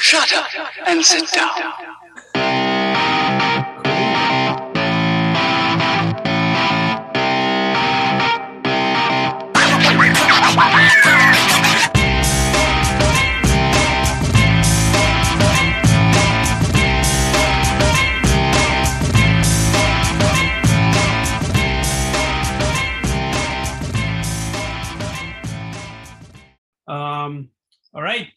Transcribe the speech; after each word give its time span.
Shut 0.00 0.32
up 0.32 0.46
and 0.86 1.04
sit 1.04 1.30
down. 1.32 1.50
Um, 26.88 27.48
all 27.94 28.02
right. 28.02 28.28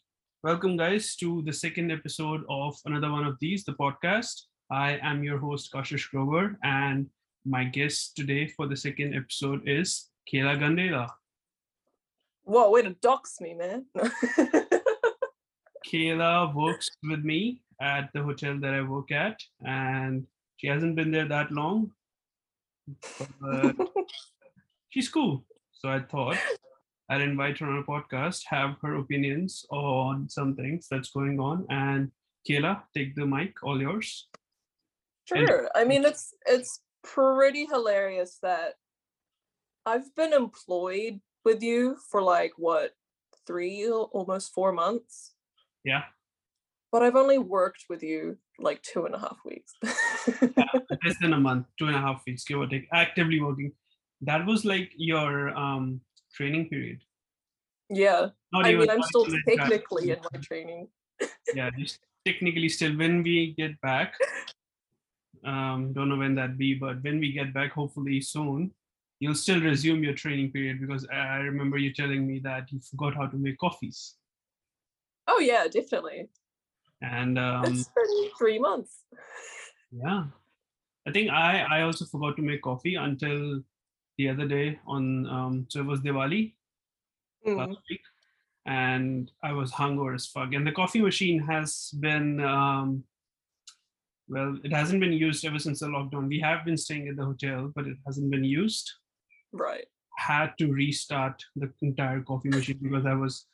Welcome, 0.42 0.76
guys, 0.76 1.16
to 1.16 1.42
the 1.42 1.52
second 1.52 1.90
episode 1.90 2.42
of 2.48 2.76
another 2.84 3.10
one 3.10 3.24
of 3.24 3.38
these, 3.40 3.64
the 3.64 3.72
podcast. 3.72 4.42
I 4.70 4.98
am 5.02 5.24
your 5.24 5.38
host, 5.38 5.72
Kashish 5.72 6.10
Grover, 6.10 6.58
and 6.62 7.06
my 7.46 7.64
guest 7.64 8.14
today 8.16 8.46
for 8.46 8.68
the 8.68 8.76
second 8.76 9.14
episode 9.14 9.66
is 9.66 10.10
Kayla 10.30 10.58
Gandela. 10.60 11.08
Whoa, 12.44 12.70
way 12.70 12.82
to 12.82 12.90
dox 12.90 13.40
me, 13.40 13.54
man. 13.54 13.86
Kayla 15.88 16.54
works 16.54 16.90
with 17.02 17.24
me 17.24 17.62
at 17.80 18.10
the 18.12 18.22
hotel 18.22 18.58
that 18.60 18.74
I 18.74 18.82
work 18.82 19.10
at, 19.10 19.40
and 19.64 20.26
she 20.58 20.66
hasn't 20.66 20.96
been 20.96 21.10
there 21.10 21.26
that 21.28 21.50
long, 21.50 21.90
but 23.40 23.74
she's 24.90 25.08
cool. 25.08 25.44
So 25.72 25.88
I 25.88 26.00
thought 26.00 26.36
I'd 27.08 27.20
invite 27.20 27.58
her 27.58 27.66
on 27.66 27.78
a 27.78 27.84
podcast, 27.84 28.42
have 28.48 28.76
her 28.82 28.96
opinions 28.96 29.64
on 29.70 30.28
some 30.28 30.56
things 30.56 30.88
that's 30.90 31.10
going 31.10 31.38
on. 31.38 31.66
And 31.70 32.10
Kayla, 32.48 32.82
take 32.96 33.14
the 33.14 33.26
mic, 33.26 33.62
all 33.62 33.80
yours. 33.80 34.28
And- 35.32 35.46
sure. 35.46 35.70
I 35.74 35.84
mean, 35.84 36.04
it's 36.04 36.34
it's 36.46 36.80
pretty 37.02 37.66
hilarious 37.66 38.38
that 38.42 38.74
I've 39.84 40.14
been 40.16 40.32
employed 40.32 41.20
with 41.44 41.62
you 41.62 41.96
for 42.10 42.22
like 42.22 42.52
what 42.56 42.92
three, 43.46 43.88
almost 43.88 44.52
four 44.52 44.72
months, 44.72 45.34
Yeah, 45.84 46.02
but 46.90 47.02
I've 47.02 47.14
only 47.14 47.38
worked 47.38 47.84
with 47.88 48.02
you 48.02 48.38
like 48.58 48.82
two 48.82 49.06
and 49.06 49.14
a 49.14 49.18
half 49.18 49.38
weeks. 49.44 49.72
less 50.42 51.16
than 51.20 51.32
a 51.34 51.40
month, 51.40 51.66
two 51.78 51.86
and 51.86 51.96
a 51.96 52.00
half 52.00 52.22
weeks, 52.26 52.44
give 52.44 52.58
or 52.58 52.66
take, 52.66 52.88
actively 52.92 53.40
working. 53.40 53.72
That 54.22 54.44
was 54.46 54.64
like 54.64 54.90
your 54.96 55.50
um, 55.50 56.00
training 56.36 56.68
period. 56.68 57.00
yeah, 57.88 58.28
Not 58.52 58.66
I 58.66 58.74
mean, 58.74 58.90
I'm 58.90 59.02
still 59.02 59.26
technically 59.48 60.10
in 60.10 60.18
my 60.32 60.38
training. 60.40 60.88
yeah, 61.54 61.70
just 61.78 62.00
technically 62.26 62.68
still 62.68 62.96
when 62.96 63.22
we 63.22 63.54
get 63.56 63.80
back. 63.80 64.14
Um, 65.44 65.92
don't 65.92 66.08
know 66.08 66.16
when 66.16 66.34
that 66.34 66.58
be, 66.58 66.74
but 66.74 67.02
when 67.02 67.20
we 67.20 67.32
get 67.32 67.54
back, 67.54 67.72
hopefully 67.72 68.20
soon, 68.20 68.72
you'll 69.20 69.34
still 69.34 69.60
resume 69.60 70.02
your 70.02 70.14
training 70.14 70.50
period 70.50 70.80
because 70.80 71.06
I 71.12 71.36
remember 71.36 71.78
you 71.78 71.92
telling 71.92 72.26
me 72.26 72.40
that 72.40 72.70
you 72.72 72.80
forgot 72.80 73.14
how 73.14 73.26
to 73.26 73.36
make 73.36 73.58
coffees. 73.58 74.16
Oh 75.28 75.38
yeah, 75.38 75.66
definitely. 75.68 76.28
And 77.02 77.38
um, 77.38 77.64
it's 77.64 77.88
been 77.88 78.30
three 78.38 78.58
months. 78.58 79.04
yeah, 79.90 80.24
I 81.06 81.12
think 81.12 81.30
I 81.30 81.64
I 81.70 81.82
also 81.82 82.04
forgot 82.04 82.36
to 82.36 82.42
make 82.42 82.62
coffee 82.62 82.96
until 82.96 83.62
the 84.18 84.28
other 84.28 84.46
day 84.48 84.78
on 84.86 85.26
um, 85.26 85.66
so 85.68 85.80
it 85.80 85.86
was 85.86 86.00
Diwali 86.00 86.52
Mm, 87.46 87.58
last 87.58 87.78
week, 87.88 88.00
and 88.66 89.30
I 89.42 89.52
was 89.52 89.70
hungover 89.70 90.14
as 90.16 90.26
fuck. 90.26 90.52
And 90.52 90.66
the 90.66 90.72
coffee 90.72 91.00
machine 91.00 91.38
has 91.38 91.90
been, 92.00 92.40
um, 92.40 93.04
well, 94.28 94.58
it 94.64 94.72
hasn't 94.72 94.98
been 95.00 95.12
used 95.12 95.44
ever 95.44 95.60
since 95.60 95.78
the 95.78 95.86
lockdown. 95.86 96.26
We 96.26 96.40
have 96.40 96.64
been 96.64 96.76
staying 96.76 97.06
at 97.06 97.16
the 97.16 97.24
hotel, 97.24 97.70
but 97.72 97.86
it 97.86 97.98
hasn't 98.04 98.30
been 98.30 98.42
used. 98.42 98.90
right. 99.52 99.86
Had 100.18 100.56
to 100.58 100.72
restart 100.72 101.44
the 101.56 101.70
entire 101.82 102.22
coffee 102.22 102.48
machine 102.48 102.78
because 102.82 103.04
I 103.06 103.14
was 103.14 103.46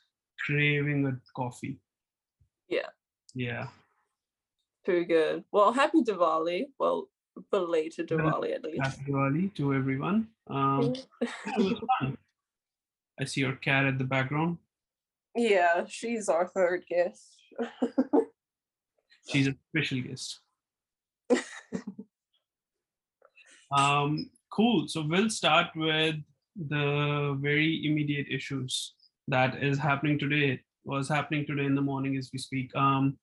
craving 0.45 1.05
a 1.05 1.19
coffee. 1.35 1.77
Yeah. 2.69 2.87
Yeah. 3.35 3.67
Too 4.85 5.03
good. 5.05 5.43
Well, 5.51 5.73
happy 5.73 6.01
Diwali. 6.01 6.67
Well, 6.79 7.09
belated 7.51 8.07
Bel- 8.07 8.19
Diwali 8.19 8.53
at 8.55 8.63
least. 8.63 8.81
Happy 8.81 9.11
Diwali 9.11 9.53
to 9.55 9.73
everyone. 9.73 10.27
Um, 10.47 10.93
it 11.21 11.57
was 11.57 11.79
fun. 11.99 12.17
I 13.19 13.25
see 13.25 13.41
your 13.41 13.53
cat 13.53 13.85
at 13.85 13.97
the 13.97 14.03
background. 14.03 14.57
Yeah, 15.35 15.85
she's 15.87 16.29
our 16.29 16.47
third 16.47 16.85
guest. 16.87 17.39
She's 19.29 19.47
a 19.47 19.55
special 19.69 20.01
guest. 20.01 20.39
um, 23.71 24.29
cool. 24.51 24.87
So 24.87 25.05
we'll 25.07 25.29
start 25.29 25.67
with 25.75 26.15
the 26.55 27.37
very 27.41 27.85
immediate 27.85 28.27
issues 28.29 28.93
that 29.27 29.63
is 29.63 29.77
happening 29.77 30.19
today. 30.19 30.61
Was 30.85 31.07
happening 31.07 31.45
today 31.45 31.63
in 31.63 31.75
the 31.75 31.81
morning 31.81 32.17
as 32.17 32.29
we 32.33 32.39
speak. 32.39 32.75
Um, 32.75 33.17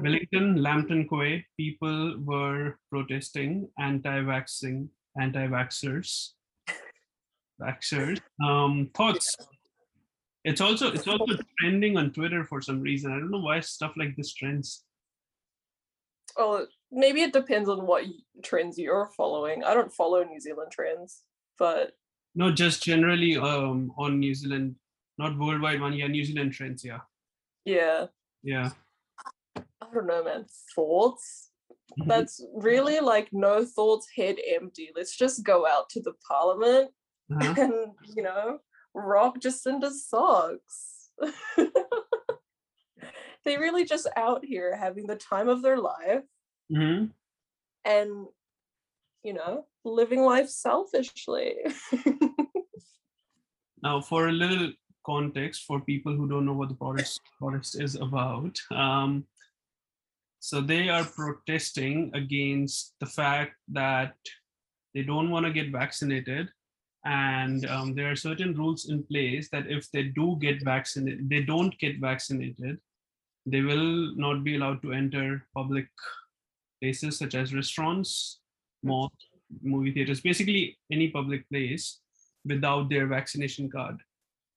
Wellington, 0.00 0.62
Lambton 0.62 1.08
Quay, 1.08 1.46
people 1.56 2.16
were 2.24 2.78
protesting 2.90 3.68
anti-vaxxing, 3.78 4.88
anti-vaxxers, 5.20 6.30
vaxxers. 7.60 8.20
Um, 8.44 8.90
thoughts. 8.94 9.36
It's 10.44 10.60
also 10.60 10.92
it's 10.92 11.08
also 11.08 11.38
trending 11.58 11.96
on 11.96 12.12
Twitter 12.12 12.44
for 12.44 12.60
some 12.60 12.80
reason. 12.80 13.12
I 13.12 13.18
don't 13.18 13.30
know 13.30 13.38
why 13.38 13.60
stuff 13.60 13.94
like 13.96 14.14
this 14.16 14.34
trends. 14.34 14.84
Well, 16.36 16.66
maybe 16.90 17.22
it 17.22 17.32
depends 17.32 17.68
on 17.68 17.86
what 17.86 18.04
trends 18.42 18.78
you're 18.78 19.10
following. 19.16 19.64
I 19.64 19.72
don't 19.72 19.92
follow 19.92 20.22
New 20.22 20.40
Zealand 20.40 20.72
trends, 20.72 21.22
but 21.58 21.92
No, 22.34 22.50
just 22.50 22.82
generally 22.82 23.36
um 23.36 23.92
on 23.96 24.18
New 24.18 24.34
Zealand, 24.34 24.74
not 25.16 25.38
worldwide 25.38 25.80
one. 25.80 25.94
Yeah, 25.94 26.08
New 26.08 26.24
Zealand 26.24 26.52
trends. 26.52 26.84
Yeah, 26.84 27.00
yeah, 27.64 28.06
yeah. 28.42 28.70
I 29.94 29.96
don't 29.98 30.06
know, 30.08 30.24
man. 30.24 30.46
Thoughts? 30.74 31.50
Mhm. 32.00 32.08
That's 32.08 32.44
really 32.54 32.98
like 32.98 33.28
no 33.32 33.64
thoughts, 33.64 34.08
head 34.16 34.36
empty. 34.44 34.90
Let's 34.96 35.16
just 35.16 35.44
go 35.44 35.66
out 35.66 35.88
to 35.90 36.00
the 36.00 36.14
parliament 36.28 36.90
Uh-huh. 37.30 37.54
and, 37.62 37.92
you 38.16 38.22
know, 38.22 38.58
rock 38.94 39.38
Jacinda's 39.40 40.04
socks. 40.08 41.10
they 43.44 43.56
really 43.56 43.84
just 43.84 44.08
out 44.16 44.44
here 44.44 44.74
having 44.76 45.06
the 45.06 45.14
time 45.16 45.48
of 45.48 45.62
their 45.62 45.78
life 45.78 46.24
Mhm. 46.72 47.12
and 47.84 48.26
you 49.22 49.32
know 49.32 49.66
living 49.84 50.22
life 50.22 50.48
selfishly 50.48 51.54
Now, 53.82 54.00
for 54.00 54.28
a 54.28 54.32
little 54.32 54.72
context 55.04 55.64
for 55.66 55.78
people 55.80 56.16
who 56.16 56.26
don't 56.26 56.46
know 56.46 56.54
what 56.54 56.70
the 56.70 56.74
protest 56.74 57.20
protest 57.38 57.78
is 57.78 57.96
about, 57.96 58.58
um, 58.70 59.26
so 60.44 60.60
they 60.60 60.90
are 60.90 61.06
protesting 61.06 62.10
against 62.12 62.92
the 63.00 63.06
fact 63.06 63.54
that 63.72 64.12
they 64.92 65.00
don't 65.00 65.30
want 65.30 65.46
to 65.46 65.50
get 65.50 65.72
vaccinated, 65.72 66.50
and 67.06 67.64
um, 67.64 67.94
there 67.94 68.10
are 68.10 68.16
certain 68.16 68.52
rules 68.54 68.90
in 68.90 69.04
place 69.04 69.48
that 69.52 69.70
if 69.70 69.90
they 69.90 70.02
do 70.02 70.36
get 70.42 70.62
vaccinated, 70.62 71.30
they 71.30 71.40
don't 71.40 71.78
get 71.78 71.98
vaccinated, 71.98 72.76
they 73.46 73.62
will 73.62 74.14
not 74.16 74.44
be 74.44 74.56
allowed 74.56 74.82
to 74.82 74.92
enter 74.92 75.46
public 75.56 75.86
places 76.82 77.16
such 77.16 77.34
as 77.34 77.54
restaurants, 77.54 78.40
malls, 78.82 79.12
movie 79.62 79.94
theaters, 79.94 80.20
basically 80.20 80.76
any 80.92 81.08
public 81.08 81.48
place 81.48 82.00
without 82.44 82.90
their 82.90 83.06
vaccination 83.06 83.70
card. 83.70 83.96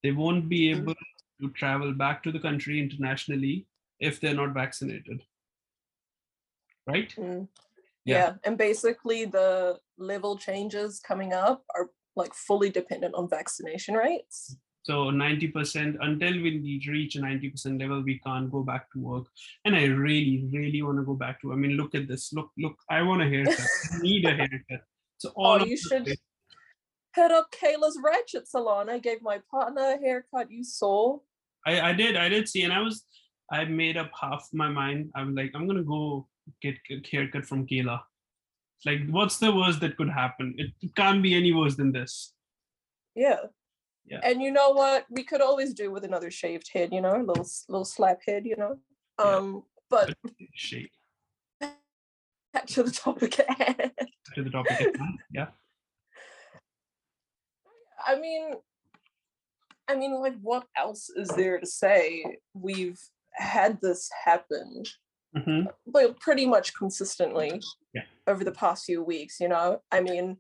They 0.04 0.12
won't 0.12 0.50
be 0.50 0.70
able 0.70 0.96
to 1.40 1.50
travel 1.52 1.94
back 1.94 2.24
to 2.24 2.32
the 2.34 2.42
country 2.42 2.78
internationally 2.82 3.68
if 4.02 4.20
they're 4.20 4.34
not 4.34 4.54
vaccinated. 4.54 5.22
Right? 6.88 7.14
Mm, 7.18 7.48
Yeah. 8.06 8.18
yeah. 8.18 8.34
and 8.46 8.58
basically 8.58 9.26
the 9.26 9.80
level 9.98 10.38
changes 10.38 11.00
coming 11.00 11.34
up 11.34 11.64
are 11.76 11.90
like 12.16 12.34
fully 12.34 12.70
dependent 12.70 13.14
on 13.16 13.30
vaccination 13.30 13.96
rates 13.96 14.56
So 14.88 15.12
90% 15.12 15.98
until 16.00 16.34
we 16.44 16.82
reach 16.88 17.18
a 17.18 17.20
90% 17.20 17.80
level, 17.82 18.02
we 18.10 18.20
can't 18.26 18.50
go 18.50 18.64
back 18.64 18.84
to 18.94 19.00
work. 19.00 19.26
And 19.66 19.76
I 19.76 19.84
really, 19.88 20.48
really 20.54 20.82
want 20.82 20.98
to 21.00 21.04
go 21.04 21.14
back 21.24 21.42
to. 21.42 21.52
I 21.52 21.58
mean, 21.58 21.74
look 21.80 21.94
at 22.00 22.08
this. 22.08 22.32
Look, 22.38 22.52
look. 22.58 22.78
I 22.90 23.02
want 23.08 23.22
a 23.22 23.28
haircut. 23.34 23.68
I 23.94 23.98
need 24.08 24.24
a 24.32 24.34
haircut. 24.42 24.82
So 25.18 25.28
all 25.36 25.60
oh 25.62 25.66
you 25.66 25.76
should 25.76 26.08
is- 26.08 26.24
head 27.18 27.34
up 27.38 27.48
kayla's 27.60 27.98
ratchet 28.08 28.48
salon 28.48 28.90
i 28.96 28.98
gave 29.06 29.22
my 29.24 29.38
partner 29.54 29.86
a 29.96 29.98
haircut 30.06 30.52
you 30.58 30.64
saw 30.64 31.18
I, 31.66 31.74
I 31.90 31.94
did, 31.94 32.16
I 32.16 32.30
did 32.30 32.48
see, 32.48 32.64
and 32.64 32.72
I 32.72 32.80
was, 32.80 33.04
I 33.52 33.66
made 33.66 33.98
up 33.98 34.12
half 34.22 34.48
my 34.54 34.70
mind. 34.70 35.12
I'm 35.16 35.36
like, 35.36 35.52
I'm 35.54 35.68
gonna 35.68 35.84
go 35.84 36.28
get 36.62 36.76
a 36.90 37.02
haircut 37.12 37.46
from 37.46 37.66
Kayla. 37.68 38.00
It's 38.78 38.86
like, 38.86 39.02
what's 39.10 39.38
the 39.38 39.54
worst 39.56 39.80
that 39.82 39.98
could 39.98 40.10
happen? 40.10 40.54
It, 40.58 40.72
it 40.82 40.96
can't 40.96 41.22
be 41.24 41.36
any 41.36 41.52
worse 41.52 41.76
than 41.76 41.92
this. 41.92 42.34
yeah 43.16 43.40
Yeah. 44.06 44.22
and 44.24 44.42
you 44.42 44.52
know 44.52 44.70
what 44.82 45.06
we 45.10 45.24
could 45.30 45.42
always 45.42 45.74
do 45.74 45.88
with 45.94 46.04
another 46.10 46.30
shaved 46.32 46.68
head 46.74 46.90
you 46.96 47.02
know 47.06 47.16
little 47.30 47.48
little 47.72 47.84
slap 47.94 48.20
head 48.28 48.44
you 48.52 48.56
know 48.62 48.74
Yeah. 49.20 49.36
Um, 49.38 49.64
but 49.90 50.14
Shade 50.54 50.92
back 51.60 52.68
to 52.76 52.84
the 52.84 52.92
topic 52.92 53.40
at 53.40 53.50
hand. 53.62 53.92
to 54.36 54.44
the 54.44 54.50
topic. 54.50 54.80
at 54.82 54.96
hand. 55.02 55.20
Yeah. 55.40 55.48
I 58.06 58.14
mean, 58.20 58.54
I 59.88 59.96
mean, 59.96 60.14
like, 60.20 60.38
what 60.42 60.66
else 60.78 61.10
is 61.10 61.30
there 61.30 61.60
to 61.60 61.66
say? 61.66 62.38
We've 62.54 63.00
had 63.34 63.80
this 63.82 64.10
happen, 64.26 64.84
hmm 65.44 65.62
like, 65.86 66.20
pretty 66.20 66.46
much 66.46 66.74
consistently 66.74 67.62
Yeah. 67.94 68.04
over 68.28 68.44
the 68.44 68.52
past 68.52 68.86
few 68.86 69.04
weeks. 69.04 69.40
You 69.40 69.50
know, 69.50 69.82
I 69.92 70.02
mean, 70.02 70.38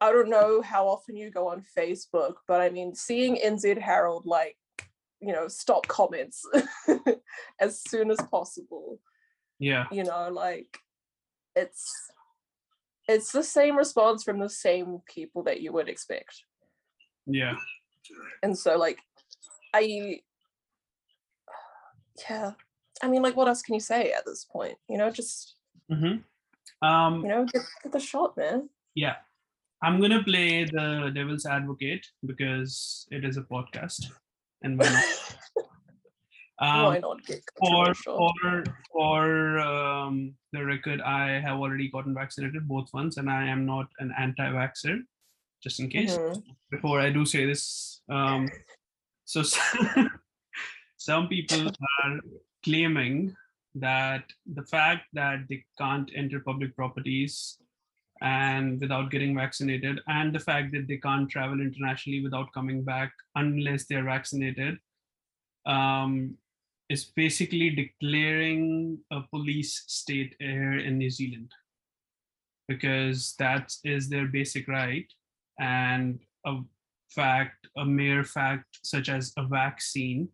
I 0.00 0.12
don't 0.12 0.28
know 0.28 0.62
how 0.62 0.86
often 0.88 1.16
you 1.16 1.30
go 1.30 1.48
on 1.48 1.62
Facebook, 1.76 2.34
but 2.46 2.60
I 2.60 2.68
mean, 2.70 2.94
seeing 2.94 3.36
NZ 3.36 3.78
Herald 3.78 4.26
like, 4.26 4.56
you 5.20 5.32
know, 5.32 5.48
stop 5.48 5.86
comments 5.88 6.44
as 7.60 7.80
soon 7.88 8.10
as 8.10 8.18
possible. 8.30 9.00
Yeah. 9.58 9.86
You 9.90 10.04
know, 10.04 10.28
like, 10.30 10.78
it's 11.54 11.90
it's 13.08 13.32
the 13.32 13.42
same 13.42 13.76
response 13.76 14.24
from 14.24 14.38
the 14.40 14.48
same 14.48 15.00
people 15.06 15.42
that 15.44 15.60
you 15.60 15.72
would 15.72 15.88
expect. 15.88 16.44
Yeah. 17.26 17.56
and 18.42 18.56
so 18.56 18.76
like 18.78 18.98
i 19.74 20.20
yeah 22.30 22.52
i 23.02 23.08
mean 23.08 23.22
like 23.22 23.36
what 23.36 23.48
else 23.48 23.62
can 23.62 23.74
you 23.74 23.80
say 23.80 24.12
at 24.12 24.24
this 24.24 24.44
point 24.44 24.76
you 24.88 24.98
know 24.98 25.10
just 25.10 25.56
mm-hmm. 25.90 26.18
Um, 26.82 27.22
you 27.22 27.28
know 27.28 27.46
get, 27.46 27.62
get 27.82 27.92
the 27.92 28.00
shot 28.00 28.36
man 28.36 28.68
yeah. 28.96 29.16
I'm 29.82 30.00
gonna 30.00 30.24
play 30.24 30.64
the 30.64 31.12
devil's 31.14 31.46
advocate 31.46 32.04
because 32.24 33.06
it 33.10 33.24
is 33.24 33.36
a 33.36 33.42
podcast, 33.42 34.06
and 34.62 34.78
why 34.78 34.88
not? 34.88 35.04
why 36.58 36.96
Um, 36.96 37.00
not 37.02 37.26
get 37.26 37.42
for 37.58 37.84
controversial 37.84 38.32
for 38.40 38.64
for 38.90 39.58
um, 39.58 40.34
the 40.52 40.64
record, 40.64 41.02
I 41.02 41.38
have 41.38 41.58
already 41.58 41.90
gotten 41.90 42.14
vaccinated 42.14 42.66
both 42.66 42.92
ones, 42.94 43.18
and 43.18 43.30
I 43.30 43.46
am 43.46 43.66
not 43.66 43.88
an 43.98 44.14
anti-vaxxer. 44.18 45.00
Just 45.62 45.80
in 45.80 45.90
case, 45.90 46.16
Mhm. 46.16 46.42
before 46.70 46.98
I 47.00 47.10
do 47.10 47.26
say 47.26 47.44
this, 47.44 48.00
um, 48.08 48.48
so 49.26 49.42
some 50.96 51.28
people 51.28 51.68
are 52.02 52.20
claiming 52.66 53.34
that 53.76 54.24
the 54.54 54.64
fact 54.64 55.04
that 55.12 55.40
they 55.48 55.64
can't 55.78 56.10
enter 56.16 56.40
public 56.40 56.74
properties 56.74 57.58
and 58.22 58.80
without 58.80 59.10
getting 59.10 59.36
vaccinated, 59.36 60.00
and 60.08 60.34
the 60.34 60.40
fact 60.40 60.72
that 60.72 60.88
they 60.88 60.96
can't 60.96 61.30
travel 61.30 61.60
internationally 61.60 62.22
without 62.22 62.52
coming 62.52 62.82
back 62.82 63.12
unless 63.34 63.84
they're 63.84 64.04
vaccinated, 64.04 64.78
um, 65.66 66.34
is 66.88 67.04
basically 67.04 67.70
declaring 67.70 68.98
a 69.10 69.20
police 69.30 69.84
state 69.86 70.34
here 70.38 70.78
in 70.78 70.98
New 70.98 71.10
Zealand 71.10 71.52
because 72.68 73.34
that 73.38 73.72
is 73.84 74.08
their 74.08 74.26
basic 74.26 74.66
right. 74.66 75.06
And 75.60 76.20
a 76.44 76.60
fact, 77.10 77.68
a 77.76 77.84
mere 77.84 78.24
fact 78.24 78.78
such 78.82 79.08
as 79.08 79.32
a 79.36 79.44
vaccine, 79.46 80.28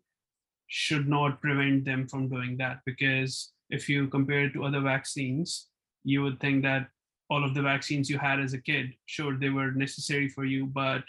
should 0.75 1.07
not 1.07 1.41
prevent 1.41 1.85
them 1.85 2.09
from 2.09 2.29
doing 2.29 2.57
that. 2.57 2.79
Because 2.87 3.53
if 3.69 3.89
you 3.89 4.09
compare 4.09 4.45
it 4.47 4.55
to 4.55 4.65
other 4.65 4.81
vaccines, 4.81 5.69
you 6.03 6.23
would 6.23 6.41
think 6.41 6.63
that 6.63 6.89
all 7.29 7.45
of 7.45 7.55
the 7.55 7.63
vaccines 7.63 8.09
you 8.09 8.19
had 8.19 8.41
as 8.41 8.55
a 8.55 8.59
kid, 8.59 8.95
sure, 9.07 9.37
they 9.39 9.51
were 9.51 9.71
necessary 9.73 10.29
for 10.29 10.45
you, 10.45 10.67
but 10.67 11.05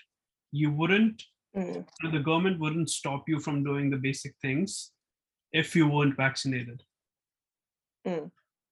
you 0.51 0.71
wouldn't 0.71 1.23
Mm, 1.55 1.85
the 2.11 2.19
government 2.19 2.59
wouldn't 2.59 2.89
stop 2.89 3.29
you 3.29 3.39
from 3.39 3.63
doing 3.63 3.89
the 3.91 3.97
basic 3.97 4.33
things 4.41 4.91
if 5.51 5.75
you 5.75 5.87
weren't 5.87 6.17
vaccinated. 6.17 6.81
Mm. 8.07 8.31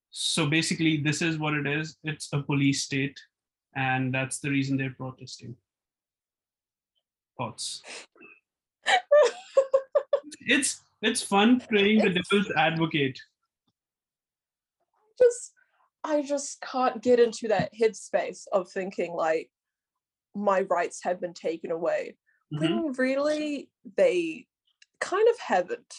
So 0.09 0.47
basically, 0.47 0.97
this 0.97 1.21
is 1.21 1.37
what 1.37 1.53
it 1.53 1.67
is. 1.67 1.95
It's 2.03 2.29
a 2.33 2.41
police 2.41 2.83
state, 2.83 3.19
and 3.75 4.13
that's 4.13 4.39
the 4.39 4.49
reason 4.49 4.77
they're 4.77 4.95
protesting. 4.97 5.55
Thoughts? 7.37 7.83
It's 10.47 10.81
it's 11.01 11.21
fun 11.21 11.59
playing 11.59 11.99
the 11.99 12.09
devil's 12.09 12.51
advocate. 12.55 13.19
just 15.19 15.53
i 16.03 16.21
just 16.21 16.59
can't 16.61 17.03
get 17.03 17.19
into 17.19 17.47
that 17.47 17.69
headspace 17.79 18.45
of 18.51 18.67
thinking 18.69 19.13
like 19.13 19.49
my 20.33 20.61
rights 20.61 21.03
have 21.03 21.19
been 21.21 21.33
taken 21.33 21.69
away 21.71 22.15
Mhm. 22.51 22.59
when 22.59 22.91
really 22.93 23.69
they 23.97 24.47
kind 24.99 25.27
of 25.29 25.37
haven't 25.39 25.93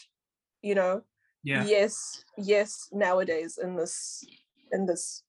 you 0.63 0.75
know 0.75 1.05
Yeah, 1.45 1.65
yes 1.67 2.25
yes 2.37 2.89
nowadays 2.93 3.59
in 3.63 3.77
this 3.77 4.25
in 4.73 4.87
this 4.87 5.23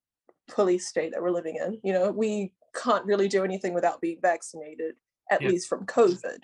police 0.48 0.88
state 0.88 1.12
that 1.12 1.22
we're 1.22 1.30
living 1.32 1.58
in 1.58 1.80
you 1.84 1.94
know 1.94 2.10
we 2.12 2.54
can't 2.74 3.06
really 3.06 3.28
do 3.28 3.44
anything 3.44 3.74
without 3.74 4.02
being 4.02 4.20
vaccinated 4.22 4.96
at 5.30 5.42
Yeah. 5.42 5.50
least 5.50 5.68
from 5.70 5.86
covid 5.86 6.40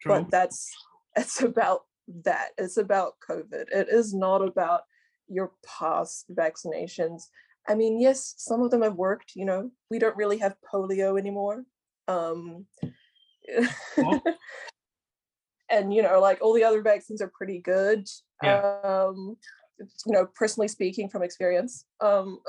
true. 0.00 0.12
but 0.14 0.30
that's 0.30 0.72
that's 1.16 1.42
about 1.42 1.84
that 2.24 2.48
it's 2.58 2.76
about 2.76 3.14
covid 3.26 3.66
it 3.72 3.88
is 3.88 4.12
not 4.14 4.42
about 4.42 4.82
your 5.28 5.52
past 5.66 6.26
vaccinations 6.34 7.28
i 7.68 7.74
mean 7.74 8.00
yes 8.00 8.34
some 8.36 8.62
of 8.62 8.70
them 8.70 8.82
have 8.82 8.94
worked 8.96 9.32
you 9.34 9.44
know 9.44 9.70
we 9.90 9.98
don't 9.98 10.16
really 10.16 10.38
have 10.38 10.56
polio 10.72 11.18
anymore 11.18 11.64
um 12.08 12.66
Oh. 13.98 14.20
and 15.70 15.92
you 15.92 16.02
know 16.02 16.20
like 16.20 16.38
all 16.40 16.54
the 16.54 16.64
other 16.64 16.82
vaccines 16.82 17.20
are 17.20 17.32
pretty 17.34 17.60
good 17.60 18.08
Yeah. 18.42 18.78
um 18.84 19.36
you 20.06 20.12
know 20.12 20.26
personally 20.34 20.68
speaking 20.68 21.08
from 21.08 21.22
experience 21.22 21.84
um 22.00 22.38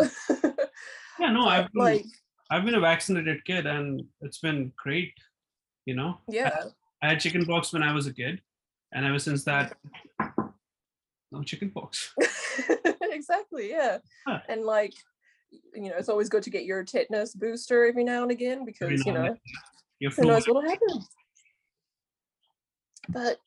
yeah, 1.19 1.31
no, 1.31 1.47
I've 1.47 1.71
been, 1.71 1.83
like 1.83 2.05
I've 2.51 2.65
been 2.65 2.75
a 2.75 2.79
vaccinated 2.79 3.43
kid, 3.45 3.65
and 3.65 4.03
it's 4.21 4.39
been 4.39 4.71
great. 4.77 5.13
You 5.85 5.95
know, 5.95 6.17
yeah 6.27 6.63
I 7.01 7.09
had 7.09 7.19
chickenpox 7.19 7.73
when 7.73 7.83
I 7.83 7.93
was 7.93 8.07
a 8.07 8.13
kid, 8.13 8.41
and 8.95 9.05
ever 9.05 9.19
since 9.19 9.43
that, 9.43 9.77
no 11.31 11.43
chickenpox. 11.43 12.15
exactly 13.01 13.69
yeah 13.69 13.97
Huh. 14.27 14.39
and 14.49 14.63
like 14.63 14.93
you 15.73 15.89
know 15.89 15.95
it's 15.97 16.09
always 16.09 16.29
good 16.29 16.43
to 16.43 16.49
get 16.49 16.65
your 16.65 16.83
tetanus 16.83 17.33
booster 17.33 17.85
every 17.85 18.03
now 18.03 18.23
and 18.23 18.31
again 18.31 18.65
because 18.65 19.05
you 19.05 19.13
know. 19.13 19.35
Who 20.17 20.25
knows 20.25 20.47
what'll 20.47 20.69
happen 20.69 21.01
but 23.09 23.37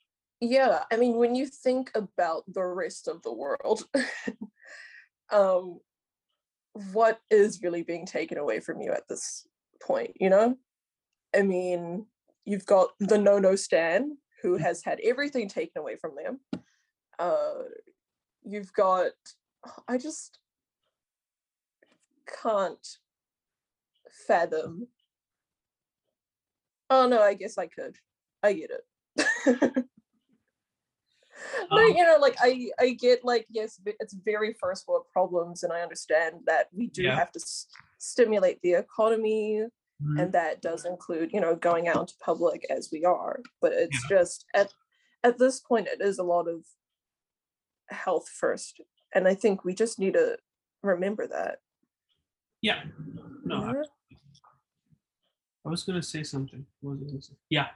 yeah 0.41 0.85
i 0.91 0.97
mean 0.97 1.17
when 1.17 1.35
you 1.35 1.47
think 1.47 1.91
about 1.95 2.45
the 2.49 2.65
rest 2.65 3.09
of 3.09 3.23
the 3.23 3.33
world 3.33 3.85
um 5.31 5.81
what 6.93 7.21
is 7.31 7.61
really 7.63 7.83
being 7.83 8.07
taken 8.07 8.39
away 8.39 8.61
from 8.61 8.81
you 8.81 8.93
at 8.93 9.07
this 9.09 9.47
point 9.83 10.13
you 10.19 10.31
know 10.31 10.57
i 11.37 11.43
mean 11.43 12.07
you've 12.45 12.67
got 12.67 12.91
the 13.01 13.19
no 13.19 13.39
no 13.39 13.57
stan 13.57 14.17
who 14.43 14.57
has 14.57 14.83
had 14.85 15.01
everything 15.03 15.49
taken 15.49 15.81
away 15.81 15.97
from 15.97 16.13
them. 16.15 16.41
Uh 17.19 17.65
you've 18.45 18.73
got 18.73 19.11
i 19.89 19.99
just 19.99 20.39
can't 22.43 22.87
fathom 24.27 24.87
oh 26.91 27.09
no 27.09 27.21
i 27.21 27.35
guess 27.35 27.59
i 27.59 27.67
could. 27.67 27.97
I 28.43 28.53
get 28.53 28.71
it. 28.71 29.85
No 31.71 31.77
Um, 31.85 31.95
you 31.97 32.05
know 32.05 32.19
like 32.21 32.37
i 32.41 32.69
i 32.81 32.91
get 32.91 33.25
like 33.25 33.47
yes 33.51 33.81
it's 34.01 34.15
very 34.15 34.55
first 34.55 34.89
world 34.89 35.05
problems 35.13 35.63
and 35.63 35.73
i 35.73 35.81
understand 35.83 36.37
that 36.47 36.67
we 36.73 36.89
do 36.89 37.03
Yeah. 37.05 37.15
have 37.17 37.31
to 37.33 37.41
s- 37.41 37.67
stimulate 37.99 38.61
the 38.63 38.73
economy 38.75 39.65
Mhm. 40.03 40.21
and 40.23 40.33
that 40.33 40.63
does 40.63 40.85
include 40.85 41.33
you 41.33 41.41
know 41.41 41.57
going 41.57 41.89
out 41.89 41.97
into 42.01 42.15
public 42.21 42.65
as 42.71 42.89
we 42.93 43.05
are 43.05 43.41
but 43.61 43.73
it's 43.73 44.07
just 44.09 44.45
at 44.55 44.73
at 45.25 45.39
this 45.39 45.59
point 45.61 45.89
it 45.89 46.01
is 46.01 46.19
a 46.19 46.23
lot 46.23 46.47
of 46.47 46.65
health 47.91 48.29
first 48.29 48.81
and 49.15 49.27
i 49.27 49.35
think 49.35 49.65
we 49.65 49.75
just 49.75 49.99
need 49.99 50.15
to 50.15 50.39
remember 50.83 51.27
that 51.27 51.59
yeah. 52.61 52.83
No, 53.45 53.57
I- 53.63 53.85
I 55.65 55.69
was 55.71 55.85
gonna 55.85 56.03
say 56.03 56.23
something. 56.25 56.67
What 56.81 56.99
was 56.99 57.09
gonna 57.11 57.23
say? 57.23 57.35
Yeah, 57.51 57.69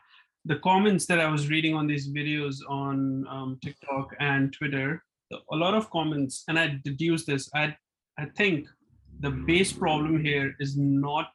the 0.45 0.59
comments 0.59 1.07
that 1.07 1.21
I 1.21 1.29
was 1.31 1.49
reading 1.49 1.75
on 1.75 1.87
these 1.87 2.09
videos 2.09 2.57
on 2.69 3.25
um, 3.29 3.59
TikTok 3.62 4.09
and 4.19 4.52
Twitter, 4.52 5.05
a 5.52 5.57
lot 5.57 5.75
of 5.75 5.88
comments, 5.91 6.43
and 6.49 6.59
I 6.59 6.81
deduce 6.85 7.25
this. 7.26 7.49
I 7.55 7.76
I 8.19 8.25
think 8.38 8.67
the 9.21 9.31
base 9.31 9.73
problem 9.73 10.23
here 10.25 10.57
is 10.59 10.76
not 10.76 11.33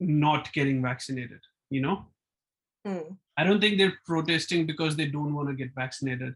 not 0.00 0.52
getting 0.52 0.82
vaccinated. 0.82 1.40
You 1.70 1.82
know, 1.82 2.06
Mm, 2.86 3.16
I 3.36 3.44
don't 3.44 3.60
think 3.60 3.78
they're 3.78 3.98
protesting 4.04 4.64
because 4.64 4.96
they 4.96 5.06
don't 5.06 5.34
want 5.34 5.48
to 5.48 5.54
get 5.54 5.74
vaccinated. 5.74 6.34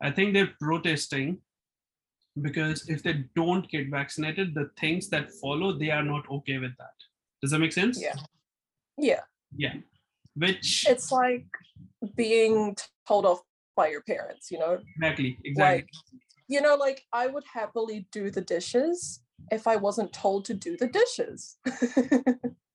I 0.00 0.10
think 0.10 0.32
they're 0.32 0.54
protesting 0.60 1.38
because 2.40 2.88
if 2.88 3.02
they 3.02 3.24
don't 3.34 3.68
get 3.68 3.90
vaccinated, 3.90 4.54
the 4.54 4.70
things 4.78 5.08
that 5.08 5.32
follow, 5.32 5.76
they 5.76 5.90
are 5.90 6.04
not 6.04 6.30
okay 6.30 6.58
with 6.58 6.76
that. 6.78 6.94
Does 7.42 7.50
that 7.50 7.58
make 7.58 7.72
sense? 7.72 8.00
Yeah. 8.00 8.14
yeah 8.96 9.20
Yeah. 9.56 9.74
Which 10.36 10.86
it's 10.88 11.10
like 11.10 11.46
being 12.14 12.76
told 13.08 13.26
off 13.26 13.42
by 13.74 13.88
your 13.88 14.02
parents, 14.02 14.52
you 14.52 14.58
know? 14.60 14.78
exactly 14.96 15.36
exactly 15.44 15.76
Like, 15.78 15.88
you 16.46 16.60
know, 16.60 16.76
like 16.76 17.04
I 17.12 17.26
would 17.26 17.44
happily 17.52 18.06
do 18.12 18.30
the 18.30 18.40
dishes 18.40 19.20
if 19.50 19.66
I 19.66 19.76
wasn't 19.76 20.12
told 20.12 20.44
to 20.44 20.54
do 20.54 20.76
the 20.76 20.86
dishes. 20.86 21.56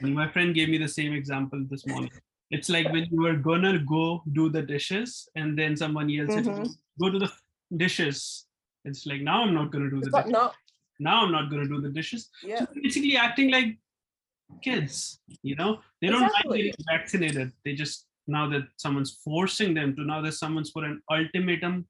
And 0.00 0.14
my 0.14 0.28
friend 0.30 0.54
gave 0.54 0.68
me 0.68 0.78
the 0.78 0.88
same 0.88 1.12
example 1.12 1.64
this 1.70 1.86
morning 1.86 2.10
it's 2.50 2.68
like 2.68 2.86
when 2.92 3.04
you 3.10 3.20
were 3.22 3.36
gonna 3.36 3.78
go 3.78 4.22
do 4.32 4.48
the 4.48 4.62
dishes 4.62 5.28
and 5.36 5.58
then 5.58 5.76
someone 5.76 6.08
yells 6.08 6.30
at 6.36 6.44
you 6.44 6.52
Mhm. 6.52 6.74
go 7.02 7.10
to 7.10 7.18
the 7.24 7.30
dishes 7.82 8.46
it's 8.84 9.06
like 9.10 9.20
now 9.20 9.42
i'm 9.44 9.54
not 9.54 9.70
gonna 9.70 9.90
do 9.90 10.00
the 10.00 10.10
dishes. 10.10 10.32
no, 10.32 10.50
now 10.98 11.16
i'm 11.24 11.30
not 11.36 11.48
gonna 11.50 11.68
do 11.68 11.80
the 11.80 11.90
dishes 11.98 12.28
yeah. 12.42 12.58
So 12.60 12.66
basically 12.82 13.16
acting 13.16 13.50
like 13.56 13.78
kids 14.62 15.20
you 15.42 15.54
know 15.60 15.70
they 16.00 16.08
don't 16.08 16.20
mind 16.22 16.34
Exactly. 16.34 16.62
getting 16.62 16.84
vaccinated 16.90 17.52
they 17.64 17.74
just 17.74 18.06
now 18.26 18.48
that 18.48 18.64
someone's 18.76 19.12
forcing 19.24 19.74
them 19.74 19.94
to 19.96 20.02
now 20.12 20.20
that 20.20 20.32
someone's 20.32 20.72
put 20.72 20.84
an 20.84 21.00
ultimatum 21.10 21.86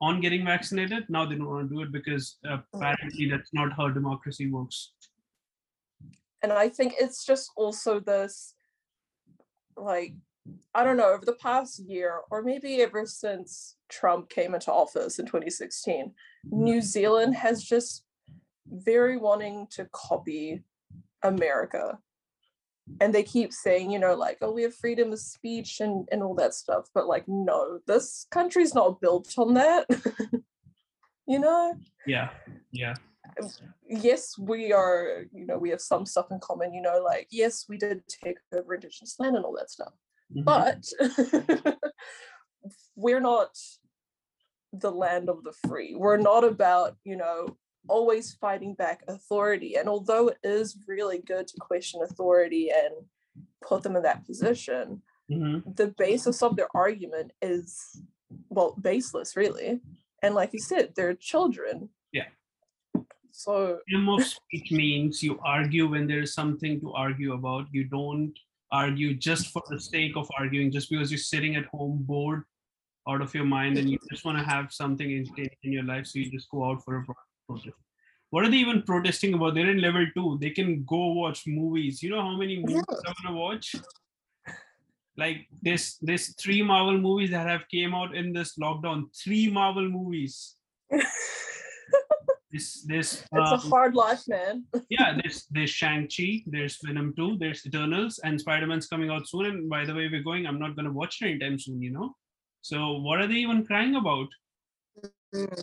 on 0.00 0.20
getting 0.20 0.44
vaccinated 0.44 1.04
now 1.08 1.24
they 1.26 1.36
don't 1.36 1.48
want 1.50 1.68
to 1.68 1.74
do 1.74 1.82
it 1.82 1.92
because 1.92 2.38
uh, 2.48 2.58
apparently 2.74 3.28
that's 3.30 3.52
not 3.52 3.72
how 3.78 3.88
democracy 3.88 4.50
works 4.50 4.92
and 6.46 6.52
i 6.52 6.68
think 6.68 6.94
it's 7.00 7.24
just 7.24 7.50
also 7.56 7.98
this 7.98 8.54
like 9.76 10.14
i 10.76 10.84
don't 10.84 10.96
know 10.96 11.12
over 11.12 11.24
the 11.24 11.32
past 11.32 11.80
year 11.80 12.20
or 12.30 12.40
maybe 12.40 12.80
ever 12.82 13.04
since 13.04 13.76
trump 13.88 14.28
came 14.28 14.54
into 14.54 14.70
office 14.70 15.18
in 15.18 15.26
2016 15.26 16.12
new 16.52 16.80
zealand 16.80 17.34
has 17.34 17.64
just 17.64 18.04
very 18.68 19.16
wanting 19.16 19.66
to 19.70 19.88
copy 19.92 20.62
america. 21.22 21.98
And 23.00 23.12
they 23.12 23.24
keep 23.24 23.52
saying 23.52 23.90
you 23.90 23.98
know 23.98 24.14
like 24.14 24.38
oh 24.42 24.52
we 24.52 24.62
have 24.62 24.74
freedom 24.74 25.12
of 25.12 25.18
speech 25.18 25.80
and 25.80 26.08
and 26.12 26.22
all 26.22 26.36
that 26.36 26.54
stuff 26.54 26.84
but 26.94 27.08
like 27.08 27.24
no 27.26 27.80
this 27.88 28.28
country's 28.30 28.74
not 28.74 29.00
built 29.00 29.34
on 29.36 29.54
that. 29.54 29.86
You 31.28 31.40
know? 31.40 31.74
Yeah 32.06 32.30
yeah 32.70 32.94
yes, 33.88 34.36
we 34.38 34.72
are, 34.72 35.24
you 35.32 35.46
know, 35.46 35.58
we 35.58 35.70
have 35.70 35.80
some 35.80 36.06
stuff 36.06 36.26
in 36.30 36.40
common, 36.40 36.74
you 36.74 36.82
know, 36.82 37.00
like, 37.04 37.28
yes, 37.30 37.66
we 37.68 37.76
did 37.76 38.02
take 38.08 38.38
over 38.54 38.74
Indigenous 38.74 39.16
land 39.18 39.36
and 39.36 39.44
all 39.44 39.54
that 39.56 39.70
stuff, 39.70 39.92
Mhm. 40.34 40.44
but 40.44 40.84
we're 42.96 43.20
not 43.20 43.56
the 44.72 44.90
land 44.90 45.28
of 45.28 45.44
the 45.44 45.52
free. 45.66 45.94
We're 45.94 46.16
not 46.16 46.44
about, 46.44 46.96
you 47.04 47.16
know, 47.16 47.56
always 47.88 48.34
fighting 48.34 48.74
back 48.74 49.04
authority. 49.08 49.76
And 49.76 49.88
although 49.88 50.28
it 50.28 50.38
is 50.42 50.76
really 50.86 51.18
good 51.18 51.46
to 51.48 51.56
question 51.60 52.02
authority 52.02 52.70
and 52.70 52.92
put 53.62 53.82
them 53.82 53.96
in 53.96 54.02
that 54.02 54.26
position, 54.26 55.02
Mhm. 55.30 55.76
the 55.76 55.88
basis 55.88 56.42
of 56.42 56.56
their 56.56 56.68
argument 56.74 57.32
is, 57.40 58.02
well, 58.48 58.72
baseless, 58.80 59.36
really. 59.36 59.80
And 60.22 60.34
like 60.34 60.52
you 60.52 60.60
said, 60.60 60.94
they're 60.94 61.14
children. 61.14 61.90
So 63.46 63.78
freedom 63.86 64.08
of 64.08 64.24
speech 64.24 64.72
means 64.72 65.22
you 65.22 65.38
argue 65.44 65.86
when 65.88 66.08
there 66.08 66.18
is 66.20 66.34
something 66.34 66.80
to 66.80 66.92
argue 66.94 67.32
about. 67.34 67.66
You 67.70 67.84
don't 67.84 68.34
argue 68.72 69.14
just 69.14 69.52
for 69.52 69.62
the 69.70 69.78
sake 69.78 70.16
of 70.16 70.28
arguing, 70.36 70.72
just 70.72 70.90
because 70.90 71.12
you're 71.12 71.18
sitting 71.18 71.54
at 71.54 71.66
home 71.66 71.98
bored 72.00 72.42
out 73.08 73.22
of 73.22 73.32
your 73.36 73.44
mind 73.44 73.78
and 73.78 73.88
you 73.88 73.98
just 74.10 74.24
want 74.24 74.36
to 74.36 74.42
have 74.42 74.72
something 74.72 75.08
entertaining 75.08 75.56
in 75.62 75.72
your 75.72 75.84
life, 75.84 76.08
so 76.08 76.18
you 76.18 76.28
just 76.28 76.50
go 76.50 76.68
out 76.68 76.82
for 76.82 76.96
a 76.96 77.04
protest. 77.46 77.76
What 78.30 78.44
are 78.44 78.50
they 78.50 78.56
even 78.56 78.82
protesting 78.82 79.34
about? 79.34 79.54
They're 79.54 79.70
in 79.70 79.80
level 79.80 80.04
two. 80.16 80.38
They 80.40 80.50
can 80.50 80.82
go 80.82 81.12
watch 81.12 81.44
movies. 81.46 82.02
You 82.02 82.10
know 82.10 82.22
how 82.22 82.36
many 82.36 82.56
movies 82.58 82.82
Yeah. 82.90 82.96
I'm 83.06 83.14
gonna 83.22 83.36
watch? 83.36 83.76
Like 85.16 85.46
this, 85.62 85.98
this 86.02 86.34
three 86.42 86.62
Marvel 86.62 86.98
movies 86.98 87.30
that 87.30 87.46
have 87.46 87.68
came 87.70 87.94
out 87.94 88.16
in 88.16 88.32
this 88.32 88.58
lockdown. 88.58 89.04
Three 89.16 89.48
Marvel 89.48 89.88
movies. 89.88 90.56
This, 92.52 92.82
this. 92.82 93.24
it's 93.32 93.50
a 93.50 93.54
um, 93.54 93.70
hard 93.70 93.94
life, 93.94 94.22
man. 94.28 94.64
yeah, 94.88 95.18
there's 95.20 95.46
there's 95.50 95.70
Shang-Chi, 95.70 96.44
there's 96.46 96.78
Venom 96.82 97.12
2, 97.16 97.38
there's 97.38 97.66
Eternals, 97.66 98.20
and 98.22 98.40
Spider-Man's 98.40 98.86
coming 98.86 99.10
out 99.10 99.28
soon. 99.28 99.46
And 99.46 99.68
by 99.68 99.84
the 99.84 99.94
way, 99.94 100.08
we're 100.08 100.22
going, 100.22 100.46
I'm 100.46 100.60
not 100.60 100.76
gonna 100.76 100.92
watch 100.92 101.20
it 101.22 101.26
anytime 101.26 101.58
soon, 101.58 101.82
you 101.82 101.90
know. 101.90 102.14
So 102.62 102.98
what 102.98 103.20
are 103.20 103.26
they 103.26 103.34
even 103.34 103.66
crying 103.66 103.96
about? 103.96 104.28
Mm. 105.34 105.60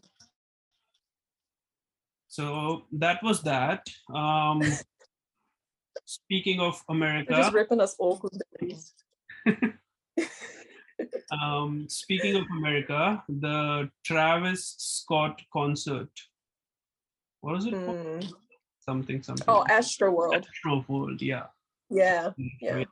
So 2.28 2.84
that 2.94 3.24
was 3.24 3.42
that. 3.44 3.88
Um 4.14 4.62
speaking 6.06 6.60
of 6.60 6.82
They're 6.88 7.24
just 7.24 7.30
America, 7.30 7.52
ripping 7.54 7.82
us 7.82 7.96
all 7.98 8.22
um 11.32 11.88
speaking 11.88 12.36
of 12.36 12.44
America, 12.58 13.24
the 13.30 13.90
Travis 14.04 14.76
Scott 14.78 15.42
concert. 15.52 16.10
What 17.44 17.56
was 17.56 17.66
it? 17.66 17.74
called? 17.74 17.98
Mm. 17.98 18.34
Something, 18.80 19.22
something. 19.22 19.46
Oh, 19.50 19.66
Astro 19.70 20.12
World. 20.12 20.36
Astro 20.48 20.86
World, 20.88 21.22
yeah. 21.22 21.48
Yeah. 21.90 22.30
Yeah. 22.62 22.86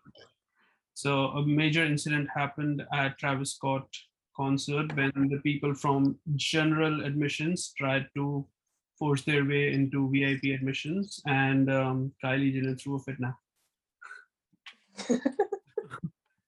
So 0.93 1.27
a 1.39 1.45
major 1.47 1.85
incident 1.85 2.27
happened 2.35 2.83
at 2.93 3.17
Travis 3.17 3.53
Scott 3.53 3.87
concert 4.35 4.93
when 4.97 5.11
the 5.31 5.39
people 5.41 5.73
from 5.73 6.17
general 6.35 7.05
admissions 7.05 7.73
tried 7.77 8.07
to 8.15 8.45
force 8.99 9.21
their 9.23 9.45
way 9.45 9.71
into 9.73 10.11
VIP 10.11 10.53
admissions, 10.53 11.21
and 11.25 11.71
um, 11.71 12.11
Kylie 12.23 12.53
Jenner 12.53 12.75
threw 12.75 12.97
a 12.97 12.99
fit 12.99 13.19
now. 13.21 13.37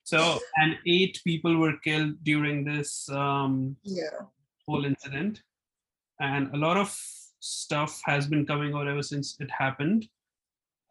so, 0.03 0.39
and 0.57 0.77
eight 0.85 1.21
people 1.23 1.57
were 1.57 1.77
killed 1.85 2.21
during 2.23 2.65
this 2.65 3.07
um, 3.09 3.77
Yeah. 3.83 4.27
whole 4.67 4.83
incident 4.83 5.41
and 6.19 6.53
a 6.53 6.57
lot 6.57 6.75
of 6.77 6.93
stuff 7.43 8.01
has 8.05 8.25
been 8.25 8.45
coming 8.45 8.73
out 8.73 8.87
ever 8.87 9.03
since 9.03 9.35
it 9.41 9.51
happened 9.51 10.07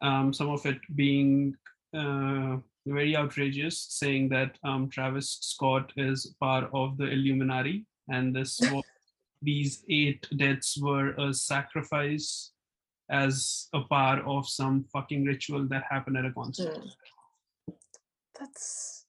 um, 0.01 0.31
some 0.31 0.49
of 0.49 0.63
it 0.65 0.77
being 0.95 1.55
uh, 1.97 2.57
very 2.85 3.15
outrageous 3.15 3.87
saying 3.89 4.29
that 4.29 4.57
um, 4.63 4.87
travis 4.87 5.39
scott 5.41 5.91
is 5.97 6.35
part 6.39 6.69
of 6.73 6.95
the 6.97 7.05
illuminati 7.05 7.85
and 8.09 8.35
this 8.35 8.59
was, 8.71 8.83
these 9.41 9.83
eight 9.89 10.27
deaths 10.37 10.77
were 10.77 11.13
a 11.15 11.33
sacrifice 11.33 12.51
as 13.09 13.67
a 13.73 13.81
part 13.81 14.23
of 14.25 14.47
some 14.47 14.85
fucking 14.93 15.25
ritual 15.25 15.67
that 15.67 15.83
happened 15.89 16.17
at 16.17 16.25
a 16.25 16.31
concert 16.31 16.77
Mm. 16.77 16.89
That's 18.39 19.05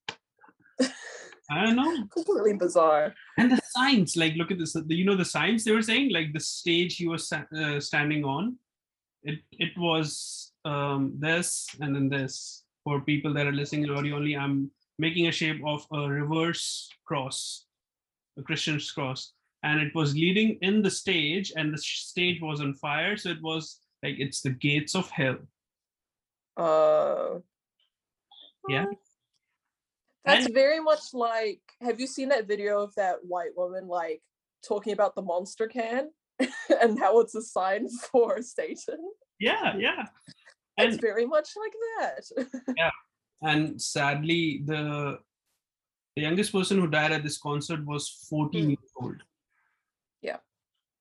i 1.51 1.65
don't 1.65 1.77
know. 1.77 2.07
Completely 2.09 2.55
bizarre. 2.55 3.15
and 3.39 3.51
the 3.53 3.61
signs 3.77 4.17
like 4.17 4.35
look 4.37 4.51
at 4.51 4.59
this 4.59 4.75
you 4.89 5.05
know 5.05 5.17
the 5.17 5.25
signs 5.25 5.65
they 5.65 5.73
were 5.73 5.83
saying 5.83 6.11
like 6.13 6.33
the 6.33 6.41
stage 6.41 6.97
he 6.97 7.07
was 7.07 7.31
uh, 7.33 7.81
standing 7.81 8.25
on 8.25 8.57
it 9.23 9.39
it 9.53 9.73
was 9.79 10.53
um 10.65 11.13
this 11.19 11.69
and 11.81 11.95
then 11.95 12.09
this. 12.09 12.63
For 12.85 13.01
people 13.01 13.33
that 13.35 13.47
are 13.47 13.53
listening 13.53 13.85
in 13.85 13.91
audio 13.91 14.17
only 14.17 14.37
i'm 14.37 14.71
making 14.99 15.27
a 15.29 15.33
shape 15.33 15.61
of 15.67 15.87
a 15.93 16.09
reverse 16.21 16.91
cross 17.07 17.67
a 18.39 18.43
christian's 18.43 18.91
cross. 18.91 19.33
And 19.63 19.81
it 19.81 19.95
was 19.95 20.13
leading 20.15 20.59
in 20.61 20.83
the 20.83 20.91
stage 20.91 21.53
and 21.57 21.73
the 21.73 21.79
stage 21.79 22.39
was 22.43 22.61
on 22.61 22.75
fire. 22.75 23.17
So 23.17 23.31
it 23.31 23.41
was 23.41 23.81
like 24.03 24.17
it's 24.19 24.43
the 24.43 24.51
gates 24.51 24.95
of 24.95 25.09
hell. 25.09 25.39
Uh, 26.59 27.39
Yeah. 28.69 28.85
That's 30.25 30.47
And- 30.47 30.54
very 30.54 30.81
much 30.81 31.12
like. 31.12 31.61
Have 31.81 32.00
you 32.00 32.07
seen 32.07 32.28
that 32.31 32.47
video 32.49 32.81
of 32.83 32.95
that 32.97 33.16
white 33.25 33.54
woman 33.57 33.87
like 33.88 34.23
talking 34.66 34.93
about 34.93 35.14
the 35.14 35.23
monster 35.23 35.66
can 35.69 36.11
and 36.83 36.99
how 36.99 37.21
it's 37.21 37.35
a 37.35 37.43
sign 37.43 37.88
for 38.11 38.40
Satan? 38.43 39.00
yeah 39.40 39.76
yeah 39.76 40.07
It's 40.78 40.97
very 41.11 41.26
much 41.26 41.49
like 41.62 41.75
that. 41.95 42.25
Yeah. 42.83 42.90
And 43.43 43.81
sadly 43.83 44.62
the 44.64 45.19
the 46.16 46.23
youngest 46.23 46.52
person 46.52 46.78
who 46.81 46.87
died 46.87 47.12
at 47.12 47.23
this 47.25 47.38
concert 47.38 47.85
was 47.85 48.09
14 48.31 48.64
Mm. 48.64 48.69
years 48.69 48.93
old 49.02 49.16
Yeah. 50.23 50.38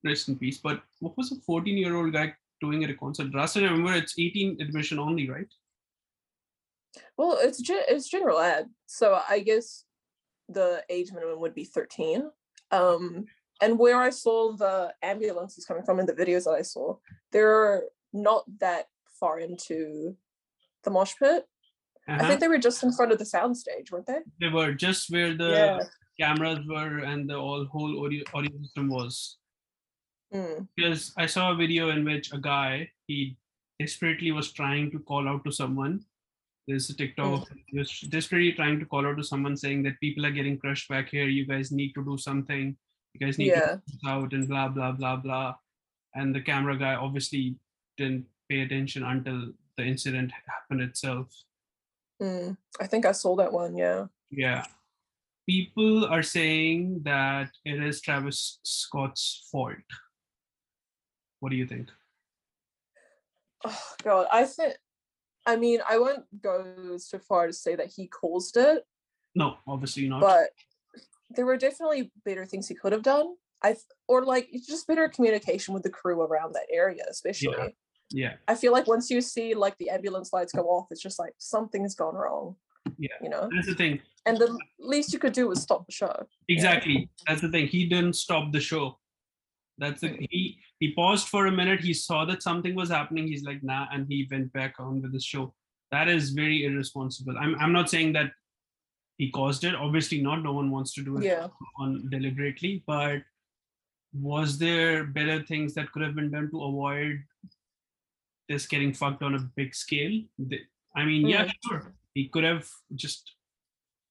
rest 0.03 0.27
in 0.29 0.35
peace 0.43 0.57
but 0.67 0.81
what 0.99 1.15
was 1.17 1.31
a 1.31 1.35
14 1.45 1.77
year 1.77 1.95
old 1.95 2.11
guy 2.13 2.33
doing 2.61 2.83
at 2.83 2.89
a 2.89 2.97
concert 3.03 3.33
last 3.39 3.55
i 3.57 3.61
remember 3.61 3.93
it's 3.93 4.15
18 4.17 4.59
admission 4.65 4.97
only 5.07 5.29
right 5.29 5.51
well, 7.17 7.37
it's 7.41 7.61
ge- 7.61 7.87
it's 7.87 8.07
general 8.09 8.39
ed, 8.39 8.69
so 8.85 9.19
I 9.29 9.39
guess 9.39 9.85
the 10.49 10.83
age 10.89 11.11
minimum 11.11 11.39
would 11.39 11.53
be 11.55 11.65
thirteen. 11.65 12.29
Um, 12.71 13.25
and 13.61 13.77
where 13.79 13.99
I 14.01 14.09
saw 14.09 14.55
the 14.55 14.93
ambulances 15.01 15.65
coming 15.65 15.83
from 15.83 15.99
in 15.99 16.05
the 16.05 16.13
videos 16.13 16.43
that 16.45 16.51
I 16.57 16.63
saw, 16.63 16.97
they're 17.31 17.83
not 18.11 18.43
that 18.59 18.87
far 19.19 19.39
into 19.39 20.15
the 20.83 20.91
mosh 20.91 21.13
pit. 21.19 21.45
I 22.07 22.15
Uh-huh. 22.15 22.27
think 22.27 22.39
they 22.41 22.47
were 22.49 22.57
just 22.57 22.83
in 22.83 22.91
front 22.91 23.11
of 23.13 23.19
the 23.19 23.23
soundstage, 23.25 23.91
weren't 23.91 24.07
they? 24.07 24.19
they 24.39 24.49
were 24.49 24.73
just 24.73 25.09
where 25.09 25.33
the 25.33 25.49
Yeah. 25.51 25.79
cameras 26.19 26.59
were 26.67 26.97
and 26.99 27.29
the 27.29 27.37
all 27.37 27.65
whole 27.65 28.03
audio 28.05 28.23
audio 28.33 28.51
system 28.61 28.89
was 28.89 29.37
Mm. 30.33 30.67
because 30.75 31.13
i 31.15 31.27
saw 31.27 31.51
a 31.51 31.55
video 31.55 31.89
in 31.91 32.03
which 32.03 32.33
a 32.33 32.39
guy 32.39 32.89
he 33.07 33.37
desperately 33.79 34.31
was 34.31 34.51
trying 34.51 34.89
to 34.91 34.99
call 35.09 35.27
out 35.29 35.43
to 35.45 35.51
someone 35.51 35.93
There's 36.67 36.89
a 36.89 36.95
TikTok 36.95 37.49
was 37.73 37.99
desperately 38.01 38.53
trying 38.53 38.79
to 38.79 38.85
call 38.85 39.05
out 39.05 39.17
to 39.17 39.23
someone 39.23 39.57
saying 39.57 39.83
that 39.83 39.99
people 39.99 40.25
are 40.25 40.31
getting 40.31 40.57
crushed 40.57 40.87
back 40.87 41.09
here. 41.09 41.25
You 41.27 41.45
guys 41.45 41.71
need 41.71 41.93
to 41.93 42.03
do 42.05 42.17
something. 42.17 42.77
You 43.13 43.19
guys 43.19 43.37
need 43.37 43.47
Yeah. 43.47 43.77
to 43.77 44.09
out 44.09 44.31
and 44.33 44.47
blah 44.47 44.69
blah 44.69 44.93
blah 44.93 45.17
blah. 45.17 45.55
And 46.15 46.33
the 46.33 46.41
camera 46.41 46.77
guy 46.77 46.95
obviously 46.95 47.57
didn't 47.97 48.27
pay 48.49 48.61
attention 48.61 49.03
until 49.03 49.51
the 49.77 49.83
incident 49.83 50.31
happened 50.47 50.81
itself. 50.81 51.27
Mm, 52.21 52.55
I 52.79 52.87
think 52.87 53.05
I 53.05 53.11
saw 53.11 53.35
that 53.35 53.51
one. 53.51 53.75
Yeah. 53.75 54.07
Yeah. 54.31 54.65
People 55.49 56.05
are 56.05 56.23
saying 56.23 57.01
that 57.03 57.51
it 57.65 57.83
is 57.83 57.99
Travis 57.99 58.59
Scott's 58.63 59.49
fault. 59.51 59.75
What 61.41 61.49
do 61.49 61.57
you 61.57 61.67
think? 61.67 61.89
Oh 63.65 63.83
God, 64.03 64.27
I 64.31 64.45
think. 64.45 64.75
I 65.45 65.55
mean, 65.57 65.79
I 65.89 65.97
won't 65.97 66.23
go 66.41 66.97
so 66.97 67.19
far 67.19 67.47
to 67.47 67.53
say 67.53 67.75
that 67.75 67.91
he 67.95 68.07
caused 68.07 68.57
it, 68.57 68.83
No, 69.35 69.57
obviously 69.67 70.07
not. 70.07 70.21
but 70.21 70.49
there 71.35 71.45
were 71.45 71.57
definitely 71.57 72.11
better 72.25 72.45
things 72.45 72.67
he 72.67 72.75
could 72.75 72.91
have 72.93 73.03
done. 73.03 73.35
I 73.63 73.75
or 74.07 74.23
like 74.25 74.47
it's 74.51 74.67
just 74.67 74.87
better 74.87 75.07
communication 75.09 75.73
with 75.73 75.83
the 75.83 75.89
crew 75.89 76.21
around 76.21 76.53
that 76.53 76.67
area, 76.71 77.03
especially. 77.09 77.55
yeah, 77.57 77.67
yeah. 78.11 78.33
I 78.47 78.55
feel 78.55 78.71
like 78.73 78.87
once 78.87 79.09
you 79.09 79.21
see 79.21 79.53
like 79.53 79.77
the 79.77 79.89
ambulance 79.89 80.31
lights 80.33 80.51
go 80.53 80.63
off, 80.63 80.87
it's 80.91 81.01
just 81.01 81.17
like 81.19 81.33
something's 81.37 81.95
gone 81.95 82.15
wrong. 82.15 82.55
Yeah. 82.97 83.15
You 83.21 83.29
know, 83.29 83.49
that's 83.55 83.67
the 83.67 83.75
thing. 83.75 84.01
and 84.25 84.37
the 84.37 84.57
least 84.79 85.13
you 85.13 85.19
could 85.19 85.31
do 85.33 85.47
was 85.47 85.61
stop 85.61 85.85
the 85.85 85.93
show. 85.93 86.25
Exactly. 86.49 87.09
That's 87.27 87.39
the 87.41 87.49
thing. 87.49 87.67
He 87.67 87.87
didn't 87.87 88.13
stop 88.17 88.51
the 88.51 88.59
show. 88.59 88.99
That's 89.77 90.01
the 90.01 90.09
Mm. 90.09 90.27
he 90.29 90.59
he 90.83 90.91
paused 90.91 91.29
for 91.29 91.45
a 91.45 91.51
minute. 91.51 91.79
He 91.79 91.93
saw 91.93 92.25
that 92.25 92.43
something 92.43 92.75
was 92.75 92.89
happening. 92.89 93.25
He's 93.25 93.45
like, 93.45 93.63
nah, 93.63 93.85
and 93.93 94.05
he 94.05 94.27
went 94.29 94.51
back 94.51 94.73
on 94.79 95.01
with 95.01 95.13
the 95.13 95.19
show. 95.19 95.53
That 95.91 96.09
is 96.09 96.31
very 96.31 96.65
irresponsible. 96.65 97.37
I'm 97.37 97.55
I'm 97.57 97.71
not 97.71 97.89
saying 97.89 98.11
that 98.17 98.31
he 99.17 99.29
caused 99.31 99.63
it. 99.63 99.75
Obviously 99.75 100.19
not. 100.21 100.43
No 100.43 100.51
one 100.51 100.71
wants 100.71 100.93
to 100.95 101.01
do 101.01 101.19
it 101.19 101.23
Yeah. 101.23 101.47
on 101.79 102.09
deliberately, 102.15 102.83
but 102.85 103.21
was 104.31 104.57
there 104.57 105.05
better 105.05 105.37
things 105.51 105.73
that 105.75 105.89
could 105.93 106.03
have 106.07 106.15
been 106.15 106.31
done 106.31 106.51
to 106.51 106.65
avoid 106.65 107.23
this 108.49 108.67
getting 108.75 108.93
fucked 108.93 109.23
on 109.23 109.35
a 109.35 109.47
big 109.61 109.73
scale? 109.85 110.19
I 110.97 111.05
mean, 111.05 111.27
yeah, 111.27 111.45
hmm. 111.45 111.69
sure. 111.69 111.95
He 112.13 112.27
could 112.27 112.43
have 112.43 112.67
just, 112.93 113.35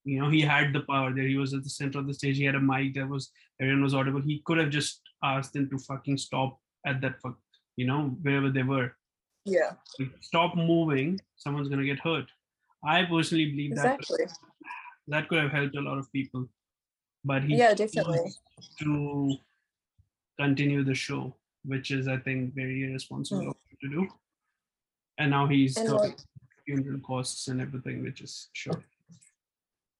you 0.04 0.22
know, 0.22 0.30
he 0.30 0.40
had 0.54 0.72
the 0.72 0.86
power 0.88 1.12
there. 1.12 1.28
He 1.34 1.36
was 1.44 1.52
at 1.52 1.64
the 1.64 1.76
center 1.76 1.98
of 1.98 2.06
the 2.06 2.14
stage. 2.14 2.38
He 2.38 2.50
had 2.50 2.60
a 2.62 2.66
mic 2.72 2.94
that 2.94 3.14
was 3.14 3.30
everyone 3.60 3.82
was 3.82 3.94
audible. 4.00 4.22
He 4.22 4.40
could 4.46 4.58
have 4.64 4.70
just 4.80 5.02
asked 5.22 5.52
them 5.52 5.68
to 5.68 5.78
fucking 5.90 6.18
stop 6.28 6.58
at 6.86 7.00
that 7.00 7.14
you 7.76 7.86
know, 7.86 8.08
wherever 8.22 8.50
they 8.50 8.62
were. 8.62 8.92
Yeah. 9.44 9.72
Stop 10.20 10.56
moving. 10.56 11.20
Someone's 11.36 11.68
gonna 11.68 11.84
get 11.84 11.98
hurt. 12.00 12.26
I 12.84 13.04
personally 13.04 13.46
believe 13.50 13.76
that 13.76 13.98
Exactly. 14.00 14.26
that 15.08 15.28
could 15.28 15.38
have 15.42 15.50
helped 15.52 15.76
a 15.76 15.80
lot 15.80 15.98
of 15.98 16.10
people. 16.12 16.48
But 17.24 17.44
he 17.44 17.56
Yeah, 17.56 17.74
definitely. 17.74 18.30
to 18.80 19.36
continue 20.38 20.82
the 20.84 20.94
show, 20.94 21.36
which 21.64 21.90
is 21.90 22.08
I 22.08 22.18
think 22.18 22.54
very 22.54 22.82
irresponsible 22.84 23.54
Mm. 23.54 23.78
to 23.80 23.88
do. 23.88 24.08
And 25.18 25.30
now 25.30 25.46
he's 25.46 25.76
And 25.76 25.88
got 25.88 26.00
like 26.00 26.18
funeral 26.64 27.00
costs 27.00 27.48
and 27.48 27.60
everything, 27.60 28.02
which 28.02 28.20
is 28.20 28.48
sure. 28.52 28.84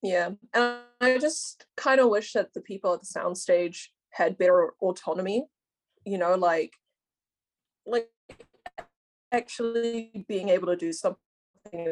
Yeah, 0.03 0.31
and 0.53 0.81
I 1.01 1.19
just 1.19 1.67
kind 1.77 2.01
of 2.01 2.09
wish 2.11 2.33
that 2.33 2.53
the 2.55 2.61
people 2.61 2.93
at 2.95 3.01
the 3.03 3.07
soundstage 3.07 3.89
had 4.11 4.37
better 4.37 4.73
autonomy. 4.81 5.47
You 6.05 6.19
know, 6.19 6.35
like, 6.35 6.75
like 7.87 8.09
actually 9.31 10.25
being 10.29 10.49
able 10.49 10.67
to 10.69 10.77
do 10.77 10.93
something 10.93 11.19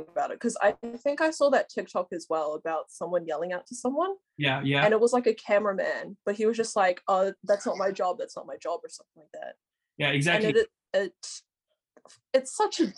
about 0.08 0.30
it. 0.30 0.34
Because 0.40 0.56
I 0.60 0.72
think 0.98 1.20
I 1.20 1.30
saw 1.30 1.48
that 1.50 1.68
TikTok 1.68 2.08
as 2.12 2.26
well 2.28 2.54
about 2.54 2.90
someone 2.90 3.26
yelling 3.26 3.52
out 3.52 3.66
to 3.68 3.74
someone, 3.74 4.14
Yeah, 4.36 4.60
yeah, 4.64 4.84
and 4.84 4.92
it 4.92 5.00
was 5.00 5.12
like 5.12 5.26
a 5.26 5.34
cameraman, 5.34 6.16
but 6.26 6.34
he 6.36 6.46
was 6.46 6.56
just 6.56 6.76
like, 6.76 7.00
"Oh, 7.08 7.32
that's 7.44 7.66
not 7.66 7.76
my 7.78 7.90
job. 7.90 8.16
That's 8.18 8.36
not 8.36 8.46
my 8.46 8.56
job," 8.56 8.80
or 8.82 8.88
something 8.88 9.22
like 9.22 9.32
that. 9.42 9.54
yeah, 9.98 10.08
exactly. 10.10 10.48
And 10.48 10.56
it, 10.58 10.68
it, 10.94 11.12
it's 12.34 12.56
such 12.56 12.80
a 12.80 12.92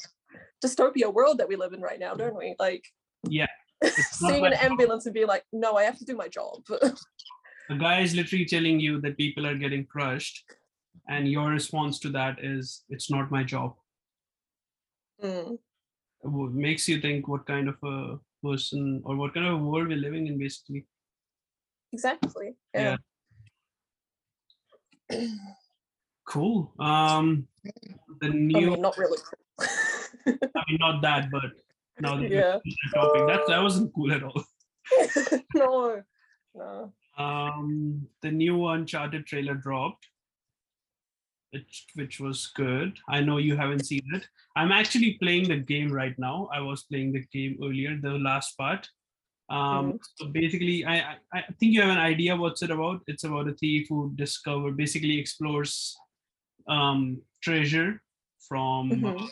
dystopia 0.64 1.12
world 1.12 1.38
that 1.38 1.48
we 1.48 1.56
live 1.56 1.72
in 1.74 1.80
right 1.82 1.98
now, 2.00 2.14
don't 2.14 2.36
we? 2.36 2.54
Like, 2.58 2.84
Yeah. 3.28 3.48
seeing 4.12 4.46
an 4.46 4.52
job. 4.52 4.62
ambulance 4.62 5.06
and 5.06 5.14
being 5.14 5.26
like, 5.26 5.44
"No, 5.52 5.74
I 5.74 5.82
have 5.84 5.98
to 5.98 6.04
do 6.04 6.16
my 6.16 6.28
job." 6.28 6.62
the 7.68 7.76
guy 7.78 8.00
is 8.00 8.14
literally 8.14 8.44
telling 8.46 8.80
you 8.80 9.00
that 9.02 9.16
people 9.18 9.46
are 9.46 9.56
getting 9.56 9.84
crushed, 9.84 10.44
and 11.08 11.28
your 11.28 11.50
response 11.50 11.98
to 12.00 12.10
that 12.10 12.42
is, 12.42 12.84
"It's 12.88 13.10
not 13.10 13.30
my 13.30 13.44
job." 13.44 13.76
Mm, 15.22 15.58
wo- 16.22 16.48
makes 16.48 16.88
you 16.88 17.00
think 17.00 17.28
what 17.28 17.46
kind 17.46 17.68
of 17.68 17.76
a 17.82 18.18
person 18.42 19.02
or 19.04 19.16
what 19.16 19.34
kind 19.34 19.46
of 19.46 19.54
a 19.54 19.64
world 19.64 19.88
we're 19.88 19.96
living 19.96 20.26
in, 20.26 20.38
basically. 20.38 20.86
exactly. 21.92 22.54
Yeah. 22.74 22.96
Yeah. 25.10 25.26
Cool. 26.24 26.72
Um, 26.78 27.46
the 28.20 28.28
new 28.28 28.56
I 28.56 28.70
mean, 28.70 28.80
not 28.80 28.96
really. 28.96 29.18
I 29.60 30.62
mean, 30.68 30.78
not 30.80 31.02
that, 31.02 31.30
but 31.30 31.50
now 32.00 32.16
that 32.16 32.30
yeah. 32.30 32.58
topic, 32.94 33.26
that 33.26 33.40
that 33.48 33.62
wasn't 33.62 33.92
cool 33.94 34.12
at 34.12 34.22
all. 34.22 34.42
no. 35.54 36.02
No. 36.54 36.92
Um, 37.18 38.06
the 38.22 38.30
new 38.30 38.66
Uncharted 38.68 39.26
trailer 39.26 39.54
dropped, 39.54 40.08
which 41.52 41.86
which 41.94 42.20
was 42.20 42.50
good. 42.56 42.98
I 43.08 43.20
know 43.20 43.36
you 43.38 43.56
haven't 43.56 43.86
seen 43.86 44.02
it. 44.14 44.26
I'm 44.56 44.72
actually 44.72 45.14
playing 45.22 45.48
the 45.48 45.58
game 45.58 45.92
right 45.92 46.18
now. 46.18 46.48
I 46.52 46.60
was 46.60 46.82
playing 46.84 47.12
the 47.12 47.24
game 47.32 47.58
earlier, 47.62 47.96
the 48.00 48.18
last 48.18 48.56
part. 48.56 48.88
Um, 49.50 49.98
so 50.16 50.28
basically, 50.28 50.84
I, 50.86 51.16
I 51.32 51.42
think 51.60 51.74
you 51.74 51.82
have 51.82 51.90
an 51.90 51.98
idea 51.98 52.34
what's 52.36 52.62
it 52.62 52.70
about. 52.70 53.00
It's 53.06 53.24
about 53.24 53.48
a 53.48 53.54
thief 53.54 53.86
who 53.88 54.12
discover 54.14 54.72
basically 54.72 55.18
explores 55.18 55.96
um 56.68 57.20
treasure 57.42 58.00
from 58.48 58.90
Mhm. 58.90 59.28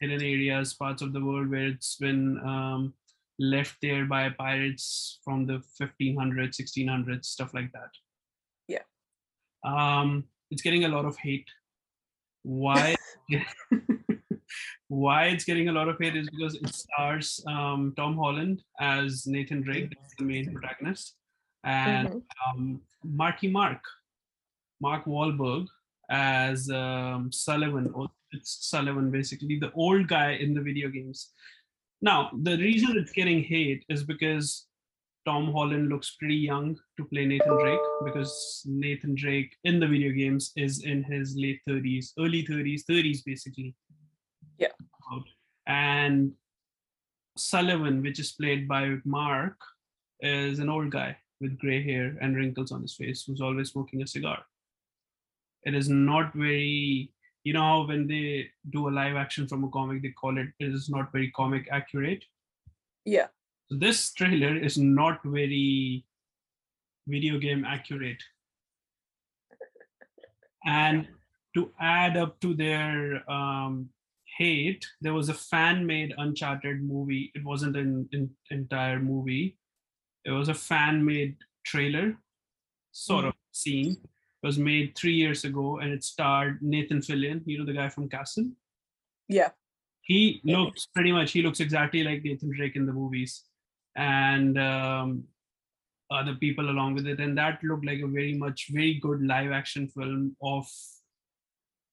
hidden 0.00 0.22
areas, 0.22 0.74
parts 0.74 1.02
of 1.02 1.12
the 1.12 1.24
world 1.24 1.48
where 1.50 1.66
it's 1.66 1.96
been 1.96 2.38
um, 2.46 2.94
left 3.38 3.76
there 3.82 4.04
by 4.04 4.28
pirates 4.30 5.18
from 5.24 5.46
the 5.46 5.58
1500s, 5.80 6.56
1600s, 6.56 7.24
stuff 7.26 7.52
like 7.54 7.72
that. 7.72 7.90
Yeah. 8.68 8.84
Um, 9.64 10.24
it's 10.50 10.62
getting 10.62 10.84
a 10.84 10.88
lot 10.88 11.04
of 11.04 11.16
hate. 11.16 11.48
Why? 12.44 12.94
Why 14.88 15.26
it's 15.26 15.44
getting 15.44 15.68
a 15.68 15.72
lot 15.72 15.88
of 15.88 15.96
hate 15.98 16.14
is 16.16 16.28
because 16.30 16.54
it 16.54 16.72
stars 16.74 17.42
um, 17.48 17.92
Tom 17.96 18.16
Holland 18.16 18.62
as 18.80 19.26
Nathan 19.26 19.62
Drake, 19.62 19.92
the 20.18 20.24
main 20.24 20.52
protagonist, 20.52 21.16
and 21.64 22.08
Mhm. 22.08 22.22
um, 22.46 22.80
Marky 23.02 23.48
Mark, 23.48 23.82
Mark 24.80 25.06
Wahlberg 25.06 25.66
as 26.10 26.70
um, 26.70 27.32
Sullivan. 27.32 27.92
It's 28.32 28.68
Sullivan, 28.68 29.10
basically 29.10 29.58
the 29.58 29.72
old 29.72 30.06
guy 30.08 30.32
in 30.32 30.54
the 30.54 30.60
video 30.60 30.88
games. 30.90 31.32
Now, 32.02 32.30
the 32.42 32.58
reason 32.58 32.98
it's 32.98 33.12
getting 33.12 33.42
hate 33.42 33.84
is 33.88 34.04
because 34.04 34.66
Tom 35.26 35.52
Holland 35.52 35.88
looks 35.88 36.16
pretty 36.16 36.34
young 36.34 36.78
to 36.96 37.04
play 37.04 37.24
Nathan 37.24 37.58
Drake 37.58 37.80
because 38.04 38.62
Nathan 38.66 39.14
Drake 39.14 39.56
in 39.64 39.80
the 39.80 39.86
video 39.86 40.12
games 40.12 40.52
is 40.56 40.84
in 40.84 41.02
his 41.02 41.34
late 41.36 41.60
30s, 41.68 42.12
early 42.18 42.44
30s, 42.44 42.82
30s 42.88 43.24
basically. 43.24 43.74
Yeah. 44.58 44.68
And 45.66 46.32
Sullivan, 47.36 48.02
which 48.02 48.18
is 48.18 48.32
played 48.32 48.68
by 48.68 48.96
Mark, 49.04 49.56
is 50.20 50.58
an 50.58 50.68
old 50.68 50.90
guy 50.90 51.16
with 51.40 51.58
gray 51.58 51.82
hair 51.82 52.16
and 52.20 52.36
wrinkles 52.36 52.70
on 52.70 52.82
his 52.82 52.94
face 52.94 53.24
who's 53.26 53.40
always 53.40 53.70
smoking 53.70 54.02
a 54.02 54.06
cigar. 54.06 54.38
It 55.64 55.74
is 55.74 55.88
not 55.88 56.34
very, 56.34 57.10
you 57.44 57.54
know, 57.54 57.84
when 57.84 58.06
they 58.06 58.50
do 58.70 58.88
a 58.88 58.90
live 58.90 59.16
action 59.16 59.48
from 59.48 59.64
a 59.64 59.70
comic, 59.70 60.02
they 60.02 60.10
call 60.10 60.38
it, 60.38 60.48
it 60.58 60.72
is 60.72 60.88
not 60.90 61.10
very 61.12 61.30
comic 61.30 61.66
accurate. 61.70 62.24
Yeah. 63.04 63.28
So 63.70 63.76
this 63.78 64.12
trailer 64.12 64.56
is 64.56 64.76
not 64.78 65.20
very 65.24 66.04
video 67.06 67.38
game 67.38 67.64
accurate. 67.64 68.22
And 70.66 71.08
to 71.54 71.70
add 71.80 72.16
up 72.16 72.40
to 72.40 72.54
their 72.54 73.28
um, 73.30 73.88
hate, 74.38 74.86
there 75.00 75.12
was 75.14 75.28
a 75.28 75.34
fan-made 75.34 76.14
Uncharted 76.18 76.82
movie. 76.82 77.30
It 77.34 77.44
wasn't 77.44 77.76
an, 77.76 78.08
an 78.12 78.30
entire 78.50 78.98
movie. 78.98 79.56
It 80.24 80.30
was 80.30 80.48
a 80.48 80.54
fan-made 80.54 81.36
trailer, 81.64 82.16
sort 82.92 83.24
Mhm. 83.26 83.28
of 83.28 83.34
scene. 83.52 83.92
It 83.92 84.46
was 84.46 84.58
made 84.58 84.94
three 84.96 85.14
years 85.14 85.44
ago, 85.44 85.78
and 85.78 85.92
it 85.92 86.02
starred 86.04 86.62
Nathan 86.62 87.00
Fillion. 87.00 87.42
You 87.46 87.58
know 87.58 87.64
the 87.66 87.72
guy 87.72 87.88
from 87.88 88.08
Castle 88.08 88.50
Yeah. 89.28 89.50
he 90.02 90.40
looks 90.44 90.86
pretty 90.86 91.12
much 91.12 91.32
he 91.32 91.40
looks 91.42 91.60
exactly 91.60 92.02
like 92.04 92.22
Nathan 92.22 92.50
Drake 92.54 92.76
in 92.76 92.84
the 92.84 92.92
movies 92.92 93.44
and 93.96 94.58
um, 94.58 95.24
other 96.10 96.34
people 96.34 96.70
along 96.70 96.94
with 96.94 97.06
it 97.06 97.18
and 97.20 97.36
that 97.36 97.62
looked 97.62 97.84
like 97.86 98.00
a 98.00 98.06
very 98.06 98.34
much 98.34 98.68
very 98.70 98.94
good 98.94 99.22
live 99.22 99.50
action 99.52 99.88
film 99.88 100.36
of 100.42 100.66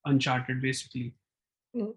uncharted 0.05 0.61
basically 0.61 1.13
Mhm. 1.75 1.95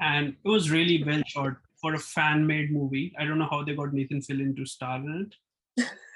and 0.00 0.28
it 0.44 0.48
was 0.48 0.70
really 0.70 1.02
well 1.02 1.22
shot 1.26 1.56
for 1.80 1.94
a 1.94 1.98
fan-made 1.98 2.70
movie. 2.72 3.12
I 3.18 3.24
don't 3.26 3.38
know 3.38 3.48
how 3.50 3.62
they 3.62 3.74
got 3.74 3.92
Nathan 3.92 4.20
Fillion 4.20 4.56
to 4.56 4.64
star 4.64 4.96
in 4.98 5.26
it. 5.26 5.34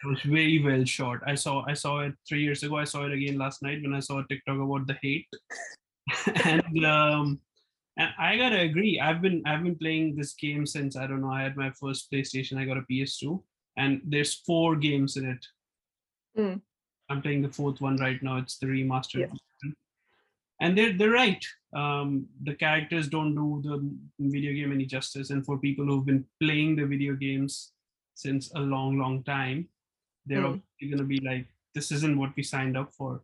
It 0.02 0.06
was 0.06 0.22
very 0.22 0.62
well 0.64 0.84
shot. 0.84 1.20
I 1.26 1.34
saw 1.34 1.64
I 1.66 1.74
saw 1.74 2.00
it 2.00 2.14
three 2.26 2.42
years 2.42 2.62
ago. 2.62 2.76
I 2.76 2.84
saw 2.84 3.04
it 3.06 3.12
again 3.12 3.36
last 3.36 3.62
night 3.62 3.82
when 3.82 3.92
I 3.92 4.00
saw 4.00 4.20
a 4.20 4.26
TikTok 4.28 4.58
about 4.58 4.86
the 4.86 4.96
hate. 5.02 5.28
and 6.46 6.84
um 6.86 7.40
and 7.96 8.10
I 8.18 8.36
gotta 8.36 8.60
agree. 8.60 8.98
I've 9.00 9.20
been 9.20 9.42
I've 9.46 9.62
been 9.62 9.76
playing 9.76 10.16
this 10.16 10.34
game 10.34 10.64
since 10.66 10.96
I 10.96 11.06
don't 11.06 11.20
know. 11.20 11.30
I 11.32 11.42
had 11.42 11.56
my 11.56 11.70
first 11.70 12.10
PlayStation. 12.10 12.58
I 12.58 12.64
got 12.64 12.78
a 12.78 12.82
PS2, 12.90 13.42
and 13.76 14.00
there's 14.04 14.34
four 14.34 14.76
games 14.76 15.16
in 15.16 15.26
it. 15.30 15.46
Mm. 16.38 16.60
I'm 17.08 17.22
playing 17.22 17.42
the 17.42 17.52
fourth 17.52 17.80
one 17.80 17.96
right 17.96 18.22
now. 18.22 18.36
It's 18.38 18.58
the 18.58 18.66
remastered, 18.66 19.30
Yeah. 19.64 19.70
and 20.60 20.76
they're 20.78 20.92
they're 20.96 21.10
right. 21.10 21.44
Um, 21.74 22.26
the 22.42 22.54
characters 22.54 23.08
don't 23.08 23.34
do 23.34 23.60
the 23.64 24.28
video 24.30 24.52
game 24.52 24.72
any 24.72 24.86
justice, 24.86 25.30
and 25.30 25.44
for 25.44 25.58
people 25.58 25.84
who've 25.86 26.06
been 26.06 26.24
playing 26.40 26.76
the 26.76 26.86
video 26.86 27.14
games 27.14 27.72
since 28.14 28.52
a 28.54 28.60
long, 28.60 28.98
long 28.98 29.22
time, 29.24 29.68
they're 30.26 30.42
Mm. 30.42 30.46
obviously 30.54 30.88
gonna 30.90 31.08
be 31.08 31.20
like, 31.20 31.46
this 31.74 31.90
isn't 31.92 32.18
what 32.18 32.34
we 32.36 32.42
signed 32.42 32.76
up 32.76 32.92
for. 32.94 33.22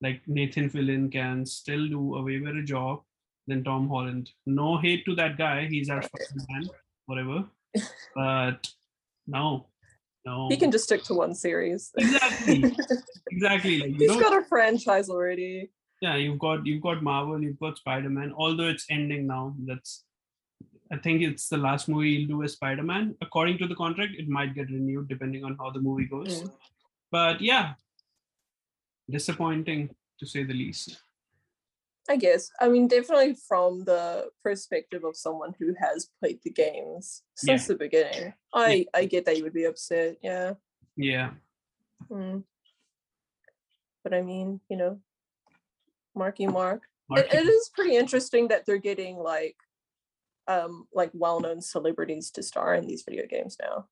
Like 0.00 0.26
Nathan 0.26 0.68
Fillion 0.70 1.10
can 1.12 1.44
still 1.46 1.86
do 1.88 2.16
a 2.16 2.22
way 2.22 2.38
better 2.38 2.62
job 2.62 3.02
than 3.46 3.64
Tom 3.64 3.88
Holland. 3.88 4.30
No 4.46 4.76
hate 4.78 5.04
to 5.06 5.14
that 5.16 5.36
guy. 5.36 5.66
He's 5.66 5.90
our 5.90 6.02
man, 6.50 6.68
whatever. 7.06 7.44
But 8.14 8.68
no, 9.26 9.66
no. 10.24 10.48
He 10.48 10.56
can 10.56 10.70
just 10.70 10.84
stick 10.84 11.02
to 11.04 11.14
one 11.14 11.34
series. 11.34 11.90
exactly, 11.96 12.76
exactly. 13.30 13.78
Like 13.80 13.94
He's 13.98 14.08
know, 14.08 14.20
got 14.20 14.38
a 14.42 14.44
franchise 14.44 15.08
already. 15.08 15.70
yeah, 16.00 16.16
you've 16.16 16.38
got 16.38 16.66
you've 16.66 16.82
got 16.82 17.02
Marvel, 17.02 17.42
you've 17.42 17.58
got 17.58 17.78
Spider 17.78 18.10
Man. 18.10 18.32
Although 18.36 18.68
it's 18.68 18.86
ending 18.90 19.26
now, 19.26 19.54
that's 19.66 20.04
I 20.92 20.98
think 20.98 21.22
it's 21.22 21.48
the 21.48 21.56
last 21.56 21.88
movie 21.88 22.18
he'll 22.18 22.28
do 22.28 22.42
as 22.42 22.52
Spider 22.52 22.82
Man. 22.82 23.16
According 23.22 23.58
to 23.58 23.66
the 23.66 23.74
contract, 23.74 24.12
it 24.18 24.28
might 24.28 24.54
get 24.54 24.70
renewed 24.70 25.08
depending 25.08 25.44
on 25.44 25.56
how 25.56 25.70
the 25.70 25.80
movie 25.80 26.04
goes. 26.06 26.42
Mm. 26.42 26.52
But 27.10 27.40
yeah, 27.40 27.74
disappointing 29.10 29.90
to 30.20 30.26
say 30.26 30.44
the 30.44 30.54
least. 30.54 31.00
I 32.08 32.16
guess. 32.16 32.50
I 32.60 32.68
mean, 32.68 32.88
definitely 32.88 33.36
from 33.48 33.84
the 33.84 34.30
perspective 34.42 35.04
of 35.04 35.16
someone 35.16 35.54
who 35.58 35.74
has 35.80 36.08
played 36.20 36.40
the 36.42 36.50
games 36.50 37.22
since 37.36 37.66
the 37.66 37.76
beginning. 37.76 38.34
I 38.52 38.86
I 38.92 39.04
get 39.06 39.24
that 39.26 39.36
you 39.36 39.44
would 39.44 39.54
be 39.54 39.64
upset. 39.64 40.16
Yeah. 40.22 40.54
Yeah, 40.96 41.30
Mm. 42.10 42.44
But 44.02 44.14
I 44.14 44.22
mean, 44.22 44.60
you 44.68 44.76
know, 44.76 45.00
Marky 46.14 46.46
Mark. 46.46 46.82
It, 46.82 46.88
Marky- 47.08 47.36
it 47.36 47.46
is 47.46 47.70
pretty 47.74 47.96
interesting 47.96 48.48
that 48.48 48.66
they're 48.66 48.78
getting 48.78 49.16
like 49.16 49.56
um 50.48 50.88
like 50.92 51.10
well-known 51.14 51.60
celebrities 51.62 52.30
to 52.32 52.42
star 52.42 52.74
in 52.74 52.86
these 52.86 53.04
video 53.08 53.26
games 53.26 53.56
now. 53.62 53.86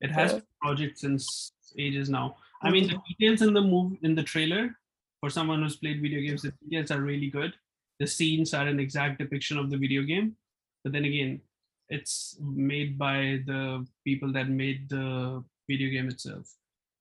it 0.00 0.10
has 0.10 0.32
yeah. 0.32 0.40
projects 0.60 1.00
since 1.00 1.52
ages 1.78 2.10
now. 2.10 2.36
I 2.62 2.70
mean, 2.70 2.88
the 2.88 2.98
details 3.08 3.42
in 3.42 3.54
the 3.54 3.62
move 3.62 3.96
in 4.02 4.14
the 4.14 4.22
trailer 4.22 4.76
for 5.26 5.30
someone 5.30 5.60
who's 5.60 5.74
played 5.76 6.00
video 6.00 6.20
games, 6.20 6.42
the 6.42 6.52
details 6.62 6.92
are 6.92 7.00
really 7.00 7.28
good. 7.30 7.52
The 7.98 8.06
scenes 8.06 8.54
are 8.54 8.68
an 8.68 8.78
exact 8.78 9.18
depiction 9.18 9.58
of 9.58 9.70
the 9.70 9.76
video 9.76 10.02
game, 10.02 10.36
but 10.84 10.92
then 10.92 11.04
again, 11.04 11.40
it's 11.88 12.36
made 12.40 12.96
by 12.96 13.42
the 13.44 13.84
people 14.04 14.32
that 14.34 14.48
made 14.48 14.88
the 14.88 15.42
video 15.68 15.90
game 15.90 16.08
itself. 16.08 16.46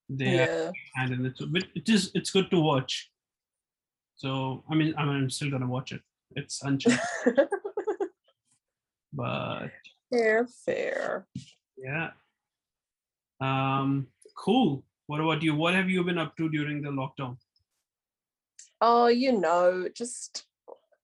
They 0.09 0.37
Yeah. 0.37 0.71
and 0.95 1.13
in 1.13 1.25
it, 1.27 1.37
but 1.51 1.65
it 1.75 1.87
is 1.87 2.09
it's 2.15 2.31
good 2.31 2.49
to 2.49 2.59
watch. 2.59 3.11
So 4.15 4.63
I 4.71 4.73
mean, 4.73 4.95
I 4.97 5.05
mean, 5.05 5.17
I'm 5.21 5.29
still 5.29 5.51
gonna 5.51 5.71
watch 5.77 5.91
it. 5.91 6.01
It's 6.35 6.63
uncharted, 6.63 6.99
but 9.13 9.69
fair, 10.11 10.47
fair. 10.65 11.27
yeah. 11.77 12.09
Um, 13.39 14.07
cool. 14.35 14.83
What 15.07 15.21
about 15.21 15.43
you? 15.43 15.53
What 15.53 15.75
have 15.75 15.89
you 15.91 16.03
been 16.03 16.17
up 16.17 16.35
to 16.37 16.49
during 16.49 16.81
the 16.81 16.89
lockdown? 16.89 17.37
Oh, 18.81 19.07
you 19.07 19.31
know, 19.31 19.87
just 19.93 20.45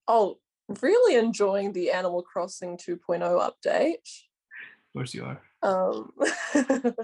oh, 0.07 0.37
really 0.81 1.15
enjoying 1.15 1.73
the 1.73 1.91
Animal 1.91 2.21
Crossing 2.21 2.77
2.0 2.77 2.99
update. 3.19 3.93
Of 3.95 4.93
course 4.93 5.13
you 5.13 5.25
are. 5.25 5.41
Um, 5.63 6.11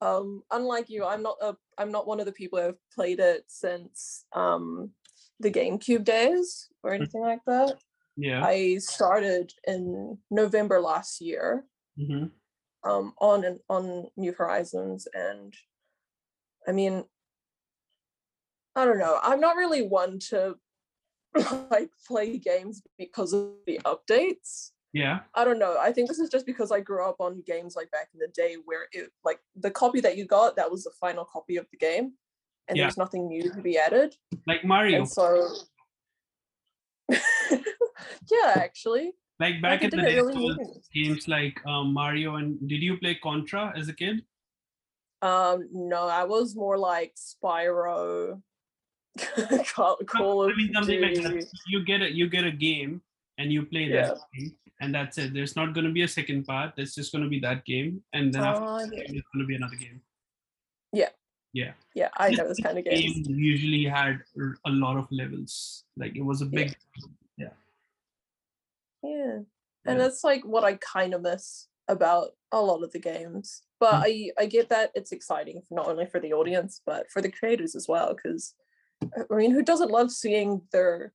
um, 0.00 0.42
unlike 0.50 0.88
you, 0.88 1.04
I'm 1.04 1.22
not 1.22 1.36
a 1.40 1.56
I'm 1.78 1.90
not 1.90 2.06
one 2.06 2.20
of 2.20 2.26
the 2.26 2.32
people 2.32 2.58
who 2.58 2.66
have 2.66 2.76
played 2.94 3.18
it 3.18 3.44
since 3.48 4.24
um 4.32 4.90
the 5.40 5.50
GameCube 5.50 6.04
days 6.04 6.68
or 6.82 6.92
anything 6.92 7.22
like 7.22 7.40
that. 7.46 7.78
Yeah. 8.16 8.44
I 8.44 8.76
started 8.78 9.52
in 9.66 10.18
November 10.30 10.80
last 10.80 11.20
year 11.20 11.64
Mm-hmm. 11.98 12.28
um 12.90 13.12
on 13.20 13.44
and 13.44 13.58
on 13.68 14.06
New 14.16 14.32
Horizons 14.32 15.06
and 15.12 15.52
I 16.66 16.72
mean 16.72 17.04
I 18.76 18.84
don't 18.84 18.98
know. 18.98 19.18
I'm 19.22 19.40
not 19.40 19.56
really 19.56 19.82
one 19.86 20.18
to 20.30 20.56
like 21.70 21.90
play 22.06 22.38
games 22.38 22.82
because 22.98 23.32
of 23.32 23.50
the 23.66 23.80
updates. 23.84 24.70
Yeah. 24.92 25.20
I 25.34 25.44
don't 25.44 25.58
know. 25.58 25.76
I 25.80 25.90
think 25.92 26.08
this 26.08 26.18
is 26.18 26.28
just 26.28 26.44
because 26.44 26.70
I 26.70 26.80
grew 26.80 27.02
up 27.04 27.16
on 27.18 27.42
games 27.46 27.74
like 27.76 27.90
back 27.90 28.08
in 28.12 28.20
the 28.20 28.28
day 28.28 28.56
where 28.64 28.88
it 28.92 29.10
like 29.24 29.40
the 29.56 29.70
copy 29.70 30.00
that 30.00 30.16
you 30.18 30.26
got 30.26 30.56
that 30.56 30.70
was 30.70 30.84
the 30.84 30.90
final 31.00 31.24
copy 31.24 31.56
of 31.56 31.66
the 31.70 31.78
game 31.78 32.12
and 32.68 32.76
Yeah. 32.76 32.84
there's 32.84 32.98
nothing 32.98 33.26
new 33.28 33.50
to 33.52 33.60
be 33.62 33.78
added. 33.78 34.14
Like 34.46 34.64
Mario. 34.64 34.98
And 34.98 35.08
so 35.08 35.48
yeah, 37.10 38.52
actually. 38.56 39.12
Like 39.40 39.54
Like, 39.54 39.62
back 39.62 39.82
it 39.82 39.92
in 39.94 40.00
the 40.00 40.06
day, 40.06 40.16
really 40.16 40.34
there 40.34 40.42
was 40.42 40.56
move. 40.58 40.76
games 40.94 41.26
like 41.28 41.60
um, 41.66 41.92
Mario 41.92 42.36
and 42.36 42.58
did 42.68 42.82
you 42.82 42.96
play 42.98 43.14
Contra 43.16 43.72
as 43.76 43.88
a 43.88 43.92
kid? 43.94 44.22
Um 45.22 45.68
no, 45.72 46.06
I 46.08 46.24
was 46.24 46.54
more 46.56 46.76
like 46.78 47.14
Spyro 47.16 48.42
Call, 49.74 49.96
Call 50.06 50.50
I 50.50 50.54
mean 50.54 50.72
something 50.72 51.00
like 51.00 51.14
that. 51.16 51.46
You 51.68 51.84
get 51.84 52.02
a 52.02 52.10
you 52.12 52.28
get 52.28 52.44
a 52.44 52.50
game 52.50 53.02
and 53.38 53.52
you 53.52 53.64
play 53.66 53.90
that 53.92 54.18
game, 54.34 54.54
and 54.80 54.94
that's 54.94 55.18
it. 55.18 55.34
There's 55.34 55.54
not 55.56 55.74
going 55.74 55.84
to 55.86 55.92
be 55.92 56.02
a 56.02 56.08
second 56.08 56.44
part. 56.44 56.72
There's 56.76 56.94
just 56.94 57.12
going 57.12 57.24
to 57.24 57.28
be 57.30 57.40
that 57.40 57.64
game, 57.64 58.02
and 58.12 58.32
then 58.32 58.42
after 58.42 58.64
Oh, 58.64 58.78
yeah. 58.80 58.86
there's 58.90 59.22
going 59.32 59.40
to 59.40 59.46
be 59.46 59.54
another 59.56 59.76
game. 59.76 60.00
Yeah, 60.92 61.08
Yeah. 61.52 61.72
Yeah, 61.94 62.08
I 62.16 62.30
know 62.30 62.48
this 62.48 62.60
kind 62.60 62.78
of 62.78 62.84
games. 62.84 63.26
Game 63.26 63.38
usually 63.38 63.84
had 63.84 64.20
a 64.66 64.70
lot 64.70 64.96
of 64.96 65.06
levels. 65.10 65.84
Like 65.96 66.16
it 66.16 66.24
was 66.24 66.40
a 66.42 66.46
big. 66.46 66.74
Yeah. 67.36 67.48
Yeah. 69.02 69.38
And 69.84 70.00
it's 70.00 70.22
like 70.24 70.42
what 70.44 70.64
I 70.64 70.74
kind 70.74 71.12
of 71.14 71.22
miss 71.22 71.68
about 71.88 72.28
a 72.52 72.60
lot 72.60 72.82
of 72.82 72.92
the 72.92 72.98
games. 73.00 73.62
But 73.80 73.94
Mm. 73.94 74.02
I 74.38 74.42
I 74.42 74.46
get 74.46 74.68
that 74.68 74.90
it's 74.94 75.12
exciting 75.12 75.62
not 75.70 75.88
only 75.88 76.06
for 76.06 76.20
the 76.20 76.32
audience 76.32 76.80
but 76.86 77.10
for 77.10 77.20
the 77.20 77.30
creators 77.30 77.74
as 77.74 77.88
well 77.88 78.14
because 78.14 78.54
I 79.30 79.34
mean 79.34 79.50
who 79.50 79.62
doesn't 79.62 79.90
love 79.90 80.10
seeing 80.10 80.62
their 80.72 81.12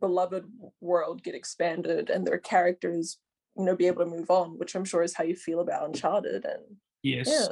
beloved 0.00 0.44
world 0.80 1.22
get 1.22 1.34
expanded 1.34 2.10
and 2.10 2.26
their 2.26 2.38
characters 2.38 3.18
you 3.56 3.64
know 3.64 3.76
be 3.76 3.86
able 3.86 4.04
to 4.04 4.10
move 4.10 4.30
on 4.30 4.58
which 4.58 4.74
I'm 4.74 4.84
sure 4.84 5.02
is 5.02 5.14
how 5.14 5.24
you 5.24 5.36
feel 5.36 5.60
about 5.60 5.86
Uncharted 5.86 6.44
and 6.44 6.62
Yes. 7.02 7.48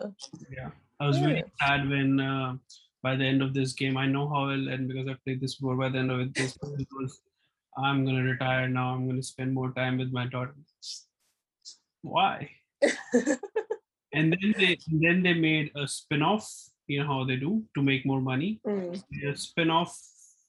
yeah 0.51 0.71
I 1.01 1.07
was 1.07 1.21
really 1.21 1.45
sad 1.61 1.89
when 1.89 2.21
uh, 2.21 2.57
by 3.05 3.15
the 3.17 3.25
end 3.25 3.43
of 3.43 3.53
this 3.53 3.75
game, 3.75 3.99
I 3.99 4.07
know 4.07 4.29
how 4.29 4.49
it'll 4.49 4.71
end 4.71 4.89
because 4.89 5.07
I've 5.07 5.23
played 5.25 5.41
this 5.41 5.57
before. 5.57 5.77
By 5.77 5.91
the 5.91 5.99
end 5.99 6.11
of 6.11 6.21
it, 6.21 6.35
this 6.35 6.57
was, 6.63 7.21
I'm 7.77 8.05
gonna 8.07 8.23
retire 8.23 8.69
now. 8.69 8.95
I'm 8.95 9.07
gonna 9.07 9.23
spend 9.23 9.53
more 9.53 9.73
time 9.73 9.99
with 9.99 10.11
my 10.13 10.27
daughter. 10.27 10.55
Why? 12.03 12.51
And 14.17 14.33
then 14.33 14.55
they 14.57 14.79
then 14.87 15.25
they 15.25 15.35
made 15.35 15.73
a 15.75 15.89
spin-off. 15.89 16.49
You 16.87 17.01
know 17.01 17.07
how 17.07 17.25
they 17.25 17.37
do 17.37 17.65
to 17.75 17.83
make 17.83 18.05
more 18.05 18.21
money. 18.21 18.61
Mm, 18.67 19.03
A 19.27 19.37
spin-off 19.37 19.99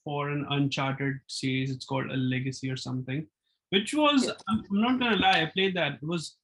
for 0.04 0.28
an 0.30 0.46
Uncharted 0.50 1.20
series. 1.26 1.70
It's 1.70 1.84
called 1.86 2.10
a 2.10 2.16
Legacy 2.16 2.70
or 2.70 2.76
something, 2.76 3.26
which 3.70 3.94
was 3.94 4.26
Yeah. 4.26 4.32
I'm 4.48 4.64
not 4.70 4.98
gonna 4.98 5.16
lie. 5.16 5.42
I 5.42 5.46
played 5.46 5.74
that. 5.76 5.94
It 5.94 6.02
was 6.06 6.36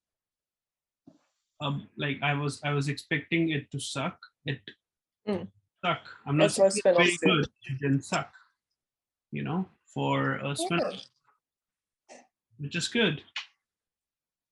um, 1.61 1.89
like 1.97 2.19
I 2.23 2.35
was 2.35 2.61
I 2.65 2.73
was 2.73 2.89
expecting 2.89 3.51
it 3.51 3.71
to 3.71 3.79
suck. 3.81 4.19
It 4.47 4.61
Mm. 5.29 5.47
suck. 5.85 6.01
I'm 6.27 6.37
not 6.37 6.51
That's 6.51 6.57
saying 6.75 6.97
very 6.97 7.17
good. 7.23 7.45
It 7.71 7.79
didn't 7.81 8.03
suck. 8.03 8.33
You 9.31 9.43
know, 9.45 9.69
for 9.95 10.37
a 10.37 10.57
spin 10.57 10.81
yeah. 10.81 12.19
which 12.59 12.75
is 12.77 12.89
good. 12.89 13.23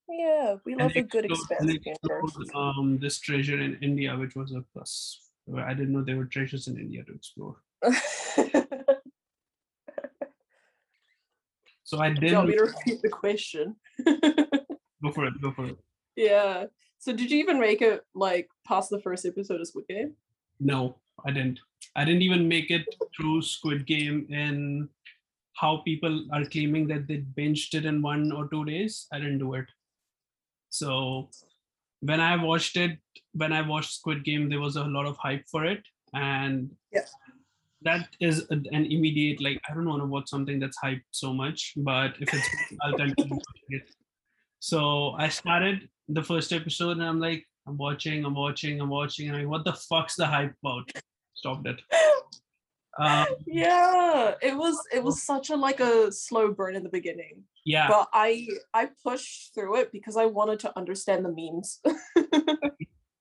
yeah 0.08 0.56
we 0.64 0.74
love 0.74 0.92
they 0.94 1.00
a 1.00 1.02
good 1.02 1.24
they 1.60 1.74
explored, 1.84 2.54
um, 2.54 2.98
this 2.98 3.18
treasure 3.20 3.60
in 3.60 3.76
India, 3.82 4.16
which 4.16 4.34
was 4.36 4.52
a 4.52 4.62
plus. 4.72 5.18
I 5.56 5.74
didn't 5.74 5.92
know 5.92 6.02
there 6.02 6.16
were 6.16 6.26
treasures 6.26 6.68
in 6.68 6.78
India 6.78 7.02
to 7.04 7.12
explore. 7.12 7.56
So 11.90 11.98
I 11.98 12.10
Do 12.10 12.24
you 12.24 12.36
want 12.36 12.48
me 12.50 12.56
to 12.56 12.66
repeat 12.66 13.02
the 13.02 13.08
question? 13.08 13.74
go 14.06 15.10
for 15.12 15.26
it. 15.26 15.34
Go 15.42 15.50
for 15.50 15.66
it. 15.66 15.76
Yeah. 16.14 16.66
So 17.00 17.12
did 17.12 17.32
you 17.32 17.38
even 17.40 17.58
make 17.58 17.82
it 17.82 18.04
like 18.14 18.48
past 18.64 18.90
the 18.90 19.00
first 19.00 19.26
episode 19.26 19.60
of 19.60 19.66
Squid 19.66 19.88
Game? 19.88 20.12
No, 20.60 20.98
I 21.26 21.32
didn't. 21.32 21.58
I 21.96 22.04
didn't 22.04 22.22
even 22.22 22.46
make 22.46 22.70
it 22.70 22.86
through 23.16 23.42
Squid 23.42 23.88
Game 23.88 24.24
in 24.30 24.88
how 25.54 25.78
people 25.78 26.26
are 26.32 26.44
claiming 26.44 26.86
that 26.86 27.08
they 27.08 27.24
binged 27.36 27.74
it 27.74 27.84
in 27.84 28.02
one 28.02 28.30
or 28.30 28.46
two 28.46 28.64
days. 28.64 29.08
I 29.12 29.18
didn't 29.18 29.40
do 29.40 29.54
it. 29.54 29.66
So 30.68 31.28
when 32.00 32.20
I 32.20 32.42
watched 32.42 32.76
it, 32.76 32.98
when 33.32 33.52
I 33.52 33.62
watched 33.62 33.92
Squid 33.94 34.24
Game, 34.24 34.48
there 34.48 34.60
was 34.60 34.76
a 34.76 34.84
lot 34.84 35.06
of 35.06 35.16
hype 35.18 35.44
for 35.50 35.64
it, 35.66 35.82
and 36.14 36.70
Yeah. 36.92 37.06
that 37.82 38.08
is 38.20 38.46
an 38.50 38.66
immediate 38.74 39.40
like 39.40 39.60
I 39.68 39.74
don't 39.74 39.88
want 39.88 40.02
to 40.02 40.06
watch 40.06 40.28
something 40.28 40.58
that's 40.58 40.78
hyped 40.84 41.04
so 41.10 41.32
much, 41.32 41.72
but 41.76 42.14
if 42.20 42.32
it's 42.32 42.48
I'll 42.82 42.96
continue 42.96 43.38
it. 43.68 43.90
So 44.58 45.10
I 45.12 45.28
started 45.28 45.88
the 46.08 46.22
first 46.22 46.52
episode, 46.52 46.92
and 46.98 47.04
I'm 47.04 47.20
like, 47.20 47.46
I'm 47.66 47.76
watching, 47.76 48.24
I'm 48.24 48.34
watching, 48.34 48.80
I'm 48.80 48.88
watching, 48.90 49.28
and 49.28 49.36
I'm 49.36 49.42
like, 49.44 49.50
what 49.50 49.64
the 49.64 49.72
fuck's 49.74 50.16
the 50.16 50.26
hype 50.26 50.54
about? 50.62 50.90
Stopped 51.34 51.66
it. 51.66 51.80
Um, 52.98 53.26
yeah, 53.46 54.34
it 54.42 54.56
was 54.56 54.76
it 54.92 55.02
was 55.02 55.22
such 55.22 55.50
a 55.50 55.56
like 55.56 55.80
a 55.80 56.10
slow 56.12 56.52
burn 56.52 56.74
in 56.76 56.82
the 56.82 56.88
beginning, 56.90 57.44
yeah, 57.64 57.88
but 57.88 58.08
I 58.12 58.48
I 58.74 58.88
pushed 59.04 59.54
through 59.54 59.76
it 59.76 59.92
because 59.92 60.16
I 60.16 60.26
wanted 60.26 60.58
to 60.60 60.76
understand 60.76 61.24
the 61.24 61.32
memes. 61.32 61.80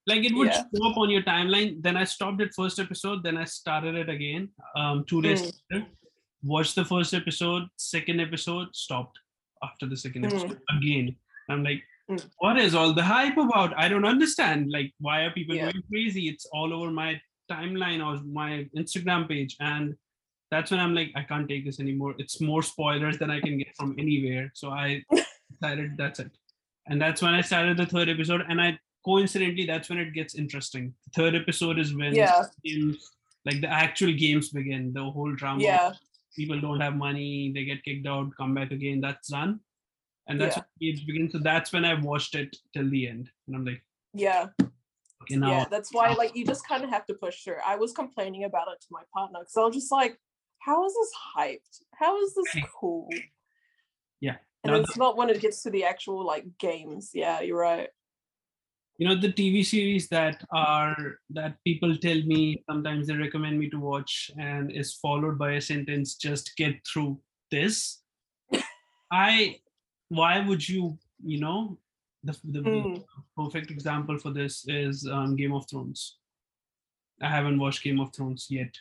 like 0.07 0.23
it 0.25 0.33
would 0.35 0.47
Yeah. 0.47 0.63
show 0.73 0.89
up 0.89 0.97
on 0.97 1.09
your 1.09 1.21
timeline 1.21 1.83
then 1.83 1.95
i 1.95 2.03
stopped 2.03 2.41
at 2.41 2.53
first 2.55 2.79
episode 2.79 3.21
then 3.21 3.37
i 3.37 3.43
started 3.43 3.95
it 3.95 4.09
again 4.09 4.49
um 4.75 5.03
two 5.09 5.21
days 5.21 5.41
Mm. 5.43 5.51
later 5.71 5.85
watched 6.53 6.75
the 6.75 6.85
first 6.85 7.13
episode 7.13 7.63
second 7.77 8.19
episode 8.19 8.69
stopped 8.73 9.19
after 9.67 9.85
the 9.85 9.97
second 10.05 10.23
Mm. 10.23 10.29
episode 10.31 10.57
again 10.77 11.15
i'm 11.49 11.63
like 11.63 11.83
Mm. 12.09 12.23
what 12.39 12.57
is 12.65 12.73
all 12.73 12.91
the 12.99 13.03
hype 13.03 13.37
about 13.37 13.77
i 13.77 13.87
don't 13.87 14.05
understand 14.15 14.71
like 14.77 14.91
why 14.99 15.17
are 15.25 15.31
people 15.39 15.55
Yeah. 15.55 15.65
going 15.71 15.83
crazy 15.91 16.23
it's 16.29 16.47
all 16.53 16.73
over 16.77 16.89
my 17.01 17.21
timeline 17.49 18.01
or 18.05 18.21
my 18.23 18.67
instagram 18.75 19.27
page 19.27 19.55
and 19.59 19.95
that's 20.51 20.71
when 20.71 20.79
i'm 20.79 20.93
like 20.95 21.11
i 21.15 21.23
can't 21.23 21.47
take 21.47 21.65
this 21.65 21.79
anymore. 21.79 22.15
It's 22.17 22.41
more 22.41 22.63
spoilers 22.63 23.17
than 23.19 23.29
i 23.31 23.39
can 23.39 23.57
get 23.57 23.75
from 23.77 23.95
anywhere. 23.97 24.51
So 24.53 24.69
i 24.71 25.03
decided 25.51 25.97
that's 25.97 26.19
it. 26.19 26.31
And 26.87 26.99
that's 27.01 27.21
when 27.21 27.33
i 27.35 27.41
started 27.41 27.77
the 27.77 27.85
third 27.85 28.09
episode 28.09 28.41
and 28.49 28.59
i 28.59 28.77
coincidentally 29.05 29.65
that's 29.65 29.89
when 29.89 29.99
it 29.99 30.13
gets 30.13 30.35
interesting. 30.35 30.93
The 31.05 31.11
third 31.21 31.35
episode 31.35 31.77
is 31.79 31.95
when 31.95 32.13
yeah, 32.15 32.43
games, 32.63 33.11
like 33.45 33.61
the 33.61 33.69
actual 33.69 34.11
games 34.13 34.49
begin 34.49 34.91
the 34.93 35.03
whole 35.03 35.33
drama. 35.35 35.61
Yeah, 35.63 35.91
people 36.35 36.59
don't 36.59 36.81
have 36.81 36.95
money 36.95 37.51
they 37.53 37.63
get 37.65 37.83
kicked 37.83 38.07
out 38.07 38.35
come 38.35 38.53
back 38.53 38.71
again 38.71 39.01
that's 39.01 39.29
done. 39.29 39.59
And 40.27 40.39
that's 40.41 40.57
Yeah. 40.57 40.63
when 40.63 40.91
games 40.91 41.03
begin. 41.05 41.29
So 41.29 41.37
that's 41.39 41.71
when 41.73 41.85
i 41.85 41.93
watched 41.93 42.33
it 42.35 42.57
till 42.73 42.89
the 42.89 43.07
end. 43.07 43.29
And 43.47 43.55
i'm 43.55 43.65
like 43.65 43.83
yeah, 44.13 44.47
okay 45.23 45.35
now 45.35 45.49
yeah. 45.51 45.65
That's 45.69 45.93
why 45.93 46.13
like 46.13 46.35
you 46.35 46.45
just 46.45 46.67
kind 46.67 46.83
of 46.83 46.89
have 46.89 47.05
to 47.07 47.13
push 47.13 47.43
through. 47.43 47.57
I 47.65 47.75
was 47.75 47.91
complaining 47.91 48.43
about 48.45 48.67
it 48.73 48.79
to 48.81 48.87
my 48.91 49.01
partner 49.13 49.39
because 49.39 49.57
I 49.57 49.63
was 49.65 49.75
just 49.75 49.91
like, 49.91 50.17
how 50.59 50.85
is 50.85 50.93
this 50.93 51.11
hyped? 51.37 51.83
How 51.95 52.21
is 52.23 52.33
this 52.35 52.63
cool? 52.79 53.09
Yeah. 54.21 54.35
And 54.63 54.73
Now 54.73 54.79
it's 54.79 54.97
not 54.97 55.15
when 55.17 55.29
it 55.29 55.39
gets 55.41 55.63
to 55.63 55.69
the 55.69 55.85
actual 55.85 56.25
like 56.25 56.45
games. 56.59 57.11
Yeah, 57.13 57.39
you're 57.41 57.59
right. 57.59 57.89
you 58.99 59.07
know 59.07 59.15
the 59.15 59.31
tv 59.31 59.65
series 59.65 60.05
that 60.09 60.43
are 60.53 61.19
that 61.37 61.53
people 61.65 61.91
tell 62.05 62.21
me 62.31 62.61
sometimes 62.69 63.07
they 63.07 63.15
recommend 63.15 63.57
me 63.57 63.69
to 63.69 63.79
watch 63.79 64.29
and 64.37 64.71
is 64.81 64.93
followed 65.03 65.37
by 65.39 65.51
a 65.53 65.61
sentence 65.61 66.15
just 66.15 66.51
get 66.57 66.75
through 66.87 67.17
this 67.49 68.01
i 69.11 69.55
why 70.09 70.33
would 70.47 70.67
you 70.67 70.97
you 71.23 71.39
know 71.39 71.77
the, 72.23 72.33
the, 72.43 72.61
the 72.61 72.69
Mm. 72.69 73.03
perfect 73.35 73.71
example 73.71 74.17
for 74.17 74.31
this 74.31 74.65
is 74.67 75.07
um, 75.07 75.35
game 75.35 75.53
of 75.53 75.69
thrones 75.69 76.17
i 77.21 77.27
haven't 77.29 77.59
watched 77.59 77.83
game 77.83 77.99
of 77.99 78.13
thrones 78.13 78.47
yet 78.49 78.73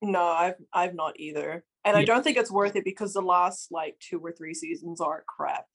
No, 0.00 0.22
I've 0.22 0.54
I've 0.72 0.94
not 0.94 1.18
either. 1.18 1.64
And 1.84 1.96
I 1.96 2.04
don't 2.04 2.22
think 2.22 2.36
it's 2.36 2.50
worth 2.52 2.76
it 2.76 2.84
because 2.84 3.12
the 3.14 3.20
last 3.36 3.72
like 3.72 3.98
two 3.98 4.20
or 4.20 4.30
three 4.32 4.54
seasons 4.54 5.00
are 5.00 5.24
crap. 5.26 5.66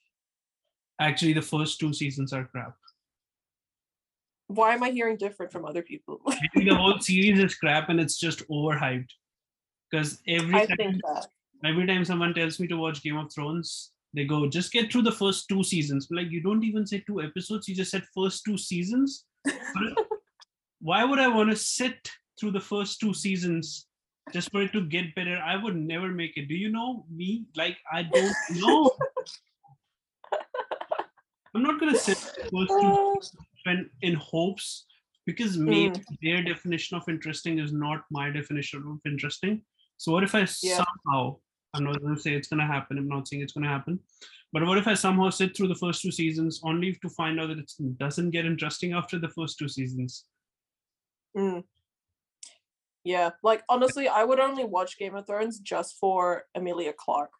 actually 1.00 1.34
the 1.34 1.42
first 1.42 1.80
two 1.80 1.92
seasons 1.94 2.32
are 2.34 2.46
crap 2.46 2.76
Why 4.48 4.74
am 4.76 4.84
I 4.84 4.92
hearing 4.92 5.18
different 5.18 5.52
from 5.52 5.66
other 5.66 5.82
people? 5.82 6.22
The 6.56 6.76
whole 6.76 7.00
series 7.00 7.40
is 7.40 7.56
crap 7.56 7.90
and 7.90 8.00
it's 8.00 8.18
just 8.18 8.48
overhyped 8.50 9.12
because 9.90 10.22
every 10.28 10.56
I 10.62 10.66
time 10.68 10.78
think 10.78 10.96
that. 11.08 11.28
every 11.70 11.86
time 11.88 12.06
someone 12.06 12.34
tells 12.34 12.60
me 12.60 12.68
to 12.68 12.78
watch 12.78 13.04
Game 13.04 13.18
of 13.18 13.32
Thrones, 13.34 13.92
they 14.14 14.26
go, 14.26 14.48
just 14.48 14.72
get 14.72 14.92
through 14.92 15.02
the 15.02 15.12
first 15.12 15.48
two 15.50 15.64
seasons. 15.64 16.08
Like, 16.12 16.30
you 16.30 16.42
don't 16.42 16.64
even 16.64 16.86
say 16.86 17.04
two 17.06 17.22
episodes, 17.22 17.68
you 17.68 17.76
just 17.76 17.92
said 17.92 18.04
first 18.16 18.44
two 18.46 18.58
seasons. 18.58 19.26
Why 20.82 21.04
would 21.04 21.20
I 21.20 21.28
want 21.28 21.50
to 21.50 21.56
sit 21.56 22.10
through 22.40 22.52
the 22.52 22.60
first 22.60 23.00
two 23.00 23.14
seasons 23.14 23.88
just 24.32 24.52
for 24.52 24.62
it 24.62 24.74
to 24.74 24.82
get 24.82 25.16
better? 25.16 25.38
I 25.38 25.56
would 25.56 25.76
never 25.76 26.10
make 26.10 26.38
it. 26.38 26.48
Do 26.48 26.56
you 26.56 26.70
know 26.70 27.06
me? 27.10 27.46
Like, 27.56 27.78
I 27.92 28.04
don't 28.04 28.36
know. 28.52 28.92
I'm 31.56 31.64
not 31.64 31.80
going 31.80 31.94
to 31.94 32.00
sit 32.00 32.18
first 32.18 32.52
two 32.52 32.94
uh. 32.94 33.16
when 33.66 33.90
in 34.02 34.16
hopes 34.16 34.86
because 35.26 35.56
hmm. 35.56 35.66
maybe 35.66 36.02
their 36.22 36.44
definition 36.44 36.98
of 36.98 37.08
interesting 37.08 37.60
is 37.60 37.72
not 37.72 38.04
my 38.12 38.30
definition 38.30 38.84
of 38.88 39.00
interesting. 39.10 39.62
So 39.98 40.12
what 40.12 40.24
if 40.24 40.36
I 40.36 40.46
Yeah. 40.62 40.84
somehow 40.84 41.38
I'm 41.74 41.84
not 41.84 42.02
going 42.02 42.16
to 42.16 42.22
say 42.22 42.34
it's 42.34 42.48
going 42.48 42.60
to 42.60 42.66
happen. 42.66 42.98
I'm 42.98 43.08
not 43.08 43.28
saying 43.28 43.42
it's 43.42 43.54
going 43.54 43.64
to 43.64 43.70
happen. 43.70 44.00
But 44.52 44.66
what 44.66 44.78
if 44.78 44.88
I 44.88 44.94
somehow 44.94 45.32
sit 45.32 45.58
through 45.58 45.70
the 45.70 45.76
first 45.76 46.02
two 46.02 46.12
seasons 46.12 46.62
only 46.64 46.94
to 46.94 47.10
find 47.10 47.40
out 47.40 47.50
that 47.50 47.58
it 47.58 47.98
doesn't 47.98 48.30
get 48.30 48.46
interesting 48.46 48.94
after 48.94 49.18
the 49.18 49.30
first 49.30 49.58
two 49.58 49.68
seasons? 49.68 50.26
Mm. 51.36 51.64
Yeah, 53.04 53.32
like 53.42 53.64
honestly, 53.68 54.08
I 54.08 54.24
would 54.24 54.40
only 54.40 54.64
watch 54.64 54.98
Game 54.98 55.16
of 55.16 55.26
Thrones 55.26 55.60
just 55.60 55.98
for 56.00 56.44
Emilia 56.56 56.94
Clarke. 56.94 57.34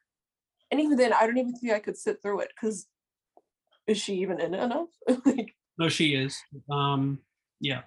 And 0.72 0.82
even 0.82 0.98
then, 0.98 1.14
I 1.14 1.28
don't 1.28 1.38
even 1.38 1.54
think 1.54 1.72
I 1.72 1.80
could 1.80 1.98
sit 1.98 2.22
through 2.22 2.40
it 2.40 2.50
because 2.56 2.88
is 3.86 3.98
she 3.98 4.16
even 4.16 4.42
in 4.42 4.56
it 4.56 4.64
enough? 4.64 4.90
like, 5.26 5.54
No, 5.78 5.90
she 5.90 6.16
is. 6.16 6.38
Um, 6.70 7.20
yeah, 7.62 7.82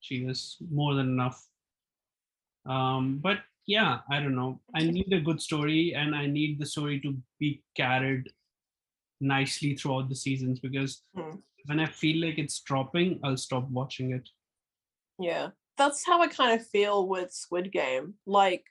she 0.00 0.16
is 0.24 0.56
more 0.70 0.94
than 0.94 1.08
enough. 1.08 1.46
Um, 2.66 3.20
but 3.22 3.38
yeah, 3.66 4.00
I 4.10 4.20
don't 4.20 4.34
know. 4.36 4.60
I 4.74 4.80
need 4.84 5.12
a 5.12 5.20
good 5.20 5.40
story, 5.40 5.94
and 5.94 6.14
I 6.14 6.26
need 6.26 6.58
the 6.58 6.66
story 6.66 7.00
to 7.00 7.16
be 7.38 7.62
carried 7.76 8.24
nicely 9.20 9.74
throughout 9.76 10.08
the 10.08 10.16
seasons 10.16 10.60
because 10.60 11.02
Hmm. 11.14 11.36
when 11.66 11.80
I 11.80 11.86
feel 11.86 12.24
like 12.26 12.38
it's 12.38 12.60
dropping, 12.60 13.20
I'll 13.22 13.36
stop 13.36 13.68
watching 13.70 14.12
it. 14.12 14.28
yeah, 15.18 15.50
that's 15.76 16.04
how 16.04 16.20
I 16.20 16.26
kind 16.28 16.58
of 16.60 16.66
feel 16.66 17.08
with 17.08 17.32
Squid 17.32 17.72
Game. 17.72 18.14
Like, 18.26 18.64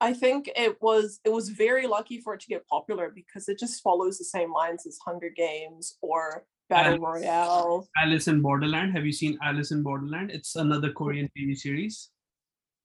I 0.00 0.12
think 0.12 0.50
it 0.56 0.80
was 0.82 1.20
it 1.24 1.30
was 1.32 1.48
very 1.50 1.86
lucky 1.86 2.20
for 2.20 2.34
it 2.34 2.40
to 2.40 2.48
get 2.48 2.66
popular 2.66 3.10
because 3.14 3.48
it 3.48 3.58
just 3.58 3.82
follows 3.82 4.18
the 4.18 4.24
same 4.24 4.52
lines 4.52 4.86
as 4.86 4.98
Hunger 5.06 5.30
Games 5.30 5.96
or 6.02 6.46
Battle 6.68 6.94
And- 6.94 7.02
Royale. 7.02 7.88
Alice 8.02 8.28
in 8.28 8.42
Borderland. 8.42 8.92
Have 8.94 9.06
you 9.06 9.12
seen 9.12 9.38
Alice 9.42 9.70
in 9.70 9.82
Borderland? 9.82 10.30
It's 10.30 10.56
another 10.56 10.92
Korean 10.92 11.30
TV 11.36 11.54
series. 11.56 12.10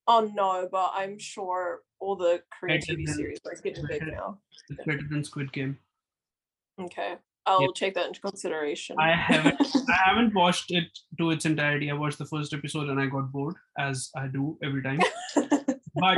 Oh 0.08 0.30
no, 0.34 0.68
but 0.72 0.92
I'm 0.96 1.18
sure 1.20 1.82
all 2.00 2.16
the 2.16 2.42
Korean 2.60 2.80
Better 2.80 2.94
TV 2.94 3.06
than- 3.06 3.16
series 3.16 3.40
are 3.46 3.56
getting 3.62 3.86
big 3.88 4.00
better- 4.00 4.12
now. 4.16 4.40
It's 4.70 4.84
better 4.86 5.02
than 5.10 5.24
Squid 5.24 5.52
Game. 5.54 5.78
Okay, 6.80 7.16
I'll 7.46 7.74
take 7.74 7.94
that 7.96 8.08
into 8.08 8.22
consideration. 8.22 8.96
I 9.00 9.12
haven't 9.14 9.62
I 9.90 9.94
haven't 10.06 10.34
watched 10.34 10.72
it 10.72 10.86
to 11.20 11.30
its 11.32 11.46
entirety. 11.46 11.92
I 11.92 11.94
watched 11.94 12.18
the 12.18 12.26
first 12.26 12.54
episode 12.54 12.90
and 12.90 13.00
I 13.00 13.06
got 13.08 13.32
bored, 13.32 13.56
as 13.78 14.10
I 14.16 14.28
do 14.28 14.58
every 14.64 14.82
time. 14.82 15.00
but 15.96 16.18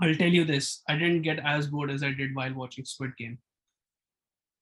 I'll 0.00 0.14
tell 0.14 0.28
you 0.28 0.44
this: 0.44 0.82
I 0.88 0.94
didn't 0.94 1.22
get 1.22 1.40
as 1.44 1.66
bored 1.66 1.90
as 1.90 2.02
I 2.04 2.12
did 2.12 2.34
while 2.34 2.54
watching 2.54 2.84
Squid 2.84 3.16
Game, 3.16 3.38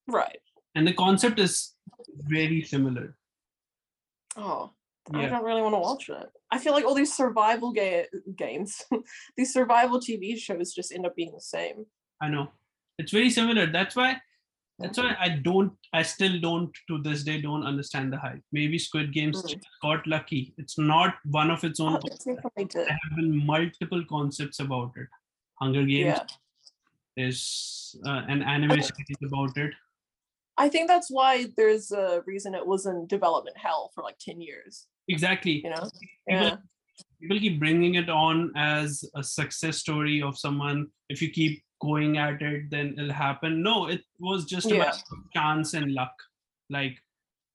right. 0.06 0.38
and 0.74 0.86
the 0.86 0.94
concept 0.94 1.38
is 1.38 1.74
very 2.16 2.62
similar. 2.62 3.16
Oh, 4.36 4.70
I 5.12 5.26
don't 5.26 5.44
really 5.44 5.62
want 5.62 5.74
to 5.74 5.78
watch 5.80 6.08
it. 6.08 6.30
I 6.50 6.58
feel 6.58 6.72
like 6.72 6.84
all 6.84 6.94
these 6.94 7.12
survival 7.12 7.72
ga- 7.72 8.06
games, 8.36 8.82
these 9.36 9.52
survival 9.52 9.98
TV 9.98 10.38
shows 10.38 10.72
just 10.72 10.92
end 10.92 11.06
up 11.06 11.16
being 11.16 11.32
the 11.32 11.40
same. 11.40 11.86
I 12.20 12.28
know 12.28 12.48
it's 12.98 13.12
very 13.12 13.30
similar. 13.30 13.66
That's 13.66 13.96
why. 13.96 14.16
That's 14.78 14.98
why 14.98 15.16
I 15.20 15.28
don't. 15.28 15.72
I 15.92 16.02
still 16.02 16.40
don't 16.40 16.70
to 16.88 17.00
this 17.02 17.22
day 17.22 17.40
don't 17.40 17.64
understand 17.64 18.12
the 18.12 18.16
hype. 18.18 18.42
Maybe 18.52 18.78
Squid 18.78 19.12
Games 19.12 19.42
Mm. 19.42 19.60
got 19.80 20.06
lucky. 20.06 20.54
It's 20.58 20.78
not 20.78 21.14
one 21.24 21.50
of 21.50 21.62
its 21.62 21.78
own. 21.78 22.00
Oh. 22.02 22.08
There 22.24 22.86
have 22.88 23.16
been 23.16 23.44
multiple 23.46 24.02
concepts 24.08 24.60
about 24.60 24.92
it. 24.96 25.08
Hunger 25.60 25.84
Games. 25.84 26.16
Yeah. 26.16 26.24
There's 27.16 27.96
uh, 28.06 28.22
an 28.28 28.42
anime 28.42 28.82
series 28.82 29.22
about 29.24 29.56
it. 29.56 29.72
I 30.56 30.68
think 30.68 30.88
that's 30.88 31.10
why 31.10 31.46
there's 31.56 31.92
a 31.92 32.22
reason 32.26 32.54
it 32.54 32.66
was 32.66 32.86
in 32.86 33.06
development 33.06 33.56
hell 33.56 33.90
for 33.94 34.02
like 34.02 34.18
10 34.18 34.40
years, 34.40 34.86
Exactly. 35.12 35.56
you 35.64 35.70
know? 35.70 35.88
People- 36.28 36.48
Yeah. 36.48 36.56
People 37.20 37.38
keep 37.38 37.58
bringing 37.60 37.94
it 37.94 38.08
on 38.10 38.50
as 38.56 39.04
a 39.14 39.22
success 39.22 39.78
story 39.78 40.20
of 40.22 40.36
someone. 40.38 40.78
If 41.08 41.22
you 41.22 41.30
keep 41.30 41.62
going 41.80 42.16
at 42.18 42.42
it, 42.42 42.68
then 42.70 42.94
it'll 42.98 43.12
happen. 43.12 43.62
No, 43.62 43.86
it 43.94 44.02
was 44.18 44.44
just 44.44 44.66
a 44.70 44.74
Yeah. 44.74 44.78
matter 44.84 45.16
chance 45.36 45.74
and 45.74 45.92
luck. 45.94 46.14
Like 46.68 46.96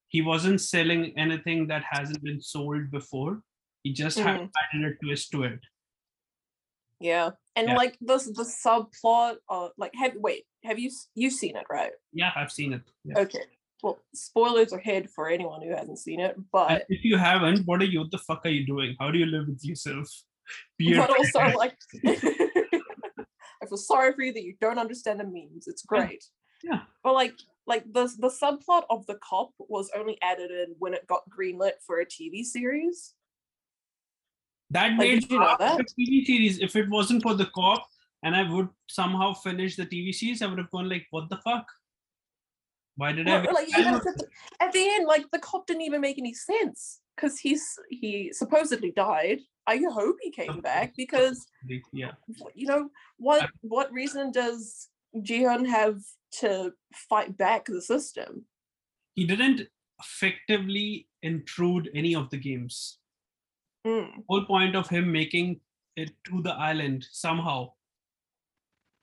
he 0.09 0.21
wasn't 0.21 0.61
selling 0.61 1.03
anything 1.17 1.67
that 1.67 1.83
hasn't 1.95 2.23
been 2.23 2.41
sold 2.41 2.89
before. 2.91 3.41
He 3.83 3.91
just 3.93 4.17
had 4.19 4.39
Mhm. 4.41 4.51
added 4.61 4.85
a 4.91 4.95
twist 5.03 5.31
to 5.31 5.43
it. 5.43 5.59
Yeah. 6.99 7.31
And 7.55 7.67
Yeah. 7.67 7.75
like 7.75 7.97
the 7.99 8.17
the 8.39 8.43
subplot 8.43 9.37
uh 9.49 9.69
like 9.77 9.93
have 9.95 10.13
wait, 10.15 10.45
have 10.63 10.79
you 10.79 10.89
you've 11.15 11.33
seen 11.33 11.55
it, 11.57 11.65
right? 11.69 11.91
Yeah, 12.13 12.31
I've 12.35 12.51
seen 12.51 12.73
it. 12.73 12.83
Yeah. 13.03 13.19
Okay. 13.19 13.45
Well, 13.83 13.99
spoilers 14.13 14.73
ahead 14.73 15.09
for 15.09 15.29
anyone 15.29 15.61
who 15.61 15.69
hasn't 15.75 15.99
seen 15.99 16.19
it, 16.19 16.35
And 16.35 16.45
but 16.51 16.85
if 16.89 17.03
you 17.03 17.17
haven't, 17.17 17.65
what 17.65 17.81
are 17.81 17.85
you? 17.85 17.99
What 18.01 18.11
the 18.11 18.17
fuck 18.17 18.45
are 18.45 18.49
you 18.49 18.65
doing? 18.65 18.95
How 18.99 19.11
do 19.11 19.19
you 19.19 19.25
live 19.25 19.47
with 19.47 19.63
yourself? 19.63 20.07
Be 20.77 20.95
but 20.95 21.09
also 21.09 21.39
like 21.57 21.75
I 23.61 23.65
feel 23.67 23.77
sorry 23.77 24.13
for 24.13 24.21
you 24.21 24.33
that 24.33 24.43
you 24.43 24.55
don't 24.61 24.79
understand 24.79 25.19
the 25.19 25.25
memes. 25.25 25.67
It's 25.67 25.83
great. 25.83 26.23
yeah. 26.63 26.81
But 27.03 27.13
like 27.13 27.33
like 27.65 27.83
the 27.91 28.05
the 28.17 28.29
subplot 28.29 28.83
of 28.89 29.05
the 29.07 29.15
cop 29.21 29.51
was 29.59 29.91
only 29.95 30.17
added 30.21 30.51
in 30.51 30.75
when 30.79 30.93
it 30.93 31.05
got 31.07 31.23
greenlit 31.29 31.73
for 31.85 31.99
a 31.99 32.05
TV 32.05 32.43
series. 32.43 33.13
that 34.71 34.89
Like, 34.91 34.97
made 34.97 35.31
you 35.31 35.39
know 35.39 35.55
that? 35.59 35.79
TV 35.99 36.25
series. 36.25 36.59
If 36.59 36.75
it 36.75 36.89
wasn't 36.89 37.23
for 37.23 37.33
the 37.33 37.47
cop, 37.47 37.85
and 38.23 38.35
I 38.35 38.49
would 38.49 38.69
somehow 38.89 39.33
finish 39.33 39.75
the 39.75 39.85
TV 39.85 40.13
series, 40.13 40.41
I 40.41 40.47
would 40.47 40.57
have 40.59 40.71
gone 40.71 40.89
like, 40.89 41.05
"What 41.11 41.29
the 41.29 41.37
fuck? 41.37 41.65
Why 42.97 43.13
did 43.13 43.27
I?" 43.27 43.41
Like 43.43 43.69
even 43.69 43.95
at 43.95 44.03
the, 44.03 44.27
at 44.59 44.71
the 44.73 44.89
end, 44.89 45.07
like 45.07 45.25
the 45.31 45.39
cop 45.39 45.67
didn't 45.67 45.83
even 45.83 46.01
make 46.01 46.19
any 46.19 46.33
sense 46.33 46.99
because 47.15 47.39
he's 47.39 47.79
he 47.89 48.31
supposedly 48.33 48.91
died. 48.91 49.39
I 49.65 49.79
hope 49.91 50.17
he 50.21 50.31
came 50.31 50.59
back 50.61 50.93
because? 50.95 51.45
Yeah, 51.93 52.11
you 52.53 52.67
know 52.67 52.89
what 53.17 53.49
what 53.61 53.91
reason 53.91 54.31
does 54.31 54.89
Gi-hun 55.23 55.65
have 55.65 55.99
to 56.39 56.73
fight 57.09 57.37
back 57.37 57.65
the 57.65 57.81
system? 57.81 58.45
he 59.17 59.25
didn't 59.25 59.67
effectively 59.99 61.07
intrude 61.23 61.89
any 61.93 62.15
of 62.15 62.29
the 62.29 62.37
games. 62.37 62.99
Mm. 63.85 64.23
whole 64.29 64.45
point 64.45 64.75
of 64.75 64.89
him 64.89 65.11
making 65.11 65.61
it 65.95 66.11
to 66.25 66.41
the 66.41 66.53
island 66.53 67.05
somehow 67.09 67.69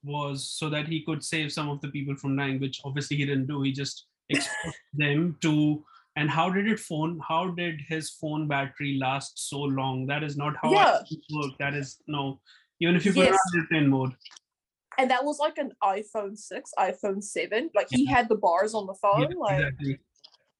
was 0.05 0.49
so 0.49 0.69
that 0.71 0.87
he 0.87 1.03
could 1.05 1.25
save 1.25 1.53
some 1.53 1.69
of 1.69 1.81
the 1.81 1.89
people 1.89 2.17
from 2.17 2.37
dying, 2.37 2.61
which 2.61 2.81
obviously 2.85 3.17
he 3.17 3.25
didn't 3.25 3.47
do. 3.47 3.63
He 3.63 3.73
just 3.73 4.07
exposed 4.29 4.77
them 4.95 5.37
to. 5.43 5.85
And 6.17 6.31
how 6.31 6.49
did 6.49 6.69
it 6.69 6.79
phone? 6.79 7.19
How 7.27 7.51
did 7.51 7.81
his 7.89 8.11
phone 8.11 8.47
battery 8.47 8.99
last 9.01 9.49
so 9.49 9.61
long? 9.61 10.07
That 10.07 10.23
is 10.23 10.37
not 10.37 10.55
how 10.63 10.71
Yeah. 10.73 11.01
it 11.11 11.19
work. 11.35 11.59
That 11.59 11.75
is 11.75 11.99
no. 12.07 12.41
Even 12.81 12.95
if 12.97 13.05
you 13.05 13.13
put 13.13 13.27
it 13.27 13.31
Yes. 13.33 13.41
on 13.55 13.61
airplane 13.61 13.89
mode, 13.89 14.13
And 14.99 15.11
that 15.11 15.25
was 15.25 15.41
like 15.41 15.59
an 15.59 15.73
iPhone 15.83 16.39
6, 16.39 16.71
iPhone 16.79 17.21
7. 17.23 17.71
Like 17.75 17.89
he 17.91 18.05
had 18.07 18.29
the 18.29 18.37
bars 18.37 18.75
on 18.75 18.87
the 18.87 18.95
phone. 18.95 19.23
yeah, 19.23 19.37
like 19.39 19.59
exactly. 19.59 19.99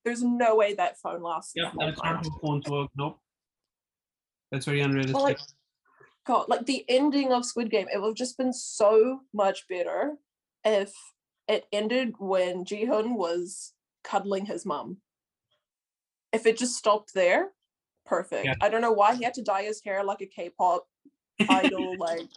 there's 0.05 0.23
no 0.25 0.57
way 0.57 0.75
that 0.75 0.99
phone 0.99 1.23
lasted. 1.23 1.63
Yep, 1.63 1.73
that 1.79 1.87
that's 1.87 2.03
not 2.03 2.25
how 2.27 2.39
phones 2.43 2.67
work. 2.69 2.91
Nope. 2.97 3.21
That's 4.51 4.67
very 4.67 4.81
unrealistic. 4.81 5.15
like, 5.23 5.39
God, 6.27 6.47
like 6.49 6.67
the 6.67 6.85
ending 6.89 7.33
of 7.33 7.45
Squid 7.45 7.71
Game, 7.71 7.87
it 7.93 8.01
would 8.01 8.09
have 8.09 8.15
just 8.15 8.39
been 8.39 8.53
so 8.53 9.21
much 9.33 9.69
better 9.69 10.15
if 10.65 10.93
it 11.49 11.67
ended 11.73 12.15
when 12.19 12.65
Gi-hun 12.65 13.15
was 13.15 13.75
cuddling 14.03 14.47
his 14.47 14.65
mum. 14.65 14.99
If 16.33 16.47
it 16.47 16.59
just 16.59 16.77
stopped 16.77 17.13
there, 17.15 17.51
perfect. 18.07 18.47
Yeah. 18.47 18.55
I 18.63 18.69
don't 18.69 18.81
know 18.81 18.93
why 18.93 19.15
he 19.15 19.25
had 19.25 19.35
to 19.35 19.43
dye 19.43 19.65
his 19.65 19.83
hair 19.85 20.03
like 20.03 20.23
a 20.23 20.27
K-pop 20.27 20.87
idol, 21.49 21.97
like, 21.99 22.29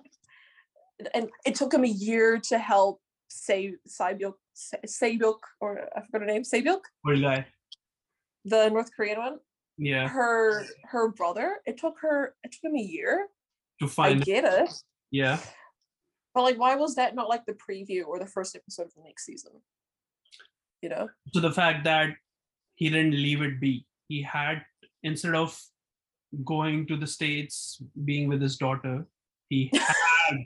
and 1.13 1.29
it 1.45 1.55
took 1.55 1.73
him 1.73 1.83
a 1.83 1.87
year 1.87 2.39
to 2.49 2.57
help 2.57 3.01
save 3.29 3.75
Saebyuk, 3.87 4.33
Saebyuk, 4.85 5.39
or 5.61 5.87
I 5.95 6.01
forgot 6.01 6.21
her 6.21 6.25
name, 6.25 6.43
Saebyuk, 6.43 6.81
the 8.45 8.69
North 8.69 8.89
Korean 8.95 9.19
one. 9.19 9.39
Yeah. 9.77 10.07
Her 10.07 10.65
her 10.85 11.11
brother. 11.11 11.57
It 11.65 11.77
took 11.77 11.95
her. 12.01 12.33
It 12.43 12.51
took 12.51 12.71
him 12.71 12.75
a 12.75 12.81
year. 12.81 13.27
To 13.79 13.85
I 13.85 13.89
find. 13.89 14.23
get 14.23 14.43
it. 14.43 14.73
Yeah. 15.11 15.39
But 16.33 16.43
like, 16.43 16.59
why 16.59 16.75
was 16.75 16.95
that 16.95 17.15
not 17.15 17.29
like 17.29 17.45
the 17.45 17.53
preview 17.53 18.05
or 18.07 18.19
the 18.19 18.25
first 18.27 18.55
episode 18.55 18.83
of 18.87 18.93
the 18.95 19.03
next 19.03 19.25
season? 19.25 19.51
You 20.81 20.89
know? 20.89 21.09
So 21.33 21.39
the 21.39 21.51
fact 21.51 21.83
that 21.85 22.11
he 22.75 22.89
didn't 22.89 23.13
leave 23.13 23.41
it 23.41 23.59
be. 23.59 23.85
He 24.07 24.21
had 24.21 24.61
instead 25.03 25.35
of 25.35 25.59
going 26.45 26.85
to 26.87 26.95
the 26.95 27.07
states, 27.07 27.81
being 28.05 28.27
with 28.29 28.41
his 28.41 28.57
daughter, 28.57 29.05
he 29.49 29.71
had. 29.73 30.37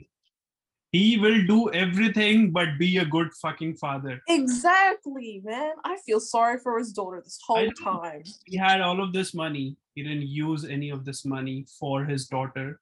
he 0.90 1.18
will 1.18 1.46
do 1.46 1.70
everything 1.72 2.50
but 2.50 2.78
be 2.78 2.98
a 2.98 3.04
good 3.04 3.28
fucking 3.40 3.76
father. 3.76 4.20
Exactly, 4.28 5.42
man. 5.44 5.72
I 5.84 5.96
feel 6.04 6.20
sorry 6.20 6.58
for 6.58 6.78
his 6.78 6.92
daughter 6.92 7.20
this 7.22 7.38
whole 7.46 7.70
time. 7.72 8.22
He 8.46 8.56
had 8.56 8.80
all 8.80 9.02
of 9.02 9.12
this 9.12 9.34
money. 9.34 9.76
He 9.94 10.02
didn't 10.02 10.26
use 10.28 10.64
any 10.64 10.90
of 10.90 11.04
this 11.04 11.24
money 11.24 11.66
for 11.78 12.04
his 12.04 12.26
daughter. 12.26 12.80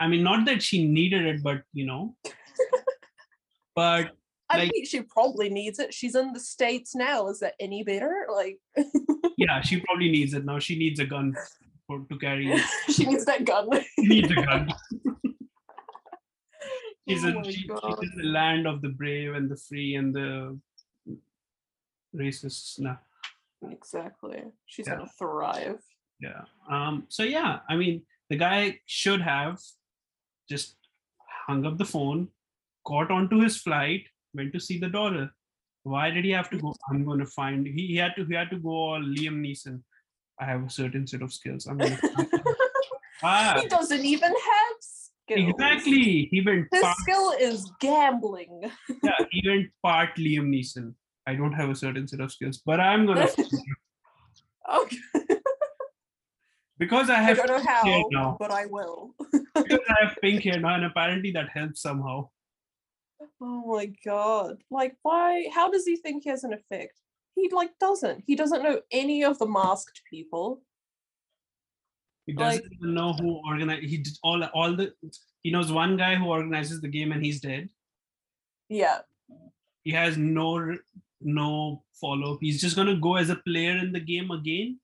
I 0.00 0.08
mean, 0.08 0.22
not 0.22 0.44
that 0.46 0.62
she 0.62 0.86
needed 0.86 1.24
it, 1.24 1.42
but 1.42 1.62
you 1.72 1.86
know. 1.86 2.16
but 3.76 4.10
I 4.50 4.58
Like- 4.58 4.72
mean, 4.72 4.84
she 4.84 5.02
probably 5.02 5.48
needs 5.48 5.78
it. 5.78 5.94
She's 5.94 6.14
in 6.14 6.32
the 6.32 6.40
states 6.40 6.94
now. 6.94 7.28
Is 7.28 7.40
that 7.40 7.54
any 7.60 7.82
better? 7.82 8.26
Like, 8.32 8.58
yeah, 9.38 9.60
she 9.62 9.80
probably 9.80 10.10
needs 10.10 10.34
it 10.34 10.44
now. 10.44 10.58
She 10.58 10.76
needs 10.78 11.00
a 11.00 11.06
gun 11.06 11.34
for, 11.86 12.00
to 12.10 12.18
carry 12.18 12.50
it. 12.52 12.62
she 12.92 13.06
needs 13.06 13.24
that 13.24 13.44
gun. 13.44 13.68
She 13.98 14.06
needs 14.06 14.30
a 14.30 14.34
gun. 14.34 14.68
She's, 17.08 17.22
oh 17.24 17.28
in, 17.28 17.44
she, 17.44 17.52
she's 17.52 17.68
in 18.12 18.18
the 18.18 18.24
land 18.32 18.66
of 18.66 18.80
the 18.80 18.88
brave 18.88 19.34
and 19.34 19.50
the 19.50 19.56
free 19.56 19.94
and 19.96 20.14
the 20.14 20.58
racists. 22.16 22.80
Nah, 22.80 22.96
Exactly. 23.70 24.42
She's 24.66 24.86
Yeah. 24.86 24.96
gonna 24.96 25.10
thrive. 25.18 25.80
yeah. 26.20 26.42
Um. 26.70 27.04
So 27.08 27.22
yeah, 27.22 27.60
I 27.68 27.76
mean, 27.76 28.02
the 28.30 28.36
guy 28.36 28.80
should 28.86 29.20
have 29.20 29.58
just 30.48 30.76
hung 31.46 31.64
up 31.66 31.78
the 31.78 31.84
phone, 31.84 32.28
got 32.86 33.10
onto 33.10 33.40
his 33.40 33.56
flight, 33.56 34.02
went 34.34 34.52
to 34.52 34.60
see 34.60 34.78
the 34.78 34.88
daughter. 34.88 35.30
Why 35.84 36.10
did 36.10 36.24
he 36.24 36.30
have 36.30 36.48
to 36.50 36.58
go? 36.58 36.74
I'm 36.90 37.04
going 37.04 37.18
to 37.18 37.26
find. 37.26 37.66
He, 37.66 37.86
he 37.88 37.96
had 37.96 38.12
to. 38.16 38.24
He 38.24 38.34
had 38.34 38.50
to 38.50 38.56
go 38.58 38.70
all 38.70 39.00
Liam 39.00 39.40
Neeson. 39.40 39.80
I 40.40 40.46
have 40.46 40.64
a 40.64 40.70
certain 40.70 41.06
set 41.06 41.22
of 41.22 41.32
skills. 41.32 41.66
I'm 41.66 41.76
going 41.78 41.96
to. 41.96 42.44
ah, 43.22 43.58
he 43.60 43.68
doesn't 43.68 44.04
even 44.04 44.30
have 44.30 44.76
skills. 44.80 45.50
exactly. 45.50 46.28
He 46.30 46.40
went. 46.44 46.68
His 46.72 46.82
part- 46.82 46.96
skill 46.98 47.32
is 47.38 47.70
gambling. 47.80 48.62
yeah, 49.02 49.18
he 49.30 49.46
went 49.48 49.66
part 49.82 50.16
Liam 50.16 50.48
Neeson. 50.48 50.94
I 51.26 51.34
don't 51.34 51.52
have 51.52 51.68
a 51.70 51.74
certain 51.74 52.08
set 52.08 52.20
of 52.20 52.32
skills, 52.32 52.58
but 52.64 52.80
I'm 52.80 53.06
gonna 53.06 53.28
Okay. 54.76 54.96
because 56.78 57.10
I 57.10 57.16
have. 57.16 57.38
I 57.40 57.46
don't 57.46 57.64
know 57.64 57.70
how, 57.70 58.04
now. 58.10 58.36
but 58.40 58.50
I 58.50 58.66
will. 58.66 59.14
Because 59.54 59.80
I 59.88 60.04
have 60.06 60.16
pink 60.20 60.42
hair 60.42 60.58
now, 60.58 60.74
and 60.74 60.84
apparently 60.84 61.30
that 61.32 61.48
helps 61.50 61.82
somehow. 61.82 62.28
Oh 63.40 63.76
my 63.76 63.86
god. 64.04 64.62
Like 64.70 64.96
why 65.02 65.48
how 65.54 65.70
does 65.70 65.84
he 65.86 65.96
think 65.96 66.24
he 66.24 66.30
has 66.30 66.44
an 66.44 66.52
effect? 66.52 66.98
He 67.36 67.48
like 67.52 67.70
doesn't. 67.80 68.24
He 68.26 68.36
doesn't 68.36 68.62
know 68.62 68.80
any 68.90 69.24
of 69.24 69.38
the 69.38 69.46
masked 69.46 70.02
people. 70.10 70.62
He 72.26 72.32
doesn't 72.32 72.62
Like- 72.64 72.72
even 72.72 72.94
know 72.94 73.12
who 73.12 73.40
organized. 73.46 73.84
He 73.84 73.98
did 73.98 74.16
all 74.22 74.42
all 74.54 74.74
the. 74.74 74.92
He 75.42 75.50
knows 75.50 75.70
one 75.72 75.96
guy 75.96 76.14
who 76.16 76.26
organizes 76.26 76.80
the 76.80 76.88
game, 76.88 77.12
and 77.12 77.24
he's 77.24 77.40
dead. 77.40 77.68
Yeah. 78.68 79.00
He 79.84 79.90
has 79.92 80.16
no 80.16 80.76
no 81.20 81.84
follow. 82.00 82.34
Up. 82.34 82.38
He's 82.40 82.60
just 82.60 82.76
gonna 82.76 82.96
go 82.96 83.16
as 83.16 83.30
a 83.30 83.36
player 83.36 83.76
in 83.76 83.92
the 83.92 84.00
game 84.00 84.30
again. 84.30 84.80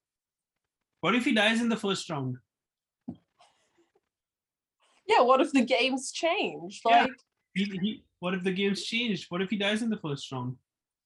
What 1.01 1.15
if 1.15 1.25
he 1.25 1.33
dies 1.33 1.61
in 1.61 1.69
the 1.71 1.77
first 1.77 2.09
round? 2.11 2.37
Yeah, 5.11 5.23
what 5.23 5.41
if 5.41 5.53
the 5.53 5.65
games 5.65 6.13
change? 6.13 6.81
Yeah. 6.87 7.07
He, 7.55 7.65
he, 7.65 8.05
what 8.21 8.35
if 8.35 8.45
the 8.45 8.53
game's 8.53 8.85
changed? 8.85 9.27
What 9.31 9.43
if 9.43 9.51
he 9.51 9.57
dies 9.57 9.83
in 9.83 9.91
the 9.91 9.97
first 9.99 10.31
round? 10.33 10.57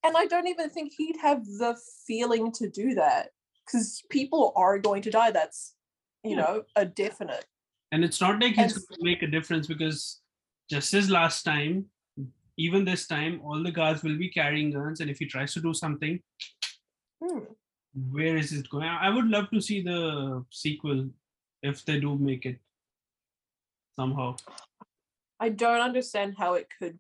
and 0.07 0.15
I 0.19 0.27
don't 0.27 0.47
even 0.49 0.69
think 0.69 0.93
he'd 0.99 1.17
have 1.23 1.43
the 1.47 1.75
feeling 2.07 2.53
to 2.53 2.69
do 2.69 2.95
that. 2.95 3.31
Because 3.65 4.03
people 4.11 4.53
are 4.55 4.79
going 4.79 5.01
to 5.03 5.11
die. 5.11 5.31
That's 5.31 5.75
you 6.23 6.33
Yeah. 6.33 6.43
know, 6.43 6.63
a 6.77 6.85
definite. 6.85 7.47
And 7.93 8.05
it's 8.05 8.21
not 8.21 8.39
like 8.43 8.55
he's 8.55 8.75
going 8.77 8.99
to 9.01 9.05
make 9.11 9.23
a 9.23 9.27
difference 9.27 9.67
because 9.67 10.21
just 10.71 10.93
as 10.93 11.09
last 11.09 11.43
time, 11.45 11.87
even 12.59 12.85
this 12.85 13.07
time, 13.07 13.41
all 13.43 13.63
the 13.63 13.71
guards 13.71 14.03
will 14.03 14.19
be 14.19 14.29
carrying 14.29 14.71
guns. 14.73 15.01
And 15.01 15.11
if 15.11 15.19
he 15.19 15.27
tries 15.27 15.55
to 15.55 15.61
do 15.63 15.73
something, 15.73 16.21
Hmm. 17.23 17.45
where 18.11 18.37
is 18.37 18.53
it 18.53 18.69
going? 18.69 18.85
I 19.07 19.09
would 19.09 19.29
love 19.29 19.49
to 19.53 19.61
see 19.61 19.81
the 19.83 20.45
sequel 20.51 21.09
if 21.63 21.85
they 21.87 21.99
do 22.01 22.17
make 22.19 22.45
it 22.45 22.59
somehow. 23.97 24.37
I 25.41 25.49
don't 25.49 25.81
understand 25.81 26.35
how 26.39 26.55
it 26.55 26.69
could 26.79 26.99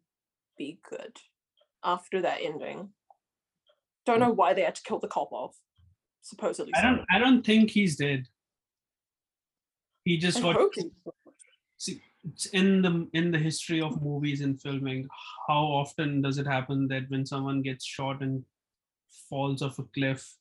be 0.58 0.78
good 0.88 1.16
after 1.82 2.22
that 2.22 2.38
ending. 2.42 2.90
Don't 4.06 4.20
know 4.20 4.30
why 4.30 4.54
they 4.54 4.62
had 4.62 4.74
to 4.74 4.82
kill 4.82 4.98
the 4.98 5.08
cop 5.08 5.32
off. 5.32 5.56
Supposedly. 6.22 6.72
I 6.74 6.82
don't. 6.82 7.04
I 7.10 7.18
don't 7.18 7.44
think 7.44 7.70
he's 7.70 7.96
dead. 7.96 8.26
He 10.04 10.16
just 10.18 10.38
I 10.38 10.52
got 10.52 10.70
see, 11.78 12.00
it's 12.24 12.46
in 12.46 12.82
the 12.82 13.08
in 13.12 13.30
the 13.30 13.38
history 13.38 13.80
of 13.80 14.02
movies 14.02 14.40
and 14.40 14.60
filming. 14.60 15.08
How 15.46 15.62
often 15.62 16.22
does 16.22 16.38
it 16.38 16.46
happen 16.46 16.88
that 16.88 17.10
when 17.10 17.26
someone 17.26 17.62
gets 17.62 17.84
shot 17.84 18.22
and 18.22 18.44
falls 19.28 19.62
off 19.62 19.78
a 19.78 19.84
cliff, 19.94 20.36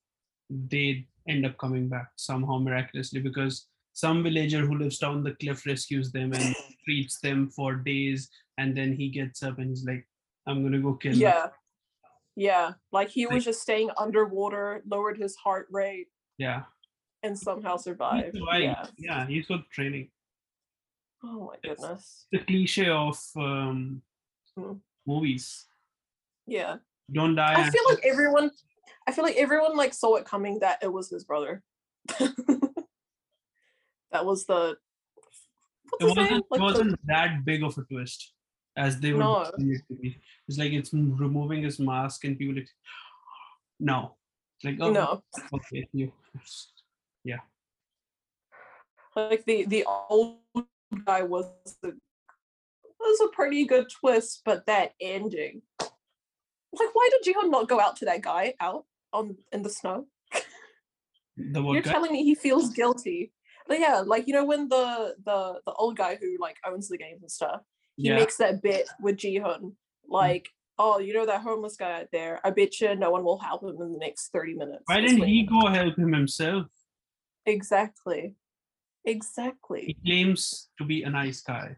they 0.50 1.08
end 1.28 1.46
up 1.46 1.58
coming 1.58 1.90
back 1.90 2.12
somehow 2.16 2.60
miraculously 2.60 3.22
because 3.22 3.68
some 3.94 4.24
villager 4.24 4.66
who 4.66 4.78
lives 4.78 4.98
down 4.98 5.24
the 5.24 5.34
cliff 5.36 5.66
rescues 5.66 6.12
them 6.12 6.34
and 6.34 6.56
treats 6.86 7.20
them 7.20 7.50
for 7.50 7.76
days, 7.76 8.30
and 8.58 8.76
then 8.76 8.94
he 8.94 9.10
gets 9.10 9.44
up 9.44 9.60
and 9.60 9.70
he's 9.70 9.86
like, 9.86 10.08
"I'm 10.48 10.64
gonna 10.64 10.80
go 10.82 10.94
kill." 10.96 11.12
them." 11.14 11.22
Yeah. 11.22 11.48
Yeah, 12.36 12.74
like 12.92 13.10
he 13.10 13.28
was 13.28 13.46
just 13.46 13.62
staying 13.62 13.92
underwater, 13.96 14.82
lowered 14.88 15.18
his 15.20 15.36
heart 15.36 15.68
rate, 15.70 16.08
Yeah. 16.40 16.64
and 17.22 17.38
somehow 17.38 17.78
survived. 17.78 18.36
Yeah. 18.58 18.88
Yeah, 18.98 19.28
he's 19.28 19.46
got 19.46 19.70
training. 19.70 20.10
Oh 21.24 21.46
my 21.46 21.54
It's- 21.64 21.80
goodness. 21.80 22.26
The 22.32 22.40
cliche 22.40 22.90
of 22.90 23.18
um, 23.36 24.02
Mm. 24.58 24.80
movies. 25.06 25.68
Yeah. 26.48 26.78
Don't 27.12 27.36
die. 27.36 27.54
I 27.68 27.70
feel 27.70 27.84
like 27.88 28.04
everyone 28.04 28.50
I 29.08 29.12
feel 29.12 29.24
like 29.24 29.36
everyone 29.36 29.76
like 29.78 29.94
saw 29.94 30.16
it 30.16 30.26
coming 30.26 30.60
that 30.60 30.80
it 30.82 30.92
was 30.92 31.10
his 31.10 31.24
brother. 31.24 31.62
that 34.14 34.26
was 34.26 34.46
the 34.46 34.78
it 36.00 36.06
wasn't, 36.06 36.46
Like 36.50 36.60
it 36.60 36.64
wasn't 36.64 37.00
that 37.06 37.46
big 37.46 37.64
of 37.64 37.78
a 37.78 37.84
twist 37.84 38.34
as 38.78 39.00
they 39.00 39.14
were 39.14 39.20
No. 39.20 39.42
it 39.42 39.82
to 39.90 39.96
be. 40.02 40.18
It's 40.48 40.58
like 40.58 40.72
it's 40.72 40.94
removing 40.94 41.64
his 41.64 41.80
mask 41.80 42.24
and 42.24 42.38
people 42.38 42.56
like 42.56 42.70
no. 43.80 44.16
It's 44.58 44.66
like 44.66 44.78
oh 44.80 44.92
no. 44.92 45.24
okay 45.54 45.88
yeah. 47.24 47.40
Like 49.16 49.46
the 49.46 49.66
the 49.66 49.86
old 50.10 50.38
guy 51.06 51.22
was 51.22 51.46
a, 51.84 51.90
was 53.00 53.22
a 53.22 53.36
pretty 53.36 53.66
good 53.66 53.88
twist, 53.90 54.42
but 54.46 54.66
that 54.66 54.94
ending. 55.02 55.62
Like 55.80 56.94
why 56.94 57.10
did 57.12 57.24
Gi-hun 57.24 57.52
not 57.52 57.68
go 57.70 57.80
out 57.80 57.98
to 57.98 58.06
that 58.06 58.22
guy 58.22 58.56
out 58.60 58.86
on 59.12 59.38
in 59.52 59.62
the 59.62 59.70
snow? 59.70 60.08
the 61.38 61.62
You're 61.62 61.82
guy? 61.82 61.92
telling 61.92 62.12
me 62.12 62.24
he 62.24 62.36
feels 62.36 62.70
guilty. 62.74 63.32
But 63.68 63.80
yeah, 63.80 64.00
like 64.06 64.28
you 64.28 64.34
know 64.34 64.46
when 64.46 64.68
the 64.70 65.16
the 65.26 65.60
the 65.66 65.74
old 65.74 65.98
guy 65.98 66.16
who 66.20 66.38
like 66.40 66.58
owns 66.66 66.90
the 66.90 66.98
games 66.98 67.22
and 67.22 67.32
stuff, 67.32 67.62
he 67.96 68.08
Yeah. 68.10 68.16
makes 68.16 68.38
that 68.38 68.62
bit 68.62 68.88
with 69.02 69.18
Gi-hun, 69.18 69.62
mm. 69.62 69.74
like, 70.08 70.50
oh, 70.78 71.00
you 71.00 71.14
know 71.14 71.26
that 71.26 71.42
homeless 71.42 71.76
guy 71.78 72.02
out 72.02 72.08
there. 72.12 72.40
I 72.44 72.50
bet 72.52 72.80
you 72.82 72.96
no 72.96 73.12
one 73.12 73.24
will 73.24 73.40
help 73.40 73.64
him 73.64 73.70
in 73.82 73.92
the 73.94 74.00
next 74.00 74.30
thirty 74.30 74.54
minutes. 74.54 74.84
Why 74.86 75.02
didn't 75.02 75.24
he 75.24 75.44
go 75.44 75.68
help 75.68 75.98
him 75.98 76.14
himself? 76.14 76.68
Exactly. 77.46 78.36
Exactly. 79.06 79.86
He 79.88 79.94
claims 80.06 80.70
to 80.78 80.86
be 80.86 81.04
a 81.04 81.10
nice 81.10 81.42
guy, 81.42 81.76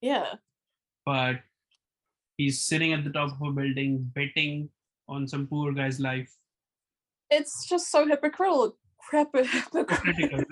Yeah. 0.00 0.34
but 1.06 1.36
he's 2.36 2.62
sitting 2.62 2.92
at 2.92 3.04
the 3.04 3.10
top 3.10 3.40
of 3.40 3.46
a 3.48 3.52
building 3.52 4.10
betting 4.14 4.68
on 5.08 5.28
some 5.28 5.46
poor 5.46 5.72
guy's 5.72 6.00
life. 6.00 6.32
It's 7.30 7.68
just 7.68 7.90
so 7.90 8.06
hypocritical. 8.06 8.76
Crap, 9.10 9.28
hypocritical. 9.34 10.44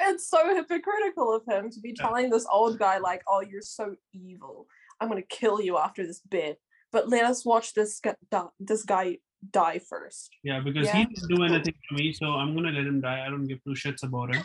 it's 0.00 0.28
so 0.28 0.54
hypocritical 0.54 1.34
of 1.34 1.42
him 1.46 1.70
to 1.70 1.80
be 1.80 1.92
telling 1.92 2.30
this 2.30 2.46
old 2.50 2.78
guy 2.78 2.98
like, 2.98 3.22
"Oh, 3.28 3.40
you're 3.40 3.60
so 3.62 3.94
evil. 4.12 4.66
I'm 5.00 5.08
gonna 5.08 5.22
kill 5.22 5.60
you 5.60 5.76
after 5.78 6.06
this 6.06 6.20
bit." 6.20 6.58
But 6.92 7.08
let 7.08 7.24
us 7.24 7.44
watch 7.44 7.74
this 7.74 7.98
guy, 8.00 8.14
die, 8.30 8.46
this 8.60 8.84
guy 8.84 9.18
die 9.50 9.80
first. 9.80 10.30
Yeah, 10.44 10.60
because 10.60 10.86
Yeah. 10.86 10.96
he 10.96 11.04
didn't 11.06 11.28
do 11.28 11.42
anything 11.44 11.74
to 11.88 11.94
me, 11.94 12.12
so 12.12 12.26
I'm 12.34 12.54
gonna 12.54 12.70
let 12.70 12.86
him 12.86 13.00
die. 13.00 13.26
I 13.26 13.30
don't 13.30 13.46
give 13.46 13.62
two 13.64 13.70
shits 13.74 14.02
about 14.04 14.34
him. 14.34 14.44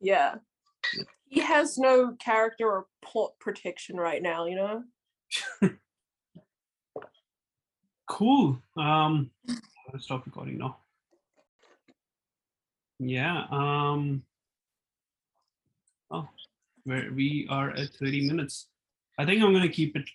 Yeah. 0.00 0.36
He 1.28 1.40
has 1.40 1.78
no 1.78 2.14
character 2.20 2.66
or 2.70 2.86
plot 3.02 3.32
protection 3.40 3.96
right 3.96 4.22
now, 4.22 4.46
you 4.46 4.56
know? 4.56 4.84
Cool. 8.06 8.60
Um, 8.76 9.30
I'll 9.48 9.98
stop 9.98 10.26
recording 10.26 10.58
now. 10.58 10.76
Yeah. 13.04 13.44
Um. 13.50 14.22
Oh, 16.10 16.28
where 16.84 17.10
we 17.14 17.46
are 17.50 17.70
at 17.70 17.90
30 17.94 18.28
minutes. 18.28 18.68
I 19.18 19.24
think 19.24 19.42
I'm 19.42 19.52
gonna 19.52 19.68
keep 19.68 19.96
it 19.96 20.08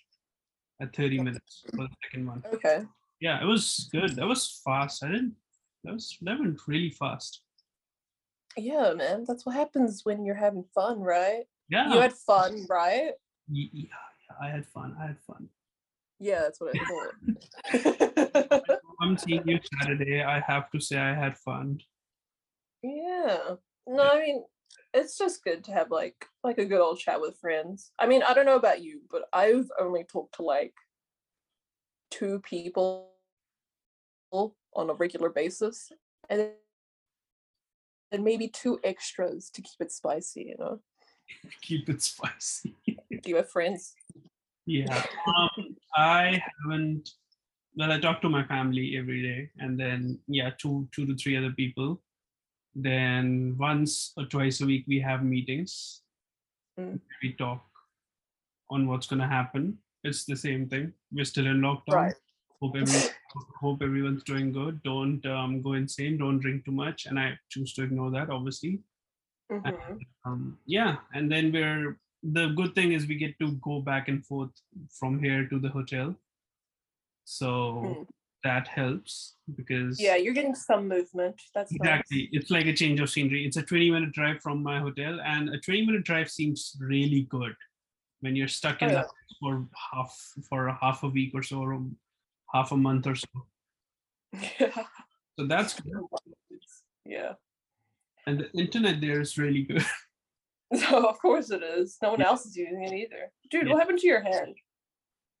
at 0.80 0.94
30 0.94 1.20
minutes 1.22 1.64
for 1.70 1.84
the 1.84 1.88
second 2.04 2.26
one. 2.26 2.42
Okay. 2.52 2.82
Yeah, 3.20 3.40
it 3.42 3.46
was 3.46 3.88
good. 3.92 4.16
That 4.16 4.26
was 4.26 4.60
fast. 4.64 5.04
I 5.04 5.08
didn't. 5.08 5.36
That 5.84 5.94
was 5.94 6.16
that 6.22 6.38
went 6.38 6.60
really 6.66 6.90
fast. 6.90 7.42
Yeah, 8.56 8.92
man. 8.94 9.24
That's 9.26 9.46
what 9.46 9.54
happens 9.54 10.00
when 10.04 10.24
you're 10.24 10.34
having 10.34 10.64
fun, 10.74 11.00
right? 11.00 11.44
Yeah. 11.68 11.94
You 11.94 12.00
had 12.00 12.12
fun, 12.12 12.66
right? 12.68 13.12
yeah, 13.48 13.68
yeah, 13.72 14.36
I 14.42 14.48
had 14.48 14.66
fun. 14.66 14.96
I 15.00 15.06
had 15.06 15.20
fun. 15.20 15.48
Yeah, 16.18 16.40
that's 16.40 16.60
what 16.60 16.74
I 16.74 16.84
thought. 16.84 18.78
I'm 19.00 19.16
seeing 19.16 19.46
you 19.46 19.58
Saturday. 19.80 20.22
I 20.22 20.40
have 20.40 20.70
to 20.72 20.80
say 20.80 20.98
I 20.98 21.14
had 21.14 21.38
fun. 21.38 21.80
Yeah. 23.26 23.54
No, 23.86 24.02
I 24.02 24.20
mean, 24.20 24.44
it's 24.94 25.16
just 25.18 25.44
good 25.44 25.64
to 25.64 25.72
have 25.72 25.90
like 25.90 26.26
like 26.44 26.58
a 26.58 26.64
good 26.64 26.80
old 26.80 26.98
chat 26.98 27.20
with 27.20 27.38
friends. 27.38 27.92
I 27.98 28.06
mean, 28.06 28.22
I 28.22 28.34
don't 28.34 28.46
know 28.46 28.56
about 28.56 28.82
you, 28.82 29.00
but 29.10 29.22
I've 29.32 29.70
only 29.78 30.04
talked 30.04 30.36
to 30.36 30.42
like 30.42 30.74
two 32.10 32.40
people 32.40 33.10
on 34.32 34.90
a 34.90 34.94
regular 34.94 35.30
basis. 35.30 35.90
And 36.28 36.50
and 38.12 38.24
maybe 38.24 38.48
two 38.48 38.78
extras 38.82 39.50
to 39.50 39.62
keep 39.62 39.80
it 39.80 39.92
spicy, 39.92 40.42
you 40.48 40.56
know? 40.58 40.80
Keep 41.62 41.88
it 41.88 42.02
spicy. 42.02 42.74
Do 42.86 42.96
you 43.24 43.36
have 43.36 43.50
friends? 43.50 43.94
Yeah. 44.66 45.04
Um, 45.26 45.76
I 45.96 46.42
haven't. 46.62 47.10
Well, 47.76 47.92
I 47.92 48.00
talk 48.00 48.20
to 48.22 48.28
my 48.28 48.44
family 48.44 48.96
every 48.98 49.22
day, 49.22 49.50
and 49.58 49.78
then 49.78 50.18
yeah, 50.26 50.50
two 50.58 50.88
two 50.92 51.06
to 51.06 51.14
three 51.14 51.36
other 51.36 51.52
people. 51.52 52.02
Then 52.74 53.56
once 53.58 54.12
or 54.16 54.24
twice 54.26 54.60
a 54.60 54.66
week 54.66 54.84
we 54.86 55.00
have 55.00 55.22
meetings. 55.24 56.02
Mm. 56.78 57.00
We 57.22 57.32
talk 57.34 57.64
on 58.70 58.86
what's 58.86 59.06
gonna 59.06 59.26
happen. 59.28 59.78
It's 60.04 60.24
the 60.24 60.36
same 60.36 60.68
thing. 60.68 60.92
We're 61.12 61.24
still 61.24 61.46
in 61.46 61.60
lockdown. 61.60 61.94
Right. 61.94 62.14
Hope 62.62 62.76
everyone, 62.76 63.08
hope 63.60 63.82
everyone's 63.82 64.22
doing 64.22 64.52
good. 64.52 64.82
Don't 64.82 65.24
um, 65.26 65.62
go 65.62 65.72
insane. 65.72 66.18
Don't 66.18 66.38
drink 66.40 66.64
too 66.64 66.72
much. 66.72 67.06
And 67.06 67.18
I 67.18 67.38
choose 67.48 67.72
to 67.74 67.82
ignore 67.82 68.10
that, 68.12 68.30
obviously. 68.30 68.80
Mhm. 69.50 69.98
um, 70.24 70.58
yeah 70.64 70.98
and 71.12 71.28
then 71.28 71.50
we're 71.50 71.98
the 72.22 72.50
good 72.58 72.72
thing 72.72 72.92
is 72.92 73.08
we 73.08 73.16
get 73.16 73.36
to 73.40 73.50
go 73.68 73.80
back 73.80 74.06
and 74.06 74.24
forth 74.24 74.50
from 74.96 75.18
here 75.20 75.48
to 75.48 75.58
the 75.58 75.68
hotel 75.68 76.14
so 77.24 77.48
Mm. 77.84 78.06
That 78.44 78.66
helps 78.68 79.34
because 79.56 80.00
Yeah, 80.00 80.16
you're 80.16 80.32
getting 80.34 80.54
some 80.54 80.88
movement. 80.88 81.36
That's 81.54 81.72
nice. 81.72 81.76
exactly 81.80 82.28
it's 82.32 82.50
like 82.50 82.66
a 82.66 82.72
change 82.72 83.00
of 83.00 83.10
scenery 83.10 83.44
it's 83.46 83.56
a 83.56 83.62
20 83.62 83.90
minute 83.90 84.12
drive 84.12 84.40
from 84.40 84.62
my 84.62 84.78
hotel 84.80 85.20
and 85.24 85.50
a 85.50 85.58
20 85.60 85.86
minute 85.86 86.04
drive 86.04 86.30
seems 86.30 86.76
really 86.80 87.22
good 87.28 87.54
when 88.20 88.36
you're 88.36 88.48
stuck 88.48 88.78
oh, 88.82 88.86
in 88.86 88.90
Oh, 88.92 88.94
the 88.94 89.00
yeah. 89.00 89.02
house 89.02 89.36
for 89.40 89.68
half 89.92 90.12
for 90.48 90.68
a 90.68 90.78
half 90.80 91.02
a 91.02 91.08
week 91.08 91.32
or 91.34 91.42
so 91.42 91.58
or 91.58 91.80
half 92.54 92.72
a 92.72 92.76
month 92.76 93.06
or 93.06 93.14
so 93.14 93.28
Yeah. 94.58 94.84
so 95.38 95.46
that's 95.46 95.78
good 95.80 96.02
Yeah. 97.04 97.32
and 98.26 98.40
the 98.40 98.50
internet 98.58 99.00
there 99.00 99.20
is 99.20 99.36
really 99.36 99.62
good 99.62 99.84
So 100.74 101.06
of 101.12 101.18
course 101.20 101.50
it 101.50 101.62
is. 101.62 101.98
No 102.02 102.10
one 102.12 102.20
Yeah. 102.20 102.28
else 102.28 102.46
is 102.46 102.56
using 102.56 102.82
it 102.84 102.92
either. 102.92 103.32
Dude, 103.50 103.66
Yeah. 103.66 103.72
what 103.72 103.80
happened 103.80 103.98
to 104.00 104.06
your 104.06 104.22
hand? 104.22 104.56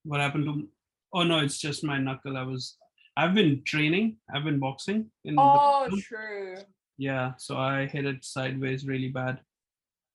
what 0.04 0.18
happened 0.20 0.44
to 0.46 0.66
oh 1.12 1.22
no 1.24 1.38
it's 1.40 1.58
just 1.58 1.84
my 1.84 1.98
knuckle 1.98 2.34
i 2.38 2.42
was 2.42 2.78
i've 3.16 3.34
been 3.34 3.62
training 3.64 4.16
i've 4.34 4.44
been 4.44 4.58
boxing 4.58 5.10
in 5.24 5.34
the 5.36 5.42
Oh, 5.42 5.86
gym. 5.90 6.00
true. 6.00 6.56
yeah 6.98 7.32
so 7.38 7.56
i 7.56 7.86
hit 7.86 8.06
it 8.06 8.24
sideways 8.24 8.86
really 8.86 9.08
bad 9.08 9.40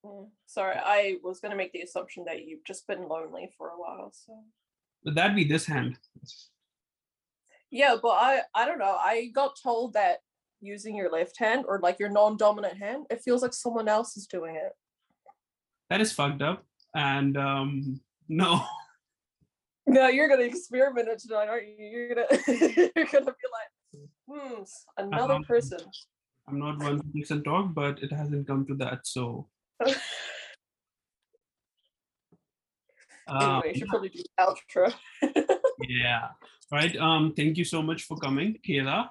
Mm, 0.06 0.30
Sorry, 0.46 0.76
I 0.78 1.16
was 1.24 1.39
gonna 1.39 1.56
make 1.56 1.72
the 1.74 1.82
assumption 1.82 2.26
that 2.28 2.46
you've 2.46 2.64
just 2.64 2.86
been 2.86 3.08
lonely 3.08 3.50
for 3.58 3.70
a 3.70 3.80
while. 3.80 4.12
So 4.14 4.38
but 5.04 5.16
that'd 5.16 5.36
be 5.36 5.43
this 5.46 5.66
hand 5.66 5.98
yeah, 7.72 7.96
but 8.02 8.10
I 8.10 8.41
I 8.54 8.66
don't 8.68 8.78
know. 8.80 8.98
I 9.04 9.32
got 9.34 9.58
told 9.62 9.93
that 9.93 10.20
using 10.62 10.96
your 10.96 11.12
left 11.12 11.38
hand 11.39 11.66
or 11.68 11.80
like 11.82 11.98
your 12.00 12.10
non-dominant 12.10 12.78
hand, 12.78 13.06
it 13.10 13.22
feels 13.24 13.41
like 13.41 13.54
someone 13.54 13.88
else 13.88 14.16
is 14.16 14.28
doing 14.28 14.56
it. 14.56 14.74
that 15.89 16.02
is 16.02 16.12
fucked 16.14 16.41
up 16.43 16.64
and 16.96 17.36
um 17.38 18.00
no 18.30 18.62
No, 19.88 20.07
you're 20.07 20.27
gonna 20.27 20.43
experiment 20.43 21.07
it 21.07 21.19
tonight, 21.19 21.47
aren't 21.47 21.67
you? 21.67 21.86
You're 21.86 22.09
gonna 22.15 22.27
you're 22.95 23.05
gonna 23.05 23.25
be 23.25 23.47
like, 23.57 23.71
hmm, 24.27 24.63
another 24.97 25.36
Um, 25.36 25.43
person. 25.43 25.79
i'm 26.47 26.59
not 26.59 26.77
one 26.79 26.97
to 26.99 27.05
listen 27.15 27.43
talk 27.43 27.73
but 27.73 28.01
it 28.05 28.11
hasn't 28.11 28.45
come 28.47 28.65
to 28.67 28.75
that 28.75 28.99
so 29.05 29.47
uh, 29.83 29.89
anyway, 33.29 33.71
you 33.73 33.79
should 33.79 33.88
probably 33.88 34.09
do 34.09 34.21
the 34.21 34.43
outro. 34.43 34.93
yeah 35.89 36.27
right 36.71 36.95
um 36.97 37.33
thank 37.36 37.57
you 37.57 37.65
so 37.65 37.81
much 37.81 38.03
for 38.03 38.17
coming 38.17 38.57
kayla 38.67 39.09